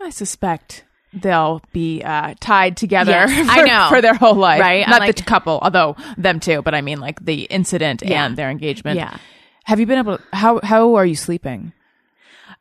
[0.00, 3.88] I suspect they'll be uh, tied together Yes, for, I know.
[3.88, 4.60] for their whole life.
[4.60, 4.86] Right?
[4.86, 8.26] Not like- the couple, although them too, but I mean like the incident Yeah.
[8.26, 8.96] and their engagement.
[8.98, 9.16] Yeah.
[9.64, 11.72] Have you been able to, how, how are you sleeping?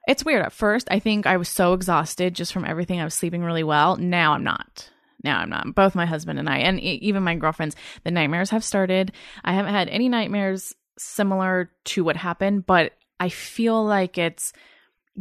[0.08, 0.44] It's weird.
[0.46, 3.00] At first, I think I was so exhausted just from everything.
[3.00, 3.96] I was sleeping really well.
[3.98, 4.90] Now I'm not.
[5.24, 5.74] Now I'm not.
[5.76, 9.12] Both my husband and I, and e- even my girlfriends, the nightmares have started.
[9.44, 14.54] I haven't had any nightmares similar to what happened, but I feel like it's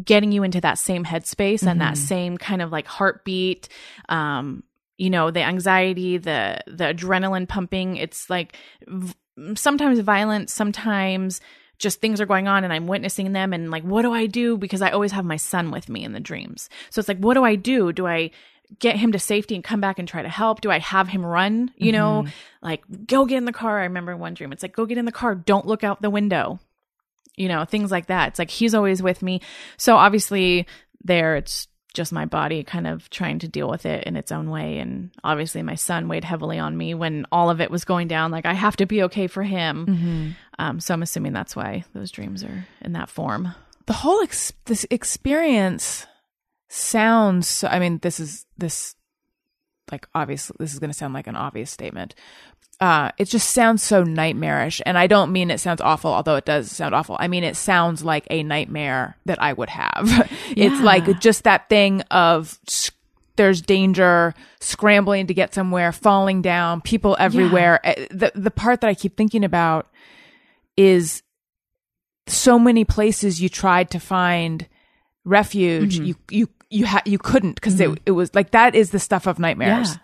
[0.02, 3.68] getting you into that same headspace and that same kind of like heartbeat.
[4.08, 4.64] Um,
[4.98, 7.96] you know, the anxiety, the the adrenaline pumping.
[7.96, 8.56] It's like
[8.86, 9.14] v-
[9.54, 11.40] sometimes violent, sometimes
[11.78, 14.56] just things are going on and I'm witnessing them and like what do I do
[14.56, 16.68] because I always have my son with me in the dreams.
[16.90, 17.92] So it's like what do I do?
[17.92, 18.30] Do I
[18.78, 20.60] get him to safety and come back and try to help?
[20.60, 21.72] Do I have him run?
[21.76, 22.22] You know,
[22.62, 23.80] like go get in the car.
[23.80, 24.52] I remember one dream.
[24.52, 26.60] It's like go get in the car, don't look out the window.
[27.36, 28.28] You know, things like that.
[28.28, 29.40] It's like he's always with me.
[29.76, 30.66] So obviously
[31.02, 34.50] there it's just my body kind of trying to deal with it in its own
[34.50, 38.08] way and obviously my son weighed heavily on me when all of it was going
[38.08, 41.84] down like i have to be okay for him um, so i'm assuming that's why
[41.94, 43.54] those dreams are in that form
[43.86, 46.06] The whole ex- this experience
[46.68, 48.96] sounds, so, I mean, this is, this,
[49.92, 52.14] like, obviously, this is going to sound like an obvious statement.
[52.84, 54.82] Uh, it just sounds so nightmarish.
[54.84, 57.16] And I don't mean it sounds awful, although it does sound awful.
[57.18, 60.28] I mean, it sounds like a nightmare that I would have.
[60.54, 62.58] it's like just that thing of
[63.36, 67.80] there's danger, scrambling to get somewhere, falling down, people everywhere.
[67.82, 69.90] Uh, The, the part that I keep thinking about
[70.76, 71.22] is
[72.26, 74.68] so many places you tried to find
[75.24, 78.98] refuge, you, you, you had, you couldn't because it, it was like, that is the
[78.98, 79.96] stuff of nightmares.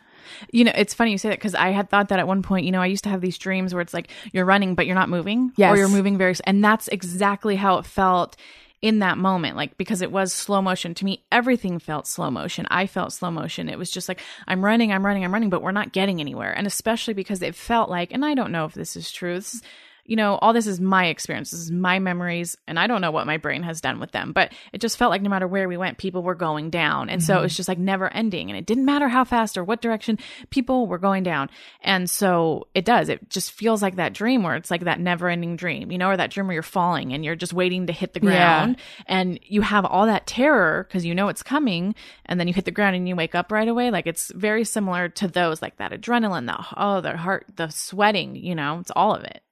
[0.52, 2.64] You know it's funny you say that because i had thought that at one point
[2.66, 4.94] you know i used to have these dreams where it's like you're running but you're
[4.94, 5.72] not moving Yes.
[5.72, 8.36] or you're moving very and that's exactly how it felt
[8.82, 10.94] in that moment like because it was slow motion.
[10.94, 12.66] To me everything felt slow motion.
[12.70, 13.68] I felt slow motion.
[13.68, 16.52] It was just like i'm running i'm running i'm running but we're not getting anywhere.
[16.56, 19.54] And especially because it felt like and i don't know if this is true this
[19.54, 19.62] is
[20.04, 23.10] you know all this is my experience this is my memories and i don't know
[23.10, 25.68] what my brain has done with them but it just felt like no matter where
[25.68, 27.08] we went people were going down.
[27.10, 27.56] And so it was mm-hmm.
[27.56, 30.18] just like never ending and it didn't matter how fast or what direction
[30.48, 31.50] people were going down.
[31.82, 35.28] And so it does it just feels like that dream where it's like that never
[35.28, 37.92] ending dream you know or that dream where you're falling and you're just waiting to
[37.92, 38.30] hit the Yeah.
[38.30, 41.94] ground and you have all that terror because you know it's coming
[42.26, 43.90] and then you hit the ground and you wake up right away.
[43.90, 48.36] Like it's very similar to those like that adrenaline that oh the heart the sweating
[48.36, 49.42] you know it's all of it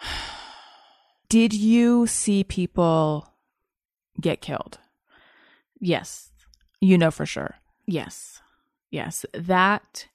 [1.28, 3.32] Did you see people
[4.20, 4.78] get killed?
[5.80, 6.30] yes
[6.80, 7.56] You know for sure.
[7.86, 8.40] Yes.
[8.90, 9.24] Yes.
[9.34, 10.06] That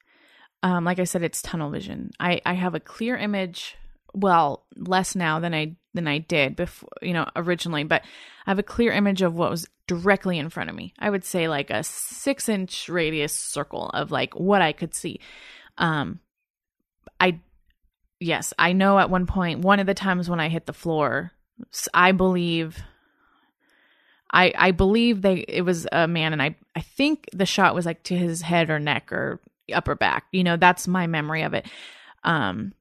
[0.64, 2.12] um like I said it's tunnel vision.
[2.20, 3.76] I I have a clear image
[4.16, 8.02] well, less now than I than I did before, you know, originally, but
[8.46, 10.94] I have a clear image of what was directly in front of me.
[11.00, 15.20] I would say like a 6-inch radius circle of like what I could see.
[15.78, 16.20] Um
[17.20, 17.40] I
[18.20, 21.32] yes, I know at one point one of the times when I hit the floor,
[21.94, 22.82] I believe
[24.32, 27.86] I I believe they it was a man and I I think the shot was
[27.86, 29.40] like to his head or neck or
[29.74, 30.26] upper back.
[30.32, 31.66] You know, that's my memory of it.
[32.24, 32.74] Um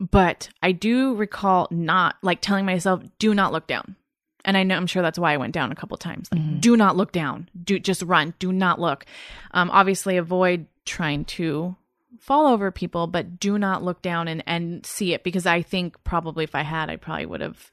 [0.00, 3.96] but I do recall not like telling myself do not look down.
[4.44, 6.28] And I know I'm sure that's why I went down a couple times.
[6.32, 7.48] Like do not look down.
[7.62, 8.34] Do just run.
[8.38, 9.04] Do not look.
[9.52, 11.76] Um obviously avoid trying to
[12.20, 16.02] fall over people, but do not look down and and see it because I think
[16.04, 17.70] probably if I had I probably would have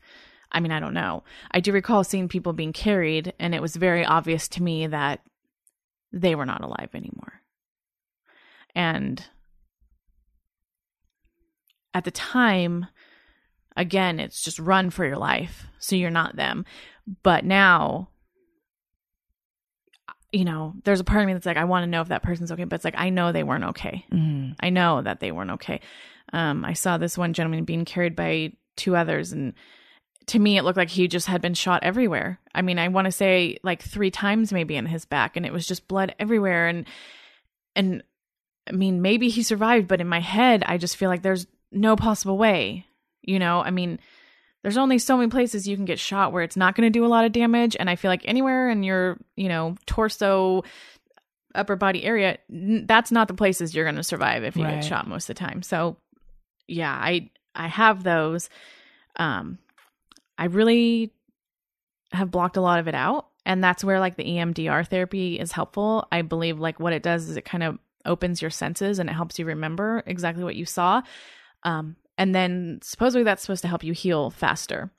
[0.52, 1.24] I mean, I don't know.
[1.52, 5.22] I do recall seeing people being carried, and it was very obvious to me that
[6.12, 7.42] they were not alive anymore.
[8.74, 9.24] And
[11.94, 12.88] at the time,
[13.76, 16.66] again, it's just run for your life so you're not them.
[17.24, 18.10] But now,
[20.32, 22.24] you know, there's a part of me that's like, I want to know if that
[22.24, 24.06] person's okay, but it's like, I know they weren't okay.
[24.12, 24.54] Mm-hmm.
[24.60, 25.82] I know that they weren't okay.
[26.34, 29.54] Um, I saw this one gentleman being carried by two others, and
[30.28, 32.40] to me, it looked like he just had been shot everywhere.
[32.54, 35.54] I mean, I want to say like three times maybe in his back, and it
[35.54, 36.68] was just blood everywhere.
[36.68, 36.86] And
[37.76, 38.04] and
[38.68, 41.96] I mean, maybe he survived, but in my head, I just feel like there's no
[41.96, 42.86] possible way.
[43.24, 44.00] You know, I mean,
[44.62, 47.06] there's only so many places you can get shot where it's not going to do
[47.06, 50.64] a lot of damage and i feel like anywhere in your you know torso
[51.56, 54.76] upper body area n- that's not the places you're going to survive if you Right.
[54.76, 55.62] get shot most of the time.
[55.64, 55.98] So
[56.68, 58.50] yeah i i have those.
[59.16, 59.58] Um
[60.38, 61.12] i really
[62.12, 65.52] have blocked a lot of it out and that's where like the EMDR therapy is
[65.52, 66.08] helpful.
[66.12, 69.14] I believe like what it does is it kind of opens your senses and it
[69.14, 71.02] helps you remember exactly what you saw.
[71.64, 74.92] Um and then supposedly that's supposed to help you heal faster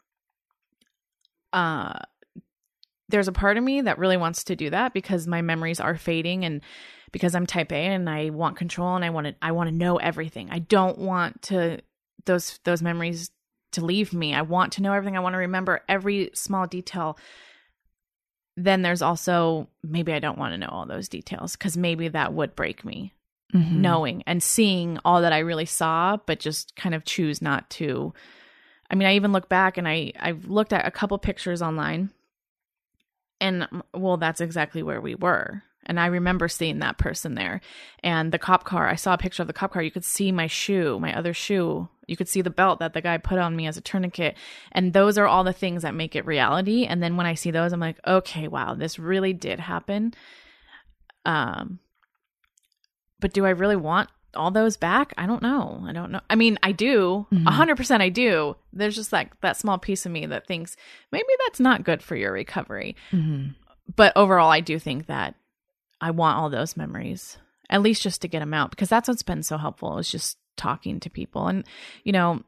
[1.53, 2.01] uh
[3.11, 5.97] there's a part of me that really wants to do that because my memories are
[5.97, 6.63] fading and
[7.13, 9.75] because I'm type A and I want control and I want to I want to
[9.75, 10.49] know everything.
[10.51, 11.81] I don't want to
[12.25, 13.31] those those memories
[13.73, 14.35] to leave me.
[14.35, 15.17] I want to know everything.
[15.17, 17.19] I want to remember every small detail.
[18.57, 22.33] Then there's also maybe I don't want to know all those details cuz maybe that
[22.33, 23.13] would break me
[23.53, 23.73] Mhm.
[23.73, 28.13] knowing and seeing all that I really saw, but just kind of choose not to.
[28.91, 32.11] I mean, I even look back and I I've looked at a couple pictures online,
[33.41, 35.63] and well, that's exactly where we were.
[35.87, 37.61] And I remember seeing that person there,
[38.05, 38.89] and the cop car.
[38.89, 39.83] I saw a picture of the cop car.
[39.83, 41.89] You could see my shoe, my other shoe.
[42.07, 44.37] You could see the belt that the guy put on me as a tourniquet.
[44.73, 46.85] And those are all the things that make it reality.
[46.85, 50.13] And then when I see those, I'm like, okay, wow, this really did happen.
[51.25, 51.79] Um,
[53.21, 55.13] but do I really want all those back?
[55.19, 55.83] I don't know.
[55.87, 56.21] I don't know.
[56.31, 57.27] I mean, I do.
[57.33, 57.45] A Mhm.
[57.47, 58.57] 100% I do.
[58.73, 60.77] There's just like that small piece of me that thinks
[61.13, 62.95] maybe that's not good for your recovery.
[63.13, 63.55] Mhm.
[63.97, 65.35] But overall, I do think that
[66.01, 67.39] I want all those memories,
[67.69, 70.39] at least just to get them out because that's what's been so helpful is just
[70.57, 71.49] talking to people.
[71.49, 71.65] And,
[72.05, 72.43] you know,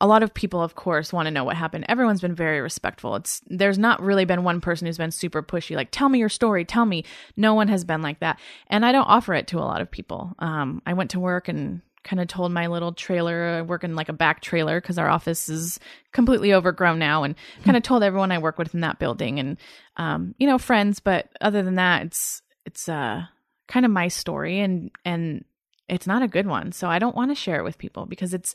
[0.00, 1.84] a lot of people of course want to know what happened.
[1.88, 3.16] Everyone's been very respectful.
[3.16, 6.28] It's there's not really been one person who's been super pushy like tell me your
[6.28, 7.04] story tell me.
[7.36, 8.38] No one has been like that.
[8.68, 10.34] And i don't offer it to a lot of people.
[10.38, 13.94] Um, i went to work and kind of told my little trailer i work in
[13.94, 15.78] like a back trailer because our office is
[16.12, 19.58] completely overgrown now and kind of told everyone i work with in that building and
[19.96, 20.98] um, you know friends.
[21.00, 23.24] But other than that it's it's uh
[23.68, 25.44] kind of my story and and
[25.88, 26.72] it's not a good one.
[26.72, 28.54] So i don't want to share it with people because it's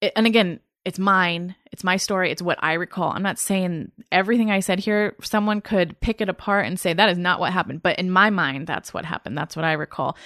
[0.00, 1.54] it, and again, it's mine.
[1.72, 2.30] It's my story.
[2.30, 3.10] It's what I recall.
[3.10, 5.14] I'm not saying everything I said here.
[5.22, 7.82] Someone could pick it apart and say that is not what happened.
[7.82, 9.36] But in my mind, that's what happened.
[9.36, 10.16] That's what I recall.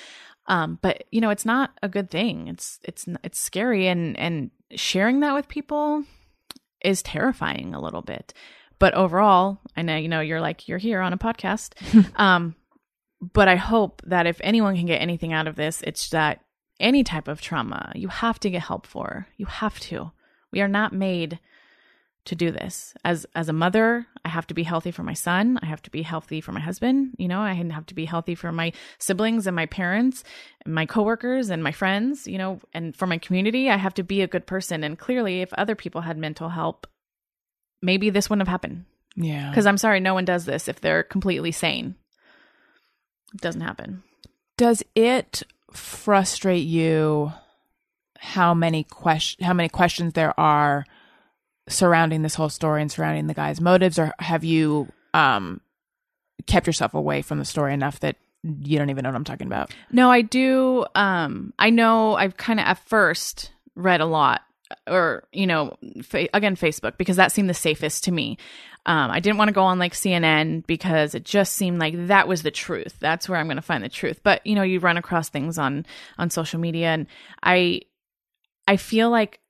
[0.46, 2.48] Um, but you know, it's not a good thing.
[2.48, 6.05] It's it's it's scary, and and sharing that with people
[6.82, 8.32] is terrifying a little bit.
[8.78, 11.72] But overall, I know you know you're like you're here on a podcast.
[12.18, 12.55] um,
[13.20, 16.43] but I hope that if anyone can get anything out of this, it's that
[16.80, 19.26] any type of trauma, you have to get help for.
[19.36, 20.12] You have to.
[20.52, 21.38] We are not made
[22.26, 22.94] to do this.
[23.05, 25.59] As as a mother, I have to be healthy for my son.
[25.62, 27.14] I have to be healthy for my husband.
[27.18, 30.24] You know, I have to be healthy for my siblings and my parents
[30.64, 34.02] and my coworkers and my friends, you know, and for my community, I have to
[34.02, 34.84] be a good person.
[34.84, 36.86] And clearly, if other people had mental help,
[37.82, 38.86] maybe this wouldn't have happened.
[39.16, 39.51] Yeah.
[39.51, 41.94] Because I'm sorry, no one does this if they're completely sane.
[43.34, 44.02] It doesn't happen.
[44.56, 45.42] Does it
[45.74, 47.32] frustrate you
[48.18, 50.84] how many question how many questions there are
[51.68, 55.60] surrounding this whole story and surrounding the guy's motives or have you um
[56.46, 59.46] kept yourself away from the story enough that you don't even know what I'm talking
[59.46, 59.74] about?
[59.90, 60.84] No, I do.
[60.94, 64.42] Um, I know I've kind of at first read a lot,
[64.86, 68.36] or you know, fa- again Facebook because that seemed the safest to me.
[68.86, 72.28] Um, I didn't want to go on like CNN because it just seemed like that
[72.28, 72.97] was the truth.
[73.01, 74.20] That's where I'm going to find the truth.
[74.23, 75.86] But you know, you run across things on
[76.19, 77.06] on social media, and
[77.43, 77.82] I
[78.69, 79.40] I feel like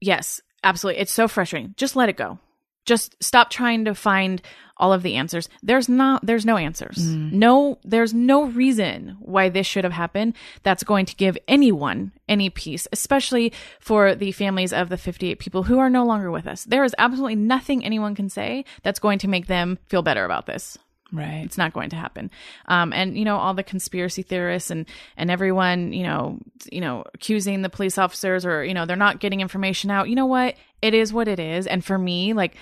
[0.00, 1.74] yes, absolutely, it's so frustrating.
[1.76, 2.38] Just let it go.
[2.84, 4.42] Just stop trying to find
[4.76, 5.48] all of the answers.
[5.62, 6.98] There's not there's no answers.
[6.98, 12.50] No there's no reason why this should have happened that's going to give anyone any
[12.50, 16.64] peace, especially for the families of the 58 people who are no longer with us.
[16.64, 20.46] There is absolutely nothing anyone can say that's going to make them feel better about
[20.46, 20.78] this.
[21.12, 21.42] Right.
[21.44, 22.30] It's not going to happen.
[22.66, 24.86] Um, and you know all the conspiracy theorists and
[25.16, 26.38] and everyone you know
[26.72, 30.08] you know accusing the police officers or you know they're not getting information out.
[30.08, 30.56] You know what?
[30.82, 31.66] It is what it is.
[31.66, 32.56] And for me, like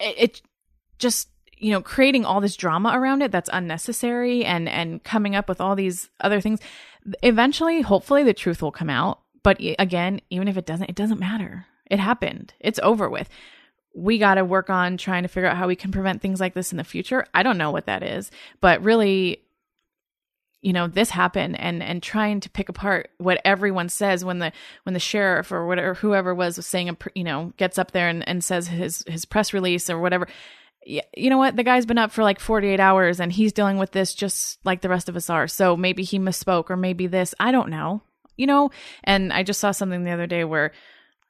[0.00, 0.42] it, it
[0.98, 1.28] just
[1.58, 5.60] you know creating all this drama around it that's unnecessary and and coming up with
[5.60, 6.60] all these other things.
[7.22, 9.20] Eventually, hopefully, the truth will come out.
[9.42, 11.66] But again, even if it doesn't, it doesn't matter.
[11.90, 12.54] It happened.
[12.58, 13.28] It's over with
[13.94, 16.54] we got to work on trying to figure out how we can prevent things like
[16.54, 17.26] this in the future.
[17.34, 19.42] I don't know what that is, but really
[20.60, 24.52] you know this happened and and trying to pick apart what everyone says when the
[24.84, 28.26] when the sheriff or whatever whoever was saying a you know gets up there and,
[28.28, 30.26] and says his his press release or whatever.
[30.84, 31.54] You know what?
[31.54, 34.80] The guy's been up for like 48 hours and he's dealing with this just like
[34.80, 35.46] the rest of us are.
[35.46, 37.36] So maybe he misspoke or maybe this.
[37.38, 38.02] I don't know
[38.36, 38.70] you know?
[39.04, 40.72] And i just saw something the other day where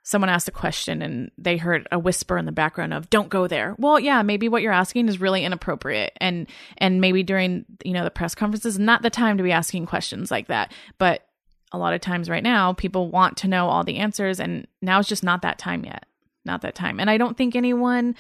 [0.02, 3.46] someone asked a question and they heard a whisper in the background of don't go
[3.46, 3.74] there.
[3.78, 6.12] Well yeah maybe what you're asking is really inappropriate.
[6.18, 6.48] And
[6.78, 10.30] and maybe during you know the press conferences not the time to be asking questions
[10.30, 10.72] like that.
[10.98, 11.26] But
[11.72, 14.98] a lot of times right now people want to know all the answers and now
[14.98, 16.06] it's just not that time yet.
[16.44, 16.98] Not that time.
[16.98, 18.16] And i don't think anyone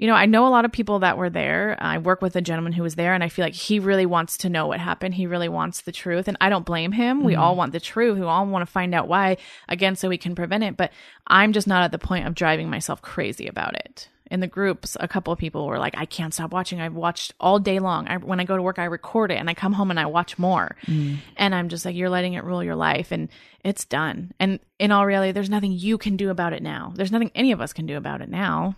[0.00, 1.76] you know, I know a lot of people that were there.
[1.78, 4.38] I work with a gentleman who was there, and I feel like he really wants
[4.38, 5.14] to know what happened.
[5.14, 7.18] He really wants the truth, and I don't blame him.
[7.18, 7.26] Mm-hmm.
[7.26, 8.18] We all want the truth.
[8.18, 9.36] We all want to find out why,
[9.68, 10.78] again, so we can prevent it.
[10.78, 10.90] But
[11.26, 14.08] I'm just not at the point of driving myself crazy about it.
[14.30, 16.80] In the groups, a couple of people were like, "I can't stop watching.
[16.80, 18.08] I've watched all day long.
[18.08, 20.06] I, when I go to work, I record it, and I come home and I
[20.06, 21.18] watch more." Mm.
[21.36, 23.28] And I'm just like, "You're letting it rule your life, and
[23.62, 26.94] it's done." And in all reality, there's nothing you can do about it now.
[26.96, 28.76] There's nothing any of us can do about it now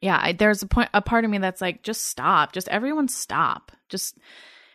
[0.00, 3.08] yeah, I, there's a point, a part of me that's like, just stop, just everyone
[3.08, 3.72] stop.
[3.88, 4.16] Just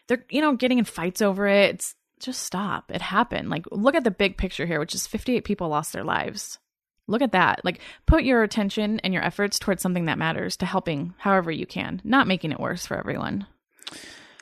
[0.07, 1.75] they're you know getting in fights over it.
[1.75, 2.91] It's just stop.
[2.91, 3.49] It happened.
[3.49, 6.59] Like look at the big picture here, which is 58 people lost their lives.
[7.07, 7.63] Look at that.
[7.63, 11.65] Like put your attention and your efforts towards something that matters to helping however you
[11.65, 13.45] can, not making it worse for everyone.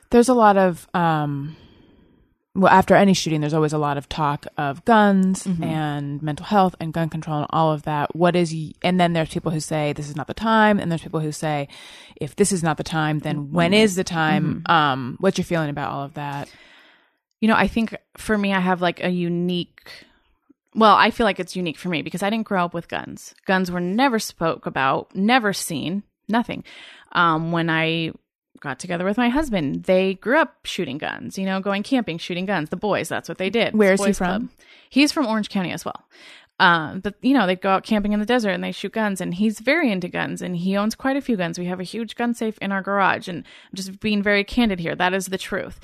[0.10, 1.56] There's a lot of um
[2.53, 5.64] well, after any shooting, there's always a lot of talk of guns mm-hmm.
[5.64, 8.14] and mental health and gun control and all of that.
[8.14, 8.53] What is,
[8.84, 11.32] and then there's people who say this is not the time, and there's people who
[11.32, 11.69] say
[12.18, 13.56] if this is not the time, then mm-hmm.
[13.56, 14.64] when is the time?
[14.65, 14.72] Mm-hmm.
[14.72, 16.52] Um, what's your feeling about all of that?
[17.40, 19.90] You know, I think for me, I have like a unique.
[20.76, 23.34] Well, I feel like it's unique for me because I didn't grow up with guns.
[23.45, 26.64] Guns were never spoke about, never seen, nothing.
[27.14, 28.11] Um, when I
[28.62, 29.84] got together with my husband.
[29.84, 32.70] They grew up shooting guns, you know, going camping, shooting guns.
[32.70, 33.76] The boys, that's what they did.
[33.76, 34.48] Where is he from?
[34.48, 34.50] Club.
[34.90, 36.06] He's from Orange County as well.
[36.60, 39.20] Um, but you know, they go out camping in the desert and they shoot guns,
[39.20, 41.58] and he's very into guns, and he owns quite a few guns.
[41.58, 44.80] We have a huge gun safe in our garage, and I'm just being very candid
[44.80, 44.96] here.
[44.96, 45.80] That is the truth.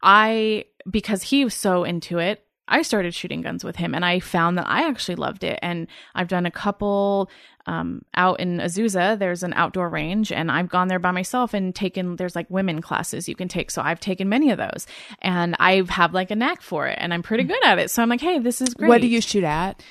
[0.00, 4.18] I because he was so into it, I started shooting guns with him and I
[4.18, 5.58] found that I actually loved it.
[5.60, 7.30] And I've done a couple
[7.66, 9.18] um, out in Azusa.
[9.18, 12.80] There's an outdoor range and I've gone there by myself and taken, there's like women
[12.80, 13.70] classes you can take.
[13.70, 14.86] So I've taken many of those
[15.20, 17.90] and I have like a knack for it and I'm pretty good at it.
[17.90, 18.88] So I'm like, hey, this is great.
[18.88, 19.82] What do you shoot at?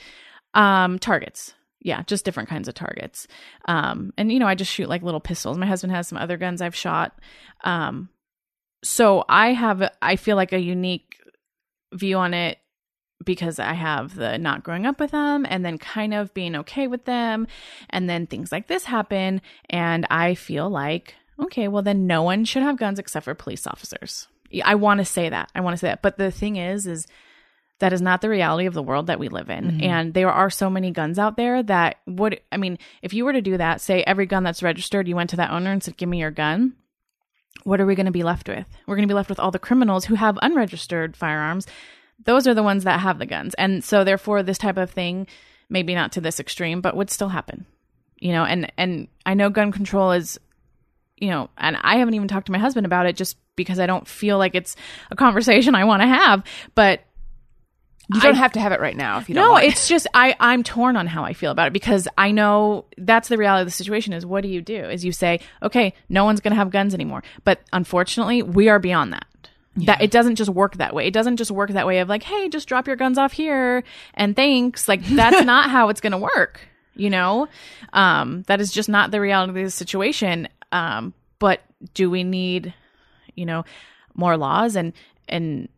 [0.55, 1.53] Um, targets
[1.83, 3.27] yeah, just different kinds of targets.
[3.65, 5.57] Um, and you know, I just shoot like little pistols.
[5.57, 7.17] My husband has some other guns I've shot.
[7.63, 8.09] Um,
[8.83, 11.17] so I have, I feel like a unique
[11.93, 12.59] view on it
[13.23, 16.87] because I have the not growing up with them and then kind of being okay
[16.87, 17.47] with them.
[17.89, 19.41] And then things like this happen.
[19.69, 23.67] And I feel like, okay, well, then no one should have guns except for police
[23.67, 24.27] officers.
[24.63, 25.49] I want to say that.
[25.55, 26.01] I want to say that.
[26.01, 27.07] But the thing is, is
[27.79, 29.63] that is not the reality of the world that we live in.
[29.63, 29.83] Mm-hmm.
[29.83, 33.33] And there are so many guns out there that would, I mean, if you were
[33.33, 35.97] to do that, say every gun that's registered, you went to that owner and said,
[35.97, 36.75] give me your gun
[37.63, 38.65] what are we going to be left with?
[38.87, 41.67] We're going to be left with all the criminals who have unregistered firearms.
[42.25, 43.53] Those are the ones that have the guns.
[43.55, 45.27] And so therefore this type of thing,
[45.69, 47.65] maybe not to this extreme, but would still happen.
[48.19, 50.39] You know, and and I know gun control is
[51.17, 53.85] you know, and I haven't even talked to my husband about it just because I
[53.85, 54.75] don't feel like it's
[55.11, 56.43] a conversation I want to have,
[56.73, 57.01] but
[58.13, 59.47] you don't I, have to have it right now if you don't.
[59.47, 62.85] No, it's just I I'm torn on how I feel about it because I know
[62.97, 64.13] that's the reality of the situation.
[64.13, 64.83] Is what do you do?
[64.83, 68.79] Is you say, okay, no one's going to have guns anymore, but unfortunately, we are
[68.79, 69.27] beyond that.
[69.75, 69.85] Yeah.
[69.95, 71.07] That it doesn't just work that way.
[71.07, 73.83] It doesn't just work that way of like, hey, just drop your guns off here
[74.13, 74.87] and thanks.
[74.87, 76.67] Like that's not how it's going to work.
[76.95, 77.47] You know,
[77.93, 80.49] um, that is just not the reality of the situation.
[80.73, 81.61] Um, but
[81.93, 82.73] do we need,
[83.35, 83.63] you know,
[84.13, 84.91] more laws and
[85.29, 85.69] and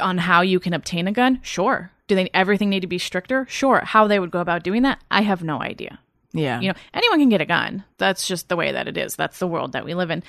[0.00, 1.40] on how you can obtain a gun?
[1.42, 1.90] Sure.
[2.08, 3.46] Do they everything need to be stricter?
[3.48, 3.80] Sure.
[3.80, 5.02] How they would go about doing that?
[5.10, 5.98] I have no idea.
[6.32, 6.60] Yeah.
[6.60, 7.84] You know, anyone can get a gun.
[7.96, 9.16] That's just the way that it is.
[9.16, 10.22] That's the world that we live in.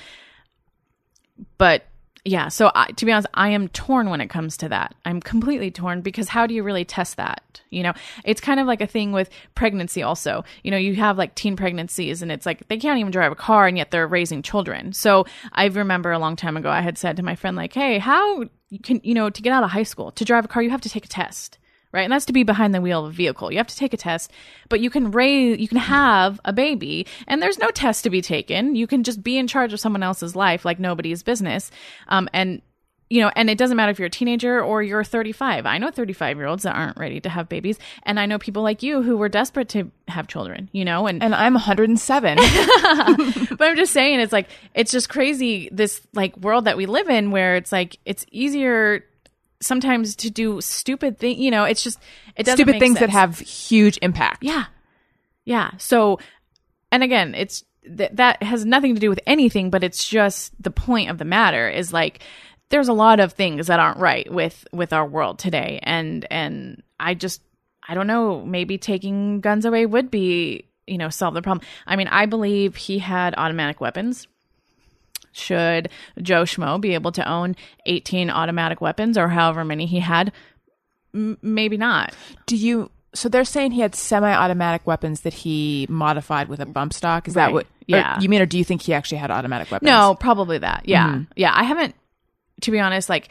[1.57, 1.85] But
[2.27, 4.93] yeah, so I, to be honest, I am torn when it comes to that.
[5.05, 7.61] I'm completely torn because how do you really test that?
[7.69, 7.93] You know,
[8.25, 10.43] it's kind of like a thing with pregnancy also.
[10.61, 13.35] You know, you have like teen pregnancies and it's like they can't even drive a
[13.35, 14.91] car and yet they're raising children.
[14.91, 17.97] So I remember a long time ago I had said to my friend like, "Hey,
[17.97, 18.43] how
[18.83, 20.81] can you know, to get out of high school, to drive a car, you have
[20.81, 21.57] to take a test."
[21.97, 22.03] Right?
[22.03, 23.51] And that's to be behind the wheel of a vehicle.
[23.51, 24.31] You have to take a test,
[24.69, 28.21] but you can raise, you can have a baby, and there's no test to be
[28.21, 28.75] taken.
[28.75, 31.71] You can just be in charge of someone else's life like nobody's business.
[32.07, 32.61] Um, and
[33.09, 35.65] you know, and it doesn't matter if you're a teenager or you're 35.
[35.65, 37.79] I know 35 year olds that aren't ready to have babies.
[38.03, 41.23] And I know people like you who were desperate to have children, you know, and,
[41.23, 42.35] and I'm 107.
[43.57, 47.07] but I'm just saying, it's like, it's just crazy this like world that we live
[47.07, 49.05] in where it's like, it's easier
[49.61, 51.99] sometimes to do stupid thing you know it's just
[52.35, 52.99] it doesn't stupid things sense.
[52.99, 54.65] that have huge impact yeah
[55.45, 56.19] yeah so
[56.91, 57.63] and again it's
[57.97, 61.25] th- that has nothing to do with anything but it's just the point of the
[61.25, 62.19] matter is like
[62.69, 66.83] there's a lot of things that aren't right with with our world today and and
[66.99, 67.41] i just
[67.87, 71.65] I don't know, maybe taking guns away would be, you know, solve the problem.
[71.85, 74.27] I mean, I believe he had automatic weapons.
[75.37, 75.89] Should
[76.21, 77.55] Joe Schmo be able to own
[77.85, 80.31] 18 automatic weapons or however many he had?
[81.13, 82.13] M- maybe not.
[82.45, 82.91] Do you?
[83.13, 87.27] So they're saying he had semi-automatic weapons that he modified with a bump stock.
[87.27, 87.53] Is that Right.
[87.53, 87.65] what?
[87.65, 88.19] or Yeah.
[88.19, 89.87] you mean, or do you think he actually had automatic weapons?
[89.87, 90.83] No, probably that.
[90.85, 91.07] Yeah.
[91.07, 91.31] Mm-hmm.
[91.35, 91.51] Yeah.
[91.55, 91.95] I haven't,
[92.61, 93.29] to be honest, like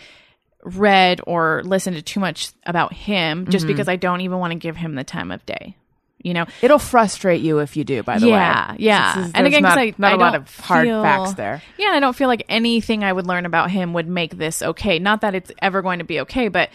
[0.64, 3.50] read or listened to too much about him Mm-hmm.
[3.50, 5.76] just because I don't even want to give him the time of day.
[6.22, 6.46] You know?
[6.62, 8.02] It'll frustrate you if you do.
[8.02, 9.26] By the yeah, way, yeah.
[9.26, 11.34] Is- and again, not, because I not I a lot don't of hard feel- facts
[11.34, 11.62] there.
[11.78, 14.98] Yeah, I don't feel like anything I would learn about him would make this okay.
[14.98, 16.70] Not that it's ever going to be okay, but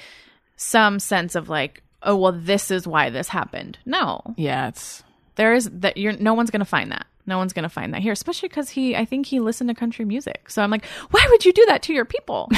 [0.55, 3.77] some sense of like, oh well, this is why this happened.
[3.85, 5.03] No, Yeah, it's
[5.35, 7.07] there is that you're no one's going to find that.
[7.25, 9.73] No one's going to find that here, especially because he, I think he listened to
[9.75, 10.49] country music.
[10.49, 12.49] So I'm like, why would you do that to your people?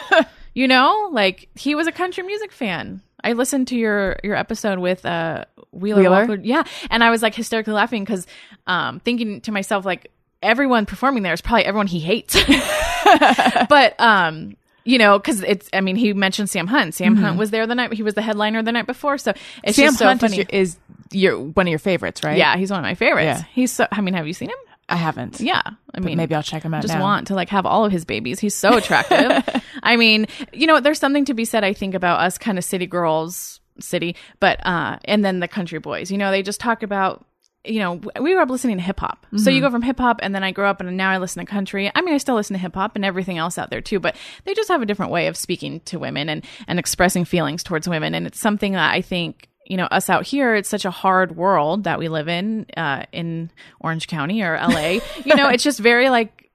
[0.54, 3.00] you know, like he was a country music fan.
[3.24, 6.26] I listened to your your episode with uh Wheeler, Wheeler?
[6.26, 8.26] Walker, yeah, and I was like hysterically laughing because
[8.66, 10.10] um thinking to myself like
[10.42, 12.36] everyone performing there is probably everyone he hates,
[13.68, 14.56] but um.
[14.84, 15.68] You know, because it's.
[15.72, 16.92] I mean, he mentioned Sam Hunt.
[16.94, 17.92] Sam Hunt was there the night.
[17.92, 19.16] He was the headliner the night before.
[19.16, 19.32] So
[19.62, 20.32] it's Sam just so Hunt funny.
[20.32, 20.76] is, your, is
[21.12, 22.36] your one of your favorites, right?
[22.36, 23.42] Yeah, he's one of my favorites.
[23.42, 23.44] Yeah.
[23.52, 23.86] He's so.
[23.92, 24.56] I mean, have you seen him?
[24.92, 25.40] I haven't.
[25.40, 25.62] Yeah,
[25.94, 27.00] I mean, maybe I'll check him out Just now.
[27.00, 28.38] want to like have all of his babies.
[28.38, 29.62] He's so attractive.
[29.82, 31.64] I mean, you know, there's something to be said.
[31.64, 35.78] I think about us kind of city girls, city, but uh, and then the country
[35.78, 36.10] boys.
[36.10, 37.24] You know, they just talk about.
[37.64, 39.24] You know, we grew up listening to hip hop.
[39.36, 41.46] So you go from hip hop, and then I grew up, and now I listen
[41.46, 41.92] to country.
[41.94, 44.16] I mean, I still listen to hip hop and everything else out there too, but
[44.44, 47.88] they just have a different way of speaking to women and and expressing feelings towards
[47.88, 50.90] women, and it's something that I think you know us out here it's such a
[50.90, 54.78] hard world that we live in uh in orange county or la
[55.24, 56.50] you know it's just very like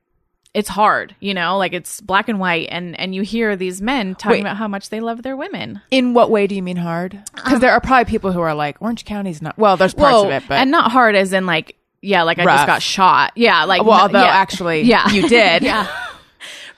[0.54, 4.16] it's hard you know like it's black and white and and you hear these men
[4.16, 4.42] talking Wait.
[4.42, 7.22] about how much they love their women In what way do you mean hard?
[7.36, 9.58] Because there are probably people who are like, Orange County's not.
[9.58, 12.38] Well, there's parts Whoa, of it, but and not hard as in like yeah like
[12.38, 14.28] i just got shot yeah like well, although yeah.
[14.28, 15.62] actually, yeah you did.
[15.64, 15.88] yeah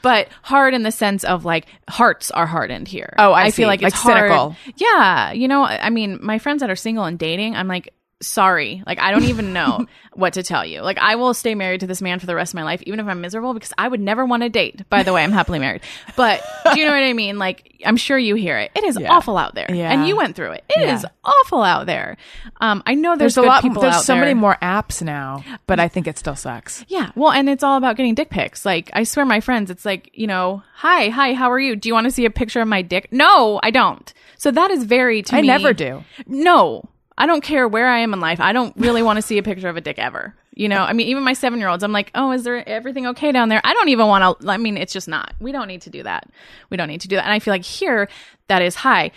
[0.02, 3.14] but hard in the sense of like hearts are hardened here.
[3.18, 4.30] Oh, I I feel like it's Like hard.
[4.30, 4.56] cynical.
[4.78, 8.84] Yeah, you know, I mean, my friends that are single and dating, I'm like, sorry,
[8.86, 10.82] like I don't even know what to tell you.
[10.82, 13.00] Like I will stay married to this man for the rest of my life, even
[13.00, 14.88] if I'm miserable, because I would never want to date.
[14.90, 15.82] By the way, I'm happily married.
[16.16, 16.42] But
[16.74, 17.38] do you know what I mean?
[17.38, 18.72] Like I'm sure you hear it.
[18.76, 19.12] It is Yeah.
[19.12, 19.92] awful out there, Yeah.
[19.92, 20.64] and you went through it.
[20.70, 21.10] It is Yeah.
[21.24, 22.18] awful out there.
[22.60, 23.62] Um, I know there's, there's a lot.
[23.62, 24.22] People There's so there.
[24.22, 26.84] many more apps now, but I think it still sucks.
[26.90, 27.12] Yeah.
[27.16, 28.66] Well, and it's all about getting dick pics.
[28.66, 31.76] Like, I swear my friends, it's like, you know, hi, hi, how are you?
[31.78, 33.08] Do you want to see a picture of my dick?
[33.12, 34.14] No, I don't.
[34.38, 35.48] So that is very to I me.
[35.48, 36.04] never do.
[36.28, 36.84] No.
[37.20, 38.40] I don't care where I am in life.
[38.40, 40.34] I don't really want to see a picture of a dick ever.
[40.56, 43.08] You know, I mean, even my seven year olds, I'm like, oh, is there everything
[43.08, 43.62] okay down there?
[43.64, 45.34] I don't even want to, I mean, it's just not.
[45.40, 46.30] We don't need to do that.
[46.70, 47.26] We don't need to do that.
[47.26, 48.10] And I feel like here,
[48.48, 49.12] that is high.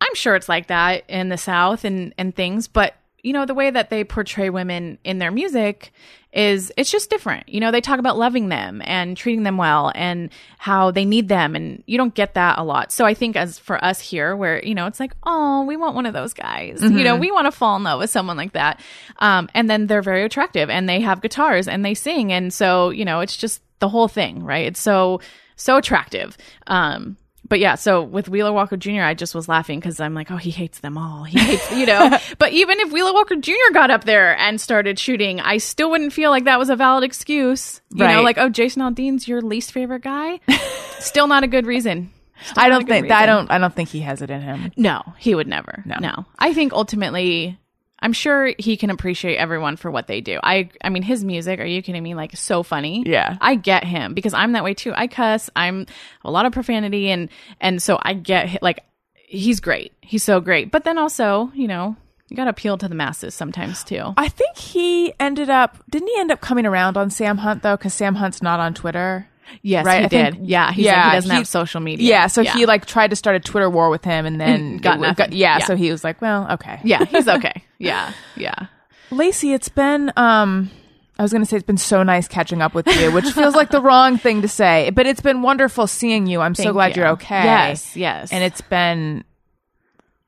[0.00, 3.54] I'm sure it's like that in the South and, and things, but you know, the
[3.54, 5.92] way that they portray women in their music
[6.36, 7.48] is it's just different.
[7.48, 11.28] You know, they talk about loving them and treating them well and how they need
[11.28, 12.92] them and you don't get that a lot.
[12.92, 15.94] So I think as for us here where, you know, it's like, "Oh, we want
[15.94, 18.52] one of those guys." You know, we want to fall in love with someone like
[18.52, 18.80] that.
[19.18, 22.90] Um and then they're very attractive and they have guitars and they sing and so,
[22.90, 24.66] you know, it's just the whole thing, right?
[24.66, 25.20] It's so
[25.56, 26.36] so attractive.
[26.66, 27.16] Um
[27.48, 30.36] but yeah, so with Wheeler Walker Jr., I just was laughing because I'm like, oh,
[30.36, 31.24] he hates them all.
[31.24, 32.18] He hates, you know.
[32.38, 33.52] but even if Wheeler Walker Jr.
[33.72, 37.04] got up there and started shooting, I still wouldn't feel like that was a valid
[37.04, 37.80] excuse.
[37.90, 38.24] You know, Right.
[38.24, 40.40] like, oh, Jason Aldean's your least favorite guy.
[40.98, 42.12] still not a good reason.
[42.42, 43.10] Still I don't think.
[43.10, 43.50] I don't.
[43.50, 44.70] I don't think he has it in him.
[44.76, 45.82] No, he would never.
[45.86, 45.96] No.
[46.00, 46.26] No.
[46.38, 47.58] I think ultimately
[48.00, 50.38] I'm sure he can appreciate everyone for what they do.
[50.42, 52.14] I I mean his music, are you kidding me?
[52.14, 53.04] Like so funny.
[53.06, 53.36] Yeah.
[53.40, 54.92] I get him because I'm that way too.
[54.94, 55.86] I cuss, I'm
[56.24, 57.28] a lot of profanity and
[57.60, 59.92] and so I get like he's great.
[60.00, 60.70] He's so great.
[60.70, 61.96] But then also, you know,
[62.28, 64.12] you got to appeal to the masses sometimes too.
[64.16, 65.78] I think he ended up.
[65.88, 67.76] Didn't he end up coming around on Sam Hunt though?
[67.76, 69.28] Because Sam Hunt's not on Twitter.
[69.62, 70.00] Yes, right?
[70.00, 70.46] he I think- did.
[70.48, 72.08] yeah, he's like, he doesn't have social media.
[72.08, 74.98] Yeah, so he like tried to start a Twitter war with him, and then got
[74.98, 75.32] it- nothing.
[75.32, 75.64] yeah, Yeah.
[75.66, 77.62] so he was like, "Well, okay." Yeah, he's okay.
[77.78, 78.12] yeah.
[78.36, 78.66] Yeah.
[79.10, 80.70] Lacey, it's been um
[81.18, 83.54] I was going to say it's been so nice catching up with you, which feels
[83.54, 86.40] like the wrong thing to say, but it's been wonderful seeing you.
[86.42, 87.02] I'm so Thank glad you.
[87.04, 87.42] are okay.
[87.42, 88.30] Yes, yes.
[88.32, 89.24] And it's been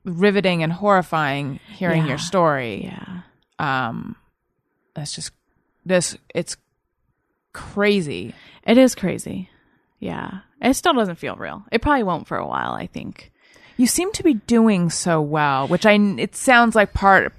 [0.05, 2.09] riveting and horrifying hearing Yeah.
[2.09, 2.85] your story.
[2.85, 3.21] yeah.
[3.59, 4.15] Um
[4.95, 5.31] that's just
[5.85, 6.57] this it's
[7.53, 8.33] crazy.
[8.65, 9.49] It is crazy.
[9.99, 10.39] Yeah.
[10.61, 11.63] It still doesn't feel real.
[11.71, 13.31] It probably won't for a while, I think.
[13.77, 17.33] You seem to be doing so well, which I it sounds like part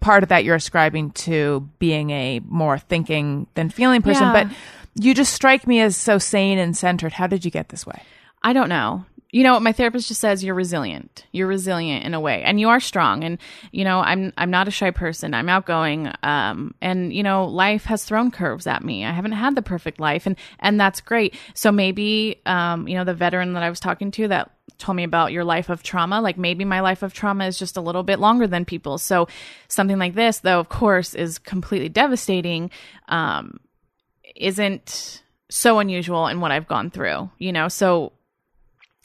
[0.00, 4.44] part of that you're ascribing to being a more thinking than feeling person, Yeah.
[4.44, 4.56] but
[5.02, 7.12] you just strike me as so sane and centered.
[7.12, 8.02] How did you get this way?
[8.42, 9.04] I don't know.
[9.30, 11.26] You know, what my therapist just says you're resilient.
[11.32, 13.24] You're resilient in a way, and you are strong.
[13.24, 13.38] And
[13.72, 15.34] you know, I'm I'm not a shy person.
[15.34, 16.10] I'm outgoing.
[16.22, 19.04] Um, and you know, life has thrown curves at me.
[19.04, 21.34] I haven't had the perfect life, and and that's great.
[21.52, 25.04] So maybe, um, you know, the veteran that I was talking to that told me
[25.04, 26.22] about your life of trauma.
[26.22, 28.96] Like maybe my life of trauma is just a little bit longer than people.
[28.96, 29.28] So
[29.66, 32.70] something like this, though, of course, is completely devastating.
[33.08, 33.60] Um,
[34.36, 37.68] isn't so unusual in what I've gone through, you know?
[37.68, 38.12] So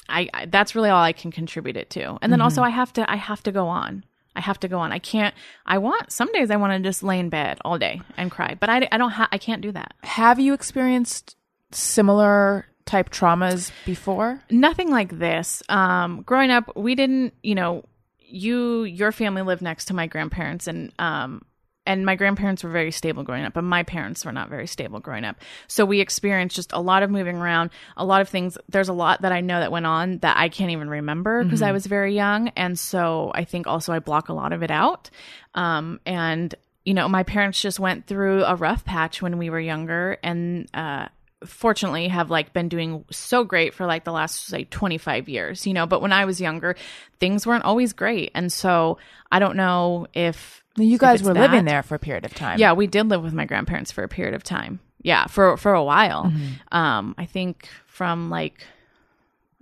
[0.09, 2.17] I, I that's really all I can contribute it to.
[2.21, 4.03] And then also I have to I have to go on.
[4.35, 4.91] I have to go on.
[4.91, 5.33] I can't
[5.65, 8.55] I want some days I want to just lay in bed all day and cry.
[8.59, 9.93] But I, I don't ha- I can't do that.
[10.03, 11.35] Have you experienced
[11.71, 14.41] similar type traumas before?
[14.49, 15.63] Nothing like this.
[15.69, 17.85] Um growing up we didn't, you know,
[18.19, 21.43] you your family lived next to my grandparents and um
[21.85, 24.99] and my grandparents were very stable growing up, but my parents were not very stable
[24.99, 25.35] growing up.
[25.67, 28.57] So we experienced just a lot of moving around, a lot of things.
[28.69, 31.61] There's a lot that I know that went on that I can't even remember because
[31.61, 32.49] I was very young.
[32.49, 35.09] And so I think also I block a lot of it out.
[35.55, 36.55] Um, and,
[36.85, 40.69] you know, my parents just went through a rough patch when we were younger and,
[40.73, 41.07] uh,
[41.45, 45.73] fortunately have like been doing so great for like the last say 25 years you
[45.73, 46.75] know but when i was younger
[47.19, 48.97] things weren't always great and so
[49.31, 52.57] i don't know if You guys it's were living there for a period of time.
[52.57, 54.79] Yeah, we did live with my grandparents for a period of time.
[55.03, 56.25] Yeah, for for a while.
[56.25, 56.75] Mm-hmm.
[56.75, 58.65] Um, I think from like,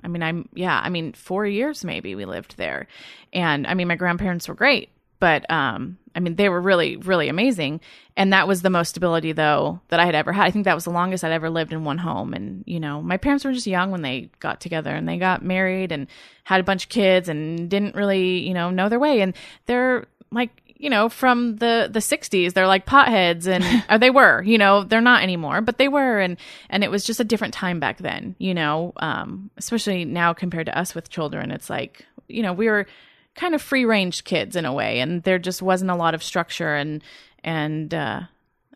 [0.02, 2.88] I mean, I'm yeah, I mean, four years maybe we lived there,
[3.34, 4.90] and I mean, my grandparents were great,
[5.22, 7.80] but um, I mean, they were really really amazing,
[8.18, 10.48] and that was the most stability though that I had ever had.
[10.48, 13.02] I think that was the longest I'd ever lived in one home, and you know,
[13.02, 16.08] my parents were just young when they got together, and they got married and
[16.44, 19.36] had a bunch of kids, and didn't really you know know their way, and
[19.68, 22.54] they're like you know, from the the '60s.
[22.54, 24.42] They're like potheads, and or they were.
[24.42, 26.38] You know, they're not anymore, but they were, and
[26.70, 28.36] and it was just a different time back then.
[28.40, 32.68] You know, um, especially now compared to us with children, it's like you know we
[32.68, 32.88] were
[33.36, 36.24] kind of free range kids in a way, and there just wasn't a lot of
[36.24, 37.04] structure, and
[37.44, 38.22] and uh,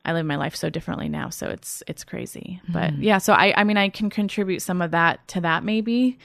[0.04, 2.62] I live my life so differently now, so it's it's crazy.
[2.70, 6.18] But yeah, so I I mean I can contribute some of that to that maybe,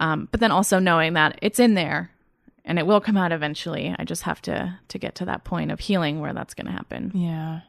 [0.00, 2.10] um, but then also knowing that it's in there
[2.64, 3.94] and it will come out eventually.
[3.98, 6.72] I just have to to get to that point of healing where that's going to
[6.72, 7.12] happen.
[7.14, 7.60] Yeah.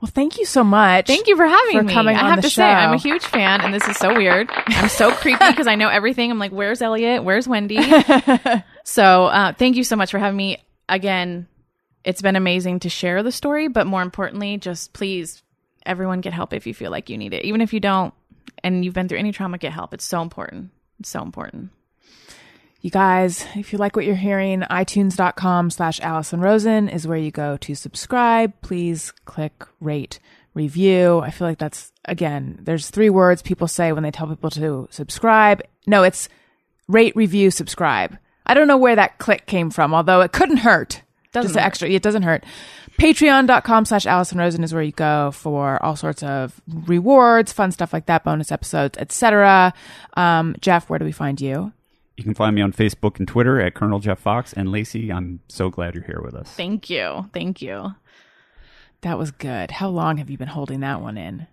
[0.00, 1.06] Well, thank you so much.
[1.06, 1.92] Thank you for having For me.
[1.92, 4.50] coming I have to say, I'm a huge fan, and this is so weird.
[4.50, 6.28] I'm so creepy because I know everything.
[6.28, 7.22] I'm like, where's Elliot?
[7.22, 7.76] Where's Wendy?
[8.84, 11.46] so, uh, thank you so much for having me again.
[12.04, 15.42] It's been amazing to share the story, but more importantly, just please,
[15.86, 17.44] everyone get help if you feel like you need it.
[17.44, 18.12] Even if you don't,
[18.62, 19.94] and you've been through any trauma, get help.
[19.94, 20.70] It's so important.
[21.00, 21.70] It's so important.
[22.80, 27.30] You guys, if you like what you're hearing, itunes.com slash Alison Rosen is where you
[27.30, 28.52] go to subscribe.
[28.60, 30.18] Please click rate
[30.54, 31.20] review.
[31.20, 34.88] I feel like that's, again, there's three words people say when they tell people to
[34.90, 35.62] subscribe.
[35.86, 36.28] No, it's
[36.88, 38.18] rate, review, subscribe.
[38.46, 41.02] I don't know where that click came from, although it couldn't hurt.
[41.32, 41.66] Doesn't Just hurt.
[41.66, 41.88] extra.
[41.88, 42.44] It doesn't hurt.
[42.98, 47.92] Patreon.com slash Alison Rosen is where you go for all sorts of rewards, fun stuff
[47.92, 49.72] like that, bonus episodes, etc.
[50.14, 51.72] Um, Jeff, where do we find you?
[52.18, 54.52] You can find me on Facebook and Twitter at Colonel Jeff Fox.
[54.52, 56.52] And Lacey, I'm so glad you're here with us.
[56.52, 57.30] Thank you.
[57.32, 57.94] Thank you.
[59.00, 59.70] That was good.
[59.70, 61.46] How long have you been holding that one in?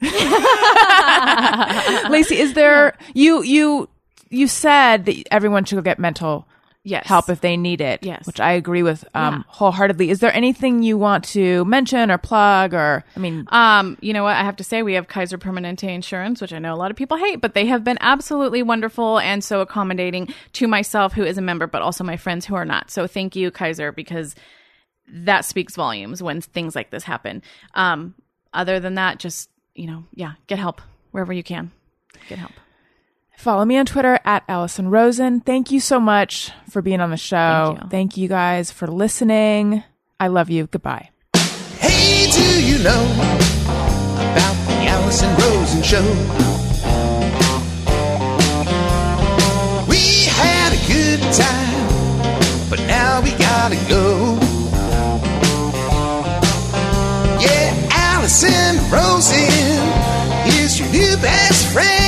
[2.08, 3.88] Lacey, is there you you
[4.30, 6.46] you said that everyone should go get mental
[6.82, 7.06] Yes.
[7.06, 8.02] help if they need it.
[8.02, 8.26] Yes.
[8.26, 9.42] Which I agree with um Yeah.
[9.48, 10.08] wholeheartedly.
[10.08, 14.22] Is there anything you want to mention or plug or I mean Um, you know
[14.24, 14.36] what?
[14.36, 16.96] I have to say we have Kaiser Permanente insurance, which I know a lot of
[16.96, 21.36] people hate, but they have been absolutely wonderful and so accommodating to myself who is
[21.36, 22.90] a member, but also my friends who are not.
[22.90, 24.34] So thank you, Kaiser, because
[25.06, 27.42] that speaks volumes when things like this happen.
[27.74, 28.14] Um,
[28.54, 30.80] other than that, just, you know, yeah, get help
[31.10, 31.72] wherever you can.
[32.28, 32.52] Get help.
[33.40, 35.40] Follow me on Twitter at Alison Rosen.
[35.40, 37.68] Thank you so much for being on the show.
[37.68, 39.82] Thank you, Thank you guys for listening.
[40.20, 40.66] I love you.
[40.66, 41.08] Goodbye.
[41.78, 43.02] Hey, do you know
[44.12, 46.04] about the Alison Rosen show?
[49.88, 54.36] We had a good time, but now we gotta go.
[57.40, 59.80] Yeah, Alison Rosen
[60.60, 61.99] is your new best friend.